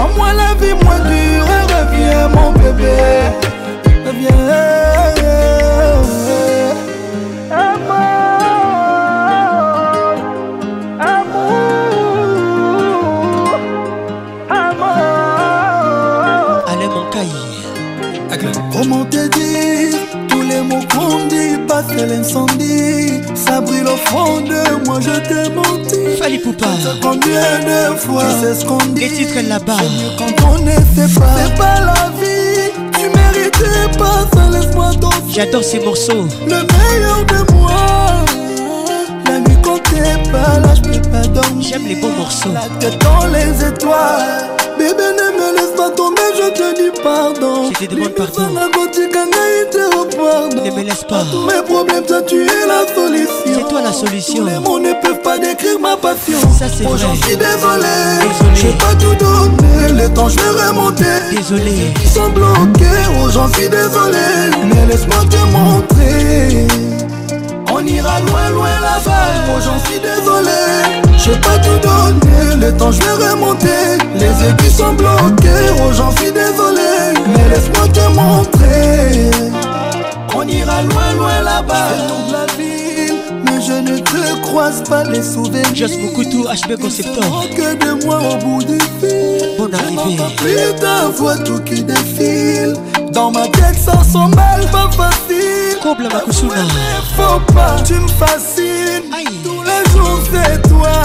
En 0.00 0.14
moi 0.16 0.32
la 0.32 0.54
vie 0.64 0.74
moins 0.84 1.00
dure 1.00 1.46
Reviens 1.70 2.28
mon 2.28 2.52
bébé 2.52 3.51
de 22.02 22.10
l'incendie, 22.10 23.20
ça 23.34 23.60
brûle 23.60 23.86
au 23.86 23.96
fond 24.08 24.40
de 24.40 24.84
moi, 24.86 24.98
je 25.00 25.16
t'ai 25.28 25.50
menti. 25.54 26.16
Fallait 26.20 26.38
Poupa, 26.38 26.66
combien 27.00 27.58
de 27.60 27.96
fois 27.96 28.24
tu 28.42 28.60
ce 28.60 28.64
qu'on 28.64 28.78
dit. 28.92 29.00
Les 29.00 29.08
titres 29.10 29.40
là-bas, 29.48 29.76
quand 30.18 30.48
on 30.48 30.58
n'était 30.64 31.12
pas, 31.14 31.30
c'est 31.44 31.54
pas 31.56 31.80
la 31.80 32.10
vie. 32.20 32.72
Tu 32.94 33.00
méritais 33.04 33.98
pas, 33.98 34.26
ça 34.34 34.48
laisse-moi 34.50 34.90
danser. 35.00 35.16
J'adore 35.32 35.62
ces 35.64 35.80
morceaux. 35.80 36.26
Le 36.44 36.46
meilleur 36.66 37.24
de 37.26 37.52
moi, 37.52 37.80
la 39.26 39.38
nuit 39.38 39.58
quand 39.62 39.80
t'es 39.84 40.30
pas 40.30 40.58
là, 40.60 40.74
je 40.74 40.98
pas 41.08 41.26
dormir. 41.40 41.66
J'aime 41.68 41.86
les 41.86 41.96
beaux 41.96 42.12
morceaux. 42.18 42.50
La 42.52 42.64
tête 42.80 42.98
dans 43.02 43.26
les 43.28 43.64
étoiles. 43.64 44.41
Mais 46.10 46.36
je 46.36 46.48
te 46.50 46.74
dis 46.74 47.00
pardon. 47.02 47.70
Je 47.80 47.86
te 47.86 47.94
demande 47.94 48.10
pardon. 48.14 48.48
Ne 50.64 50.70
me 50.70 50.82
laisse 50.82 51.04
pas. 51.08 51.24
mes 51.46 51.62
problèmes, 51.62 52.04
toi 52.04 52.22
tu 52.22 52.42
es 52.42 52.66
la 52.66 52.86
solution. 52.86 53.54
C'est 53.54 53.68
toi 53.68 53.80
la 53.82 53.92
solution. 53.92 54.34
Tous 54.64 54.78
ne 54.80 54.92
peuvent 55.00 55.20
pas 55.22 55.38
décrire 55.38 55.78
ma 55.80 55.96
passion. 55.96 56.38
Ça 56.58 56.66
c'est 56.68 56.84
J'en 56.84 57.14
suis 57.14 57.36
désolé. 57.36 57.94
J'ai 58.54 58.72
pas 58.72 58.94
tout 58.96 59.14
donné. 59.22 59.92
Le 60.02 60.12
temps, 60.12 60.28
je 60.28 60.36
vais 60.38 60.66
remonter. 60.66 61.04
Désolé. 61.30 61.92
Ils 62.02 62.10
sont 62.10 62.30
bloqués. 62.30 63.02
Oh, 63.24 63.30
j'en 63.30 63.52
suis 63.52 63.68
désolé. 63.68 64.50
Mais 64.64 64.86
laisse-moi 64.86 65.24
te 65.30 65.36
montrer. 65.52 66.66
On 67.72 67.80
ira 67.86 68.20
loin, 68.20 68.50
loin 68.50 68.80
là-bas. 68.80 69.30
Oh, 69.54 69.60
j'en 69.60 69.84
suis 69.88 70.00
désolé. 70.00 71.10
Je 71.24 71.30
pas 71.30 71.56
tout 71.58 71.70
donner, 71.86 72.56
le 72.66 72.76
temps 72.76 72.90
je 72.90 72.98
vais 73.00 73.28
remonter 73.28 73.68
Les 74.16 74.26
aiguilles 74.48 74.74
sont 74.76 74.92
bloquées, 74.94 75.70
oh 75.76 75.92
j'en 75.92 76.10
suis 76.16 76.32
désolé 76.32 77.14
Mais 77.28 77.48
laisse-moi 77.48 77.86
te 77.92 78.10
montrer 78.10 79.30
On 80.34 80.42
ira 80.42 80.82
loin 80.82 81.12
loin 81.16 81.42
là-bas 81.42 81.90
la 82.32 82.52
ville 82.56 83.14
Mais 83.44 83.60
je 83.64 83.72
ne 83.72 83.98
te 84.00 84.40
croise 84.42 84.82
pas 84.82 85.04
les 85.04 85.22
souvenirs. 85.22 85.62
beaucoup 86.02 86.24
tout 86.24 86.44
HB 86.44 86.76
Conceptor. 86.80 87.44
que 87.56 87.72
de 88.00 88.04
moi 88.04 88.18
au 88.32 88.36
bout 88.44 88.64
du 88.64 88.78
fil. 89.00 89.50
On 89.60 89.72
arrivée. 89.72 90.20
Plus 90.38 90.80
ta 90.80 91.06
voix 91.16 91.36
tout 91.38 91.60
qui 91.60 91.84
défile. 91.84 92.74
Dans 93.12 93.30
ma 93.30 93.46
tête, 93.46 93.76
ça 93.76 93.98
son 94.12 94.26
mal, 94.28 94.60
pas 94.72 94.90
facile. 94.90 95.78
Comble 95.84 96.04
ma 96.12 96.20
Faut 96.30 97.38
pas, 97.54 97.76
tu 97.84 97.94
me 97.94 98.08
fascines 98.08 99.61
toi 100.68 101.02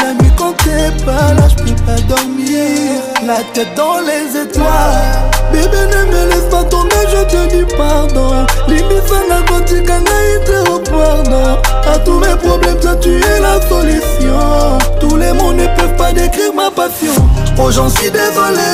La 0.00 0.12
nuit 0.14 0.30
quand 0.36 0.54
t'es 0.64 1.04
pas 1.04 1.34
là, 1.34 1.46
je 1.48 1.72
pas 1.84 2.00
dormir 2.14 3.00
La 3.26 3.38
tête 3.52 3.74
dans 3.76 3.98
les 4.00 4.40
étoiles 4.40 5.30
Bébé 5.52 5.66
ne 5.90 6.04
me 6.12 6.30
laisse 6.30 6.46
pas 6.50 6.64
tomber, 6.64 6.94
je 7.14 7.24
te 7.36 7.50
dis 7.54 7.74
pardon 7.76 8.46
Limite 8.68 8.84
la 9.28 9.42
quantique, 9.42 9.86
naïté 9.86 10.40
te 10.64 10.90
pardon 10.90 11.58
A 11.92 11.98
tous 11.98 12.18
mes 12.20 12.36
problèmes, 12.42 12.78
toi 12.80 12.94
tu 13.00 13.14
es 13.16 13.40
la 13.40 13.60
solution 13.68 14.78
Tous 15.00 15.16
les 15.16 15.32
mots 15.32 15.52
ne 15.52 15.66
peuvent 15.76 15.96
pas 15.96 16.12
décrire 16.12 16.54
ma 16.54 16.70
passion 16.70 17.12
Oh 17.58 17.70
j'en 17.70 17.88
suis 17.88 18.10
désolé, 18.10 18.70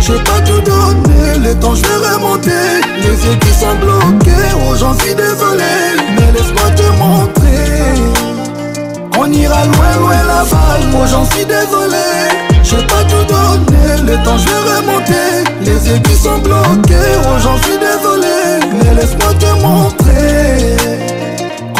je 0.00 0.12
pas 0.12 0.40
tout 0.46 0.60
donner, 0.62 1.38
Le 1.42 1.54
temps 1.56 1.74
je 1.74 1.82
vais 1.82 2.14
remonter, 2.14 2.80
les 2.98 3.08
yeux 3.26 3.36
qui 3.40 3.48
sont 3.52 3.74
bloqués 3.82 4.36
Oh 4.68 4.74
j'en 4.78 4.94
suis 4.98 5.14
désolé, 5.14 5.64
mais 6.16 6.32
laisse-moi 6.32 6.70
te 6.76 6.82
montrer 6.98 7.41
on 9.24 9.32
ira 9.32 9.64
loin, 9.66 9.96
loin 10.00 10.16
la 10.26 10.42
bas 10.42 10.76
Oh 10.96 11.06
j'en 11.06 11.24
suis 11.24 11.44
désolé 11.46 12.06
Je 12.64 12.74
pas 12.74 13.04
tout 13.04 13.24
donner 13.28 14.02
le 14.04 14.16
temps 14.24 14.36
je 14.36 14.48
vais 14.48 14.80
remonter 14.80 15.44
Les 15.64 15.94
aiguilles 15.94 16.16
sont 16.16 16.38
bloqués, 16.38 16.96
oh 17.26 17.38
j'en 17.40 17.56
suis 17.58 17.78
désolé 17.78 18.82
Mais 18.82 18.94
laisse-moi 18.94 19.32
te 19.34 19.62
montrer 19.62 20.76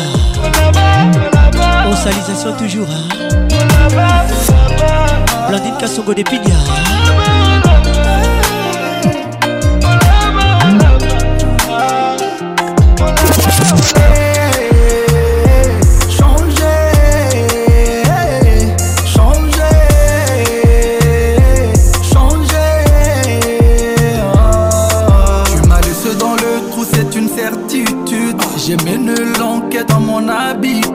Onsalisation 1.88 2.52
toujours 2.58 2.86
hein? 2.88 3.16
Blandine 5.50 5.74
Kassongo 5.78 6.14
de 6.14 6.22
Tu 25.44 25.68
m'as 25.68 25.80
laissé 25.82 26.14
dans 26.18 26.32
le 26.34 26.70
trou 26.70 26.84
c'est 26.90 27.14
une 27.14 27.28
certitude 27.28 28.36
J'ai 28.56 28.76
mené 28.90 29.12
l'enquête 29.38 29.88
dans 29.88 30.00
mon 30.00 30.26
habitude. 30.28 30.92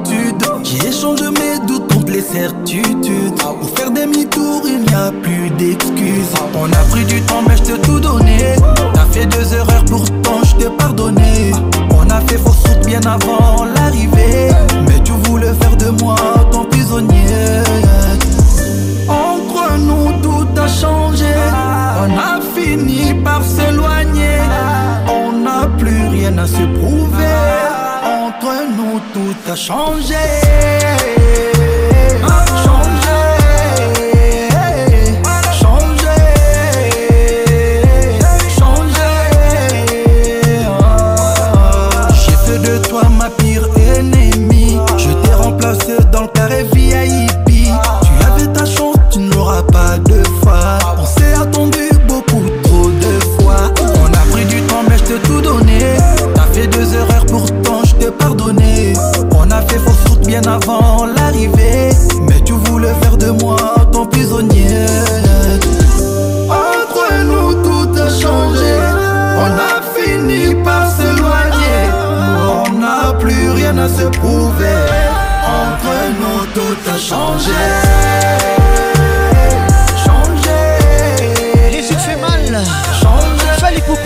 J'ai 0.64 0.88
échangé 0.88 1.26
mes 1.26 1.68
doutes 1.68 1.92
contre 1.94 2.12
les 2.12 2.22
certitudes. 2.22 3.36
Pour 3.36 3.70
faire 3.78 3.92
demi-tour, 3.92 4.64
il 4.66 4.82
n'y 4.84 4.96
a 4.96 5.12
plus 5.22 5.50
d'excuses. 5.58 6.34
On 6.56 6.66
a 6.72 6.84
pris 6.92 7.04
du 7.06 7.22
temps, 7.22 7.44
mais 7.48 7.56
je 7.58 7.64
t'ai 7.64 7.80
tout 7.82 8.00
donné. 8.00 8.56
T'as 8.96 9.06
fait 9.12 9.28
deux 9.28 9.54
erreurs, 9.54 9.86
pourtant 9.86 10.42
je 10.44 10.66
t'ai 10.66 10.70
pardonné. 10.76 11.52
On 12.38 12.38
fausses 12.44 12.78
bien 12.86 13.02
avant 13.02 13.64
l'arrivée. 13.76 14.50
Mais 14.88 15.02
tu 15.04 15.14
voulais 15.24 15.54
faire 15.60 15.76
de 15.78 15.90
moi 16.04 16.16
ton 16.52 16.66
prisonnier. 16.66 17.64
Entre 19.08 19.78
nous, 19.80 20.12
tout 20.22 20.62
a 20.62 20.68
changé. 20.68 21.34
On 22.02 22.18
a 22.28 22.40
fini 22.56 23.14
par 23.24 23.42
s'éloigner. 23.44 24.42
On 25.10 25.32
n'a 25.44 25.68
plus 25.80 26.08
rien 26.10 26.38
à 26.38 26.46
se 26.48 26.64
prouver. 26.80 27.40
Entre 28.24 28.54
nous, 28.78 29.00
tout 29.14 29.52
a 29.52 29.56
changé. 29.56 30.16
escrevi 46.60 46.94
aí 46.96 47.27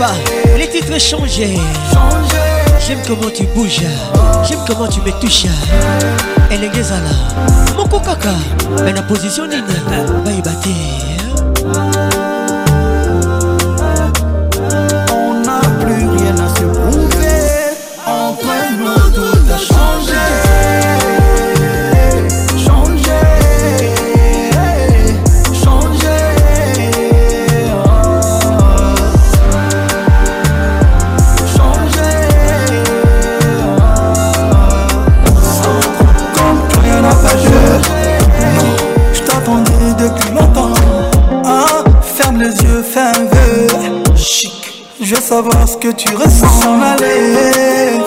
pas, 0.02 0.12
les 0.58 0.68
titres 0.68 1.00
changent. 1.00 1.30
J'aime 2.88 2.98
comment 3.08 3.30
tu 3.32 3.44
bouges, 3.46 3.82
j'aime 4.48 4.60
comment 4.68 4.88
tu 4.88 5.00
me 5.02 5.12
touches. 5.22 5.46
Elle 6.50 6.64
est 6.64 6.76
là, 6.76 7.78
mon 7.78 7.86
coca, 7.88 8.16
mais 8.84 8.94
la 8.94 9.04
position 9.04 9.46
nina, 9.46 10.02
bye 10.26 10.42
bye. 10.42 12.31
voir 45.42 45.68
ce 45.68 45.78
que 45.78 45.92
tu 45.92 46.14
ressens 46.16 46.62
s'en 46.62 46.80
aller. 46.82 47.98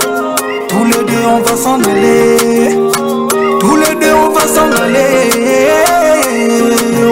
Tous 0.68 0.84
les 0.84 1.04
deux, 1.04 1.24
on 1.26 1.40
va 1.40 1.56
s'en 1.56 1.80
aller. 1.80 2.76
Tous 3.60 3.76
les 3.76 3.94
deux, 4.00 4.14
on 4.14 4.30
va 4.32 4.40
s'en 4.46 4.82
aller. 4.82 5.30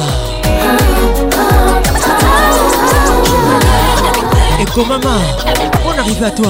Et 4.59 4.65
comme 4.73 4.87
maman, 4.87 5.19
on 5.85 5.99
arrive 5.99 6.23
à 6.23 6.31
toi 6.31 6.49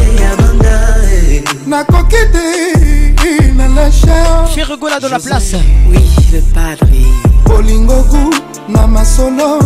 nakoki 1.67 2.17
te 2.33 3.51
na 3.55 3.67
lacha 3.67 4.45
ferregola 4.55 4.99
dans 4.99 5.09
la 5.09 5.19
place 5.19 5.55
oui 5.89 5.99
le 6.31 6.41
padre 6.53 6.87
bolingoku 7.45 8.31
na 8.69 8.87
masolo 8.87 9.59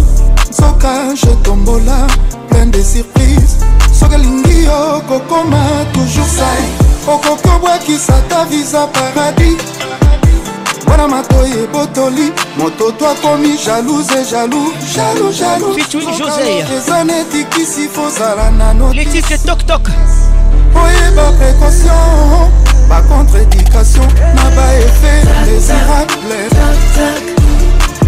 nzoka 0.50 1.14
jetombola 1.16 2.08
plein 2.50 2.68
de 2.68 2.82
surprise 2.82 3.58
soki 3.94 4.16
alingi 4.16 4.64
yo 4.64 5.02
kokoma 5.08 5.58
toujours 5.94 6.28
sai 6.28 6.66
okoki 7.08 7.48
obwakisa 7.56 8.14
ta 8.30 8.46
visa 8.46 8.88
paradis 8.88 9.56
mpona 10.86 11.08
matoi 11.08 11.52
ebotoli 11.64 12.32
moto 12.58 12.92
to 12.92 13.08
akomi 13.08 13.56
jalouse 13.58 14.24
jalou 14.32 14.72
jalou 14.96 15.32
jaloux 15.32 15.78
eza 16.78 17.04
netikisi 17.04 17.88
fozala 17.88 18.52
nano 18.52 18.94
le 18.94 19.06
titre 19.06 19.38
toktok 19.46 19.90
boyeba 20.76 21.32
précaution 21.40 22.52
bacontreédication 22.90 24.06
na 24.36 24.46
baefe 24.56 25.14
désirable 25.48 26.38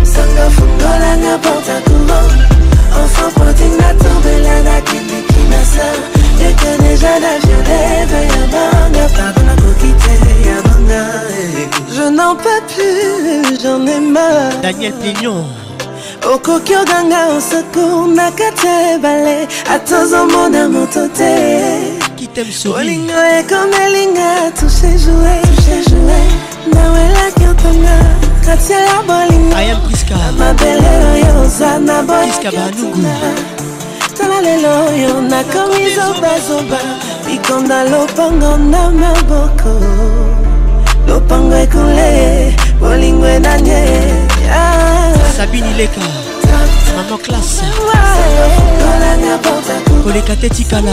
sanga 0.03 0.45
fungolanga 0.55 1.33
porta 1.43 1.75
courant 1.85 2.35
enfant 3.01 3.31
pointing 3.35 3.75
na 3.79 3.89
tombela 4.01 4.55
na 4.67 4.77
kindiki 4.87 5.41
na 5.51 5.61
sa 5.71 5.87
ekeneja 6.49 7.13
na 7.23 7.33
violeve 7.45 8.19
ya 8.35 8.43
banga 8.53 9.05
pardon 9.15 9.45
nakoki 9.49 9.91
te 10.01 10.13
ya 10.49 10.57
banga 10.65 11.03
je 11.93 12.09
n'en 12.17 12.35
pas 12.35 12.59
plus 12.69 13.57
j'en 13.63 13.79
ai 13.87 13.99
marre 14.01 14.59
daniel 14.61 14.93
pignon 15.01 15.43
okoki 16.33 16.73
oganga 16.75 17.21
osecour 17.37 18.07
na 18.15 18.31
kati 18.31 18.67
ya 18.67 18.77
ebale 18.95 19.47
ata 19.73 20.01
ozomona 20.03 20.67
moto 20.69 21.07
te 21.17 21.33
thème 22.37 22.51
souris 22.51 22.77
olingo 22.81 23.19
ekomelinga 23.39 24.29
tushejue 24.57 25.35
nawelakiotanga 26.73 27.95
katiala 28.45 28.93
bolingoamabele 29.09 30.91
oyo 31.13 31.31
oza 31.43 31.69
na 31.87 31.95
boyakiotinga 32.07 33.13
tala 34.17 34.37
lelo 34.47 34.69
oyo 34.89 35.11
nakomi 35.31 35.83
zobazoba 35.95 36.79
likonda 37.27 37.77
lopango 37.91 38.51
na 38.73 38.81
maboko 39.01 39.71
lopango 41.07 41.55
ekole 41.63 42.11
bolingo 42.81 43.27
enanye 43.37 43.81
ah. 44.57 45.11
sabini 45.37 45.73
leka 45.79 46.01
mama 46.95 47.17
klase 47.23 47.65
koleka 50.07 50.35
te 50.35 50.49
tikala 50.49 50.91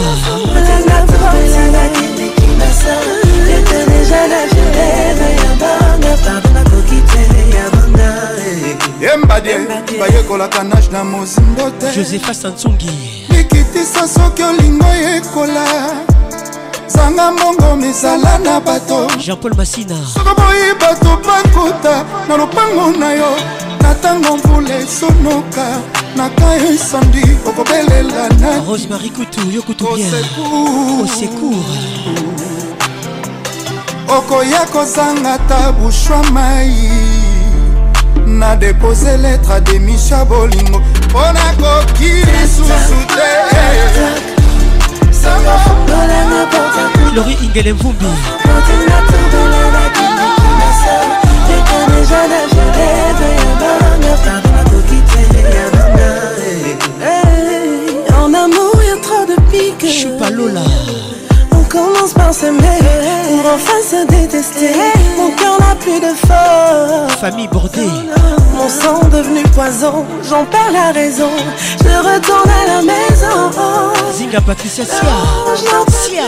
embadie 9.13 9.55
bayekolaka 9.99 10.63
nage 10.63 10.91
na 10.91 11.03
mozimbo 11.03 11.69
te 11.79 11.91
josepha 11.95 12.33
sansungi 12.33 12.89
likitisa 13.29 14.07
soki 14.07 14.43
olingo 14.43 14.85
yekola 14.85 15.65
zanga 16.87 17.31
mbongo 17.31 17.75
mizala 17.75 18.37
na 18.43 18.59
bato 18.59 19.07
jean-paul 19.17 19.53
masina 19.55 19.95
soki 20.13 20.29
boyi 20.37 20.73
bato 20.79 21.09
bakuta 21.27 22.03
na 22.27 22.37
lopango 22.37 22.91
na 22.99 23.13
yo 23.13 23.35
na 23.85 23.93
ntango 23.93 24.37
mvula 24.37 24.75
esonoka 24.75 25.65
naka 26.17 26.55
esandi 26.57 27.23
okobelela 27.49 28.29
na 28.41 28.47
ah, 28.49 28.57
rosemarie 28.67 29.09
kutu 29.09 29.39
yokutubiaosecour 29.55 31.65
okoya 34.17 34.59
kozanga 34.73 35.37
ta 35.49 35.71
bushwa 35.71 36.19
mai 36.31 36.77
na 38.27 38.55
depose 38.55 39.17
letre 39.17 39.61
demisha 39.61 40.25
bolingo 40.25 40.81
mpo 41.09 41.21
na 41.35 41.45
koki 41.61 42.09
lisusu 42.09 42.97
te 43.07 43.25
lori 47.15 47.37
ingele 47.43 47.73
mvumbi 47.73 48.05
Genève, 52.11 53.21
En 58.21 58.31
amour, 58.33 58.75
y 58.79 59.01
trop 59.01 59.25
de 59.25 59.35
piques. 59.51 59.81
Je 59.81 59.87
suis 59.87 60.17
pas 60.19 60.29
Lola. 60.29 60.61
On 61.51 61.63
commence 61.63 62.13
par 62.13 62.31
s'aimer 62.33 62.57
pour 63.41 63.53
enfin 63.53 63.79
se 63.89 64.05
détester. 64.07 64.69
Mon 65.17 65.31
cœur 65.35 65.59
n'a 65.61 65.75
plus 65.75 65.99
de 65.99 66.13
force. 66.27 67.19
Famille 67.21 67.47
bordée 67.47 67.89
mon 68.93 69.07
devenu 69.09 69.43
poison, 69.53 70.05
j'en 70.27 70.43
perds 70.45 70.71
la 70.71 70.91
raison. 70.91 71.29
Je 71.83 72.13
retourne 72.13 72.49
à 72.49 72.67
la 72.75 72.81
maison. 72.81 73.51
Zinga 74.13 74.41
Patricia 74.41 74.83
Sia. 74.83 75.01
Oh, 75.45 75.85
Sia. 75.91 76.23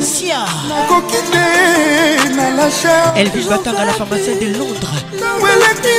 Sia. 0.00 0.44
Coquine, 0.88 2.36
la 2.36 2.50
lâcheur. 2.62 3.12
Elle 3.16 3.28
vit 3.30 3.46
bâtard 3.48 3.74
à 3.78 3.86
la 3.86 3.92
pharmacie 3.92 4.36
de 4.40 4.56
Londres. 4.56 4.92
Ma 5.14 5.38
coquine, 5.40 5.90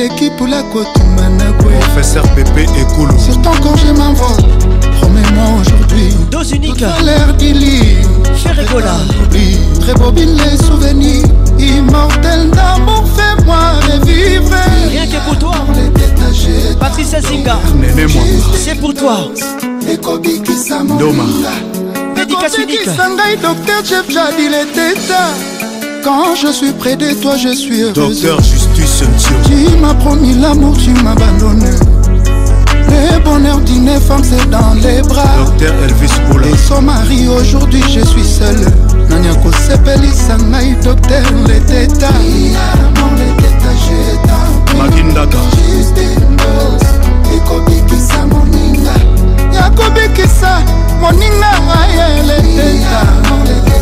l'équipe 0.03 0.39
ou 0.41 0.45
la 0.45 0.63
côte 0.63 0.87
Professeur 1.95 2.23
Pépé 2.35 2.63
et 2.79 2.83
Koulou 2.95 3.17
Surtout 3.19 3.49
quand 3.61 3.75
je 3.77 3.91
m'envole 3.93 4.45
Promets-moi 4.99 5.47
aujourd'hui 5.61 6.09
Dose 6.31 6.51
unique 6.51 6.83
l'air 7.03 7.33
d'Ili 7.35 7.97
Très 9.81 9.93
bobine 9.93 10.35
les 10.43 10.57
souvenirs 10.65 11.25
Immortel 11.59 12.49
d'amour 12.51 13.03
Fais-moi 13.15 13.73
revivre 13.91 14.55
Rien 14.89 15.05
que 15.05 15.17
pour 15.27 15.37
toi 15.39 15.55
les 15.75 15.89
détacher 15.97 16.75
Patrice 16.79 17.15
Zinga 17.27 17.57
moi, 17.75 18.23
C'est 18.57 18.75
pour 18.79 18.93
toi 18.93 19.27
Doma 20.99 21.23
Dédicace 22.15 22.57
unique 22.61 22.87
Ngai 22.87 23.37
docteur 23.41 23.83
Jeff 23.85 24.09
Jadil 24.09 24.53
et 24.53 24.67
Teta 24.73 25.29
quand 26.03 26.35
je 26.35 26.51
suis 26.51 26.73
près 26.73 26.97
de 26.97 27.13
toi, 27.13 27.37
je 27.37 27.47
suis 27.55 27.81
heureux 27.81 27.93
Docteur 27.93 28.37
Justus 28.41 29.07
Tu 29.47 29.77
m'as 29.77 29.93
promis 29.93 30.33
l'amour, 30.37 30.75
tu 30.75 30.89
m'as 31.01 31.11
abandonné. 31.13 31.69
Le 32.89 33.23
bonheur 33.23 33.57
d'une 33.61 33.97
femme, 34.01 34.21
c'est 34.21 34.49
dans 34.49 34.73
les 34.83 35.01
bras. 35.03 35.23
Docteur 35.45 35.73
Elvis 35.85 36.11
Poula. 36.29 36.47
Et 36.47 36.57
son 36.57 36.81
mari, 36.81 37.29
aujourd'hui, 37.29 37.81
je 37.83 38.01
suis 38.05 38.25
seul. 38.25 38.55
Nanyako 39.09 39.49
Sepelisa, 39.65 40.35
Naï, 40.49 40.75
docteur, 40.83 41.23
les 41.47 41.59
tétas. 41.61 42.09
Mon 42.11 43.13
les 43.15 43.35
tétas, 43.37 43.73
je 43.87 44.77
t'en 44.77 44.83
Magindaka. 44.83 45.37
ekobikisa 47.31 48.25
moninga 48.27 49.55
ya 51.95 52.23
moninga 53.29 53.73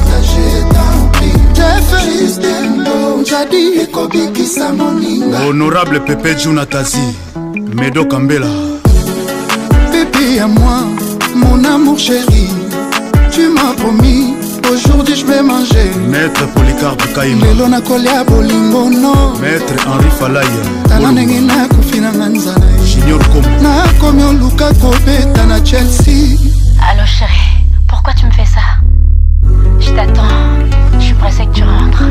honorable 5.50 6.00
pepe 6.00 6.36
junatazi 6.42 7.14
medo 7.76 8.06
kambela 8.06 8.48
bébé 9.92 10.40
à 10.40 10.48
moi 10.48 10.80
mon 11.36 11.64
amour 11.64 12.00
chéri 12.00 12.50
tu 13.32 13.48
m'as 13.50 13.74
promis 13.78 14.36
aujourd'hui 14.72 15.16
je 15.16 15.26
vais 15.26 15.44
manger 15.44 15.92
maître 16.10 16.46
polycarpe 16.54 17.04
kaima 17.14 17.46
lelo 17.46 17.68
nakolia 17.70 18.24
bolingo 18.24 18.90
no 18.90 19.14
maître 19.42 19.74
henri 19.88 20.10
falaya 20.20 20.64
tala 20.90 21.12
ndenge 21.12 21.40
nakufi 21.42 22.00
nanga 22.02 22.26
nzala 22.30 22.66
junior 22.86 23.20
com 23.34 23.46
nakomi 23.64 24.24
oluka 24.24 24.74
kobeta 24.82 25.46
na 25.46 25.60
chelsea 25.64 26.38
allo 26.90 27.06
chéri 27.06 27.64
pourquoi 27.88 28.14
tu 28.14 28.26
me 28.26 28.32
fais 28.32 28.46
ça 28.56 28.66
je 29.80 29.92
t'attends 29.92 30.42
J'aimerais 31.24 31.46
que 31.46 31.54
tu 31.54 31.64
rentres. 31.64 32.04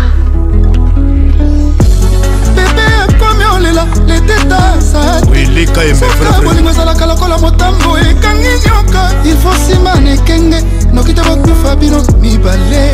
bebe 2.55 3.11
ekomi 3.11 3.45
olela 3.55 3.85
leteta 4.07 4.59
sasoka 4.81 6.41
bolingo 6.43 6.69
ezalaka 6.69 7.05
lokola 7.05 7.37
motambo 7.37 7.97
ekangi 7.97 8.51
nioka 8.65 9.09
ilfo 9.25 9.49
nsima 9.53 9.93
na 10.01 10.11
ekenge 10.13 10.61
noki 10.93 11.13
te 11.13 11.21
bokufa 11.21 11.75
bino 11.75 11.97
mibale 12.21 12.93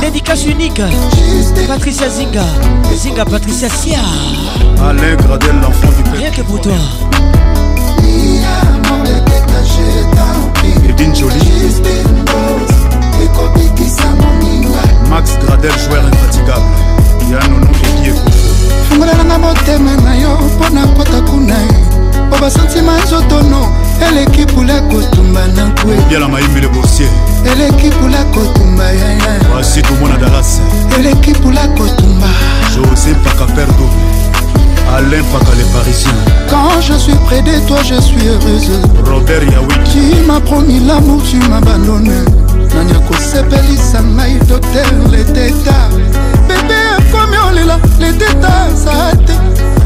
Dédicace 0.00 0.46
unique 0.46 0.80
Patricia 1.68 2.08
Zinga 2.08 2.44
Zinga 2.96 3.24
Patricia 3.26 3.68
Sia 3.68 3.98
Alain 4.82 5.16
Gradel 5.16 5.56
l'enfant 5.62 5.88
du 5.88 6.02
peuple 6.04 6.16
Rien 6.18 6.30
que 6.30 6.42
pour 6.42 6.60
toi 6.60 6.72
Edine 10.88 11.14
Jolie 11.14 11.40
Max 15.10 15.32
Gradel 15.46 15.72
joueur 15.88 16.04
infatigable 16.06 16.64
Yann 17.28 17.70
qui 18.02 18.08
est 18.08 18.33
fungolelanga 18.94 19.38
motema 19.38 19.96
na 19.96 20.14
yo 20.14 20.38
mpo 20.38 20.68
na 20.74 20.86
kota 20.86 21.20
kuna 21.20 21.56
po 22.30 22.36
basantima 22.40 22.98
nzotono 23.04 23.68
eleki 24.08 24.46
pula 24.46 24.80
kotumba 24.80 25.46
na 25.46 25.70
kwe 25.70 25.98
yala 26.14 26.28
mayimile 26.28 26.68
boursier 26.68 27.08
eleki 27.52 27.88
pula 27.90 28.24
kotumba 28.24 28.84
yaya 28.84 29.40
basi 29.56 29.82
tomona 29.82 30.16
dalas 30.16 30.60
eleki 30.98 31.32
pula 31.34 31.68
kotumba 31.68 32.26
josé 32.76 33.14
pakaper 33.24 33.66
dobe 33.66 34.00
Alain 34.94 35.24
Paca 35.32 35.50
les 35.56 35.64
Parisiens. 35.72 36.10
Quand 36.50 36.80
je 36.80 36.92
suis 36.92 37.16
près 37.26 37.40
de 37.42 37.58
toi, 37.66 37.78
je 37.82 38.00
suis 38.00 38.28
heureuse. 38.28 38.70
Robert 39.10 39.42
Yaoui. 39.42 39.74
Tu 39.90 40.20
m'as 40.24 40.38
promis 40.38 40.78
l'amour, 40.86 41.20
tu 41.28 41.36
m'abandonnes. 41.48 42.24
Nanya 42.76 43.00
Kosepelisa 43.10 44.02
Maï 44.02 44.34
d'hôtel, 44.46 44.86
les 45.10 45.24
détails. 45.24 46.02
okomi 47.14 47.36
olela 47.36 47.78
leteta 48.00 48.70
za 48.74 49.12
te 49.26 49.32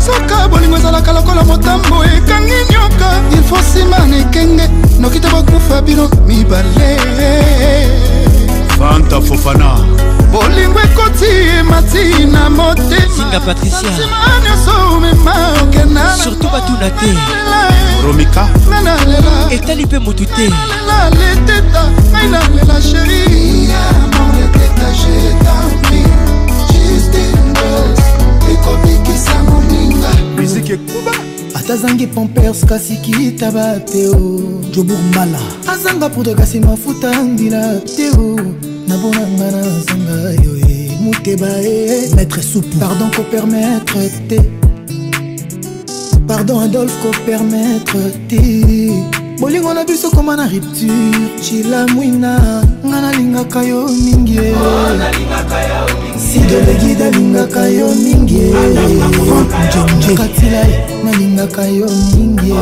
soka 0.01 0.49
bolingo 0.49 0.77
ezalaka 0.77 1.13
lokola 1.13 1.45
motambo 1.45 2.05
ekangi 2.05 2.73
nyoka 2.73 3.09
ilfo 3.33 3.57
nsima 3.59 3.99
na 4.07 4.17
ekenge 4.17 4.69
noki 5.01 5.21
te 5.21 5.29
bakufa 5.29 5.83
bino 5.83 6.09
mibale 6.27 7.39
fanta 8.79 9.21
fofana 9.21 9.77
bolingo 10.33 10.81
ekoti 10.81 11.31
emati 11.61 12.27
na 12.27 12.51
moteminga 12.51 13.41
patriciansima 13.41 14.19
nyonso 14.45 14.95
omema 14.97 15.35
okenda 15.63 16.15
surtout 16.25 16.51
batuna 16.53 16.91
te 16.91 17.13
romika 18.05 18.49
etali 19.51 19.87
mpe 19.87 19.99
motu 19.99 20.25
te 20.25 20.51
leteta 21.21 21.83
ngai 22.13 22.29
nalela 22.29 22.83
sheri 22.83 23.59
ekobikisa 28.53 29.43
moninga 29.45 30.09
miziki 30.39 30.73
ekuba 30.73 31.13
ata 31.59 31.77
zangi 31.77 32.07
pompers 32.07 32.65
kasi 32.65 32.97
kita 33.03 33.51
bateo 33.53 34.15
jobur 34.73 34.97
mbala 35.11 35.39
azanga 35.69 36.09
poudre 36.09 36.35
kasi 36.35 36.61
mafuta 36.61 37.13
ndila 37.23 37.81
teo 37.97 38.37
nabonanga 38.89 39.51
nazanga 39.53 40.17
yo 40.45 40.57
e 40.69 40.97
moteba 41.01 41.49
e 41.61 42.09
maître 42.17 42.43
soupu 42.43 42.77
pardon 42.81 43.11
kopermettre 43.17 44.09
te 44.29 44.41
pardon 46.29 46.61
adolphe 46.61 46.97
kopermettre 47.03 48.17
te 48.29 48.41
bolingo 49.41 49.75
na 49.75 49.85
biso 49.85 50.09
koma 50.11 50.37
na 50.37 50.47
rupture 50.49 51.29
cila 51.45 51.87
mwina 51.95 52.63
ngai 52.85 53.01
nalingaka 53.03 53.63
yo 53.65 53.89
mingi 53.89 54.37
e. 54.39 54.53
oh, 54.57 55.98
toleki 56.49 56.87
nalingaka 56.95 57.69
yo 57.69 57.95
mingi 57.95 58.41
katila 60.17 60.65
nalingaka 61.05 61.67
yo 61.67 61.87
mingi 62.19 62.53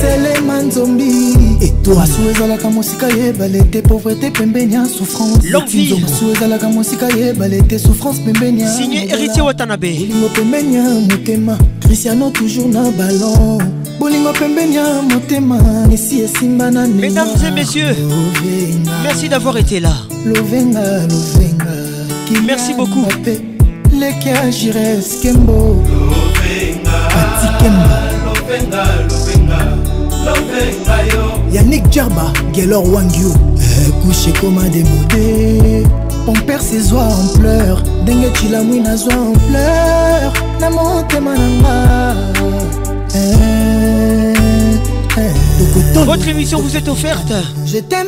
selema 0.00 0.60
nzombi 0.62 1.12
etoasu 1.60 2.22
ezalaka 2.30 2.70
mosika 2.70 3.08
yebale 3.08 3.62
te 3.62 3.82
pauvreté 3.82 4.30
pembeni 4.30 4.74
ya 4.74 4.86
souffranceasu 4.86 6.30
ezalaka 6.36 6.68
mosika 6.68 7.08
yebale 7.08 7.62
te 7.62 7.78
souffrance 7.78 8.20
pembeni 8.20 8.62
yaolingo 8.62 10.28
pembeni 10.34 10.74
ya 10.76 10.82
motema 10.82 11.58
cristiano 11.80 12.30
toujours 12.30 12.74
na 12.74 12.90
ballon 12.90 13.79
bolingo 14.00 14.32
pembeni 14.32 14.76
ya 14.76 15.02
motema 15.02 15.58
esi 15.92 16.20
esimba 16.22 16.70
na 16.70 16.86
mesdames 16.86 17.36
et 17.46 17.50
messieurs 17.52 17.94
merci 19.02 19.28
d'avoir 19.28 19.58
été 19.58 19.78
là 19.78 19.92
lovenga 20.24 20.80
lovenga 21.10 21.70
merci 22.46 22.72
beaucoup 22.72 23.04
leki 24.00 24.28
ya 24.28 24.50
jires 24.50 25.20
kembo 25.20 25.82
atikembo 27.20 27.88
yanik 31.52 31.84
jarba 31.90 32.32
gelor 32.54 32.88
wangio 32.94 33.28
eh, 33.58 33.92
kushe 34.02 34.32
koma 34.40 34.62
demode 34.68 35.86
pomper 36.24 36.60
sezwa 36.60 37.04
ampleur 37.06 37.82
ndenge 38.02 38.30
cilamwi 38.40 38.80
nazwa 38.80 39.12
ampleur 39.14 40.32
na 40.60 40.70
motema 40.70 41.32
na 41.36 41.48
nga 41.50 42.16
eh. 43.14 43.69
Votre 45.92 46.28
émission 46.28 46.60
vous 46.60 46.76
est 46.76 46.88
offerte 46.88 47.32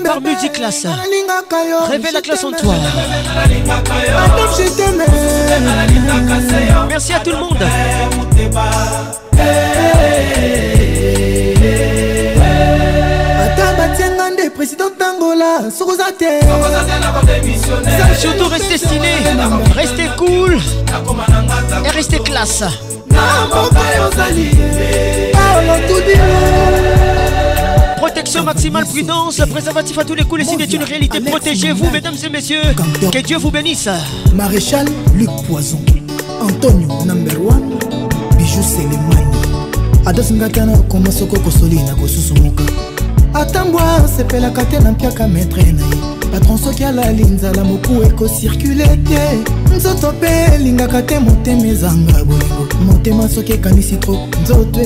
par 0.05 0.21
Music 0.21 0.53
Class. 0.53 0.87
Révèle 1.91 2.15
la 2.15 2.21
classe 2.21 2.45
en 2.45 2.53
toi. 2.53 2.75
Merci 6.89 7.13
à 7.13 7.19
tout 7.21 7.31
le 7.31 7.37
monde. 7.39 7.59
président 14.57 14.85
d'Angola, 15.01 15.71
Surtout 18.17 18.49
restez 18.49 18.79
stylé, 18.79 19.09
restez 19.75 20.07
cool 20.17 20.59
et 21.85 21.89
restez 21.89 22.19
classe. 22.21 22.63
Protection 28.15 28.45
maximale, 28.45 28.85
prudence, 28.85 29.41
préservatif 29.51 29.97
à 29.97 30.05
tous 30.05 30.15
les 30.15 30.25
coups, 30.25 30.41
le 30.41 30.45
signe 30.47 30.61
est 30.61 30.71
une 30.75 30.83
réalité. 30.85 31.19
Protégez-vous, 31.19 31.89
mesdames 31.91 32.13
et 32.23 32.29
messieurs. 32.29 32.61
Que 33.11 33.21
Dieu 33.23 33.39
vous 33.39 33.51
bénisse. 33.51 33.89
Maréchal 34.35 34.87
Luc 35.17 35.31
Poison, 35.49 35.81
Antonio 36.43 36.89
Number 37.07 37.41
One, 37.41 37.79
Bijou 38.37 38.63
Selemani. 38.63 39.33
ata 40.07 40.23
singaki 40.23 40.61
wana 40.61 40.75
okoma 40.75 41.11
soki 41.13 41.37
okosoli 41.37 41.77
na 41.83 41.95
kosusu 41.95 42.35
c'est 42.35 43.41
atambwa 43.41 43.83
la 44.41 44.65
te 44.65 44.79
na 44.83 44.93
mpiaka 44.93 45.27
maître 45.29 45.57
na 45.57 45.63
ye 45.63 46.33
patron 46.33 46.59
soki 46.59 46.83
alali 46.85 47.23
nzala 47.25 47.63
moku 47.65 48.03
ekosirkule 48.03 48.85
te 49.07 49.75
nzoto 49.77 50.11
mpe 50.13 50.59
lingakate, 50.59 51.19
monte, 51.21 51.47
mes 51.55 51.69
ezanga 51.71 52.17
Monte 52.85 53.11
m'a 53.15 53.27
soki 53.29 53.53
ekanisi 53.55 53.97
tro 54.01 54.19
nzoto 54.43 54.81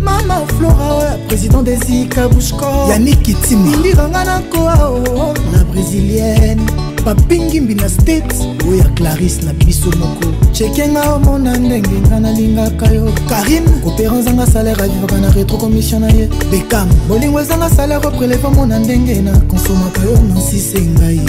mama 0.00 0.40
flora 0.58 0.92
oyo 1.16 1.26
président 1.28 1.62
desika 1.64 2.28
bushko 2.28 2.66
yanikitima 2.90 3.74
iliranga 3.76 4.18
oh, 4.18 4.22
oh. 4.22 4.24
na 4.26 4.40
koao 4.50 5.34
na 5.52 5.64
brésilienne 5.72 6.62
papingimbi 7.04 7.74
na 7.74 7.88
state 7.88 8.34
oyo 8.68 8.76
ya 8.76 8.88
claris 8.94 9.42
na 9.42 9.52
biso 9.52 9.86
moko 9.90 10.52
chekenga 10.52 11.12
omona 11.14 11.56
ndenge 11.56 11.96
nga 12.06 12.20
nalingaka 12.20 12.86
yo 12.90 13.12
karim 13.28 13.64
kopera 13.84 14.12
nzanga 14.12 14.46
salere 14.46 14.82
avivaka 14.84 15.18
na 15.20 15.30
retro 15.32 15.56
commission 15.58 16.00
na 16.00 16.08
ye 16.12 16.28
bekam 16.50 16.88
bolingo 17.08 17.40
ezanga 17.40 17.70
salere 17.70 18.10
prelevemo 18.10 18.66
na 18.66 18.78
ndenge 18.78 19.22
na 19.22 19.32
konsomaka 19.40 20.00
yo 20.02 20.18
nansise 20.28 20.80
ngai 20.80 21.20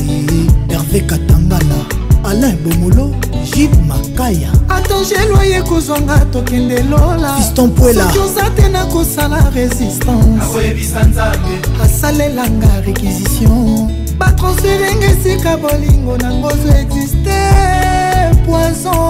herve 0.69 1.00
katangana 1.00 1.76
alain 2.33 2.55
bomolo 2.65 3.11
jibe 3.53 3.77
makaya 3.87 4.51
atangelo 4.69 5.41
ye 5.43 5.61
kozwanga 5.61 6.17
tokende 6.33 6.83
lola 6.89 7.35
fiston 7.37 7.71
poela 7.71 8.03
soki 8.07 8.19
oza 8.19 8.49
te 8.55 8.69
nakosala 8.69 9.49
resistance 9.49 10.45
asalelanga 11.83 12.67
réquisition 12.85 13.89
batransferenga 14.19 15.07
esika 15.13 15.57
bolingo 15.57 16.17
nangozo 16.17 16.69
existe 16.83 17.39
poison 18.45 19.03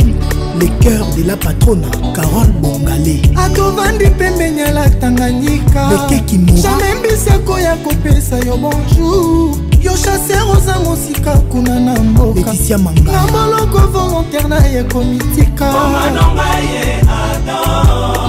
le 0.59 0.67
cœur 0.81 1.05
de 1.17 1.23
la 1.27 1.35
patronne 1.37 1.81
carole 2.15 2.51
bongale 2.61 3.21
atovandi 3.37 4.05
pembeni 4.17 4.61
ala 4.61 4.89
tanganyika 4.89 5.89
ekeki 6.09 6.37
jamai 6.61 6.93
mbiseko 6.99 7.59
ya 7.59 7.75
kopesa 7.75 8.37
yo 8.37 8.57
bonjour 8.57 9.57
yo 9.83 9.91
chaser 9.91 10.41
oza 10.57 10.79
mosika 10.79 11.31
kuna 11.31 11.79
na 11.79 11.93
mbokaleisia 11.99 12.77
manga 12.77 13.11
na 13.11 13.27
moloko 13.27 13.77
volontaire 13.87 14.47
na 14.47 14.67
ye 14.67 14.83
komitika 14.83 15.71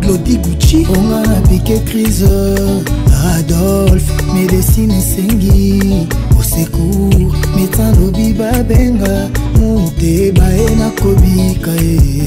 glodi 0.00 0.36
gucci 0.36 0.86
onga 0.98 1.28
na 1.30 1.40
pike 1.48 1.78
crise 1.80 3.01
adolfe 3.30 4.12
medecine 4.34 4.98
esengi 4.98 6.06
osecour 6.40 7.34
metan 7.56 7.90
lobi 8.00 8.32
babenga 8.38 9.14
moteba 9.58 10.46
ye 10.58 10.70
nakobika 10.80 11.72
ye 11.86 12.24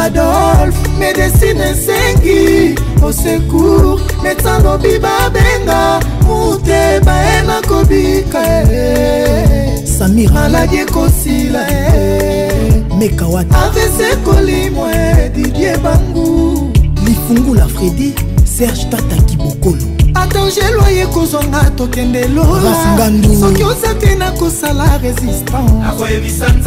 adolf 0.01 0.77
medecine 0.99 1.65
esengi 1.73 2.75
osecour 3.07 4.01
metan 4.23 4.63
lobi 4.63 4.99
babenga 5.05 5.81
moteba 6.27 7.15
ye 7.31 7.41
nakobika 7.51 8.41
ye 8.73 9.72
samira 9.87 10.31
maladi 10.35 10.77
ekosila 10.77 11.71
e 11.71 11.73
eh. 11.73 12.85
mekawati 12.99 13.55
avc 13.55 14.23
kolimwa 14.25 14.93
didie 15.37 15.77
bangu 15.77 16.71
lifungula 17.07 17.69
fredi 17.69 18.13
serge 18.59 18.85
tata 18.91 19.17
kibokolo 19.23 19.83
atangelo 20.15 20.89
ye 20.97 21.07
kozwanga 21.07 21.71
tokende 21.77 22.29
lorasoki 22.29 23.65
oza 23.65 23.95
te 23.95 24.15
nakosala 24.15 24.99
résistance 25.03 26.67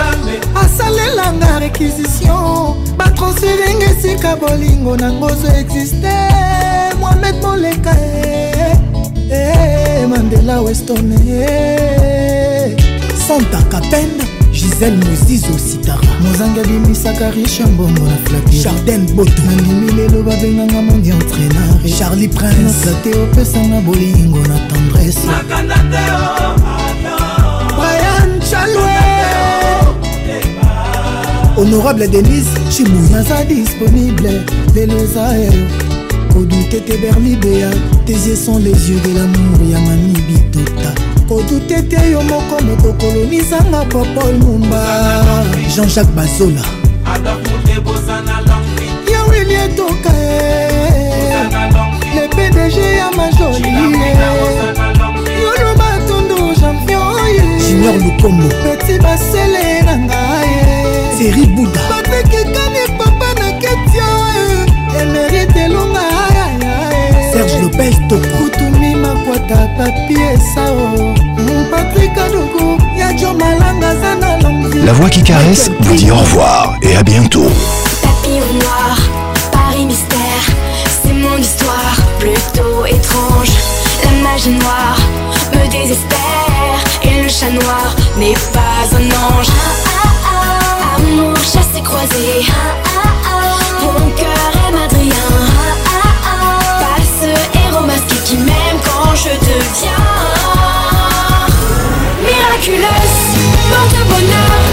asalelanga 0.56 1.56
ah, 1.56 1.60
réquisition 1.60 2.76
batransferinga 2.98 3.85
esika 3.85 4.35
bolingo 4.35 4.98
nango 4.98 5.30
zo 5.30 5.48
existe 5.60 6.14
mohamed 7.00 7.35
moleka 7.42 7.98
e 9.32 10.08
mandela 10.08 10.61
westone 10.61 12.25
santa 13.28 13.62
kapenda 13.64 14.24
gisele 14.52 14.95
mozizo 15.10 15.60
sitara 15.70 16.10
mozangi 16.22 16.60
abimisaka 16.60 17.32
riche 17.32 17.66
mbongo 17.66 18.00
na 18.02 18.18
flapi 18.26 18.56
jardin 18.60 19.06
boto 19.16 19.42
nandimi 19.45 19.92
lelo 19.92 20.24
babenganga 20.24 20.82
mondi 20.82 21.10
entraîneur 21.10 21.80
charlie 22.00 22.28
prince 22.30 22.86
nate 22.86 23.16
opesanga 23.20 23.82
bolingo 23.82 24.40
na 24.48 24.58
tendresse 24.70 25.28
brian 27.78 28.40
chalwe 28.52 28.94
honorable 31.58 32.08
denise 32.08 32.58
chimu 32.72 33.10
naza 33.12 33.38
disponible 33.50 34.34
lelo 34.76 34.95
eza 35.04 35.26
eo 35.45 35.68
kodute 36.34 36.80
te 36.82 36.98
berlibeya 36.98 37.70
tes 38.06 38.28
yeux 38.28 38.45
sont 38.45 38.60
les 38.60 38.78
yeux 38.90 39.02
de 39.06 39.14
l'amour 39.18 39.60
ya 39.72 39.80
mamibitota 39.80 41.05
nakodute 41.26 41.82
te 41.90 42.12
yo 42.12 42.22
moko 42.22 42.62
mokokolonisanga 42.64 43.86
popol 43.90 44.34
mumba 44.40 44.78
jean-jacques 45.76 46.14
bazola 46.16 46.62
ya 49.12 49.24
wili 49.24 49.54
etoka 49.54 50.14
le 52.16 52.28
pdg 52.28 52.78
ya 52.98 53.12
majoli 53.12 53.72
junior 57.70 57.95
lukomo 57.98 58.50
peti 58.64 59.00
basele 59.00 59.82
na 59.86 59.98
ngaye 59.98 60.86
seri 61.18 61.45
buda 61.45 61.80
batekekani 61.90 62.86
papa 62.98 63.34
na 63.40 63.52
ketia 63.52 64.08
emerite 65.02 65.60
elonga 65.66 66.02
serge 67.34 67.60
lopes 67.62 67.95
to 68.10 68.25
ata 69.52 69.94
e 70.10 71.16
La 74.86 74.94
voix 74.94 75.10
qui 75.10 75.22
caresse 75.24 75.70
vous 75.82 75.96
dit 75.96 76.12
au 76.12 76.16
revoir 76.16 76.76
et 76.82 76.96
à 76.96 77.04
bientôt. 77.04 77.46
Papillon 78.02 78.40
noir, 78.62 78.98
Paris 79.52 79.86
mystère, 79.86 80.44
c'est 81.04 81.14
mon 81.14 81.38
histoire 81.38 81.96
plutôt 82.20 82.86
étrange. 82.86 83.52
La 84.04 84.30
magie 84.30 84.50
noire 84.50 84.98
me 85.54 85.70
désespère 85.72 86.80
et 87.04 87.24
le 87.24 87.30
chat 87.30 87.50
noir 87.52 87.96
n'est 88.18 88.34
pas 88.54 88.84
un 88.96 89.00
ange. 89.40 89.48
Ah, 89.86 90.10
ah, 90.26 90.98
ah, 90.98 91.40
chassé 91.44 91.82
croisé. 91.84 92.48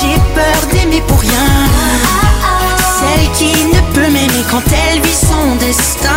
J'ai 0.01 0.17
peur 0.33 0.61
d'aimer 0.71 1.03
pour 1.07 1.19
rien. 1.19 1.29
Celle 2.97 3.29
qui 3.33 3.53
ne 3.67 3.79
peut 3.93 4.09
m'aimer 4.11 4.43
quand 4.49 4.63
elle 4.71 5.01
vit 5.01 5.13
son 5.13 5.55
destin. 5.63 6.09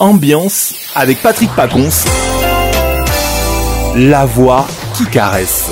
Ambiance 0.00 0.74
avec 0.96 1.22
Patrick 1.22 1.50
Pacons. 1.54 2.04
La 3.94 4.26
voix 4.26 4.66
qui 4.96 5.06
caresse. 5.06 5.70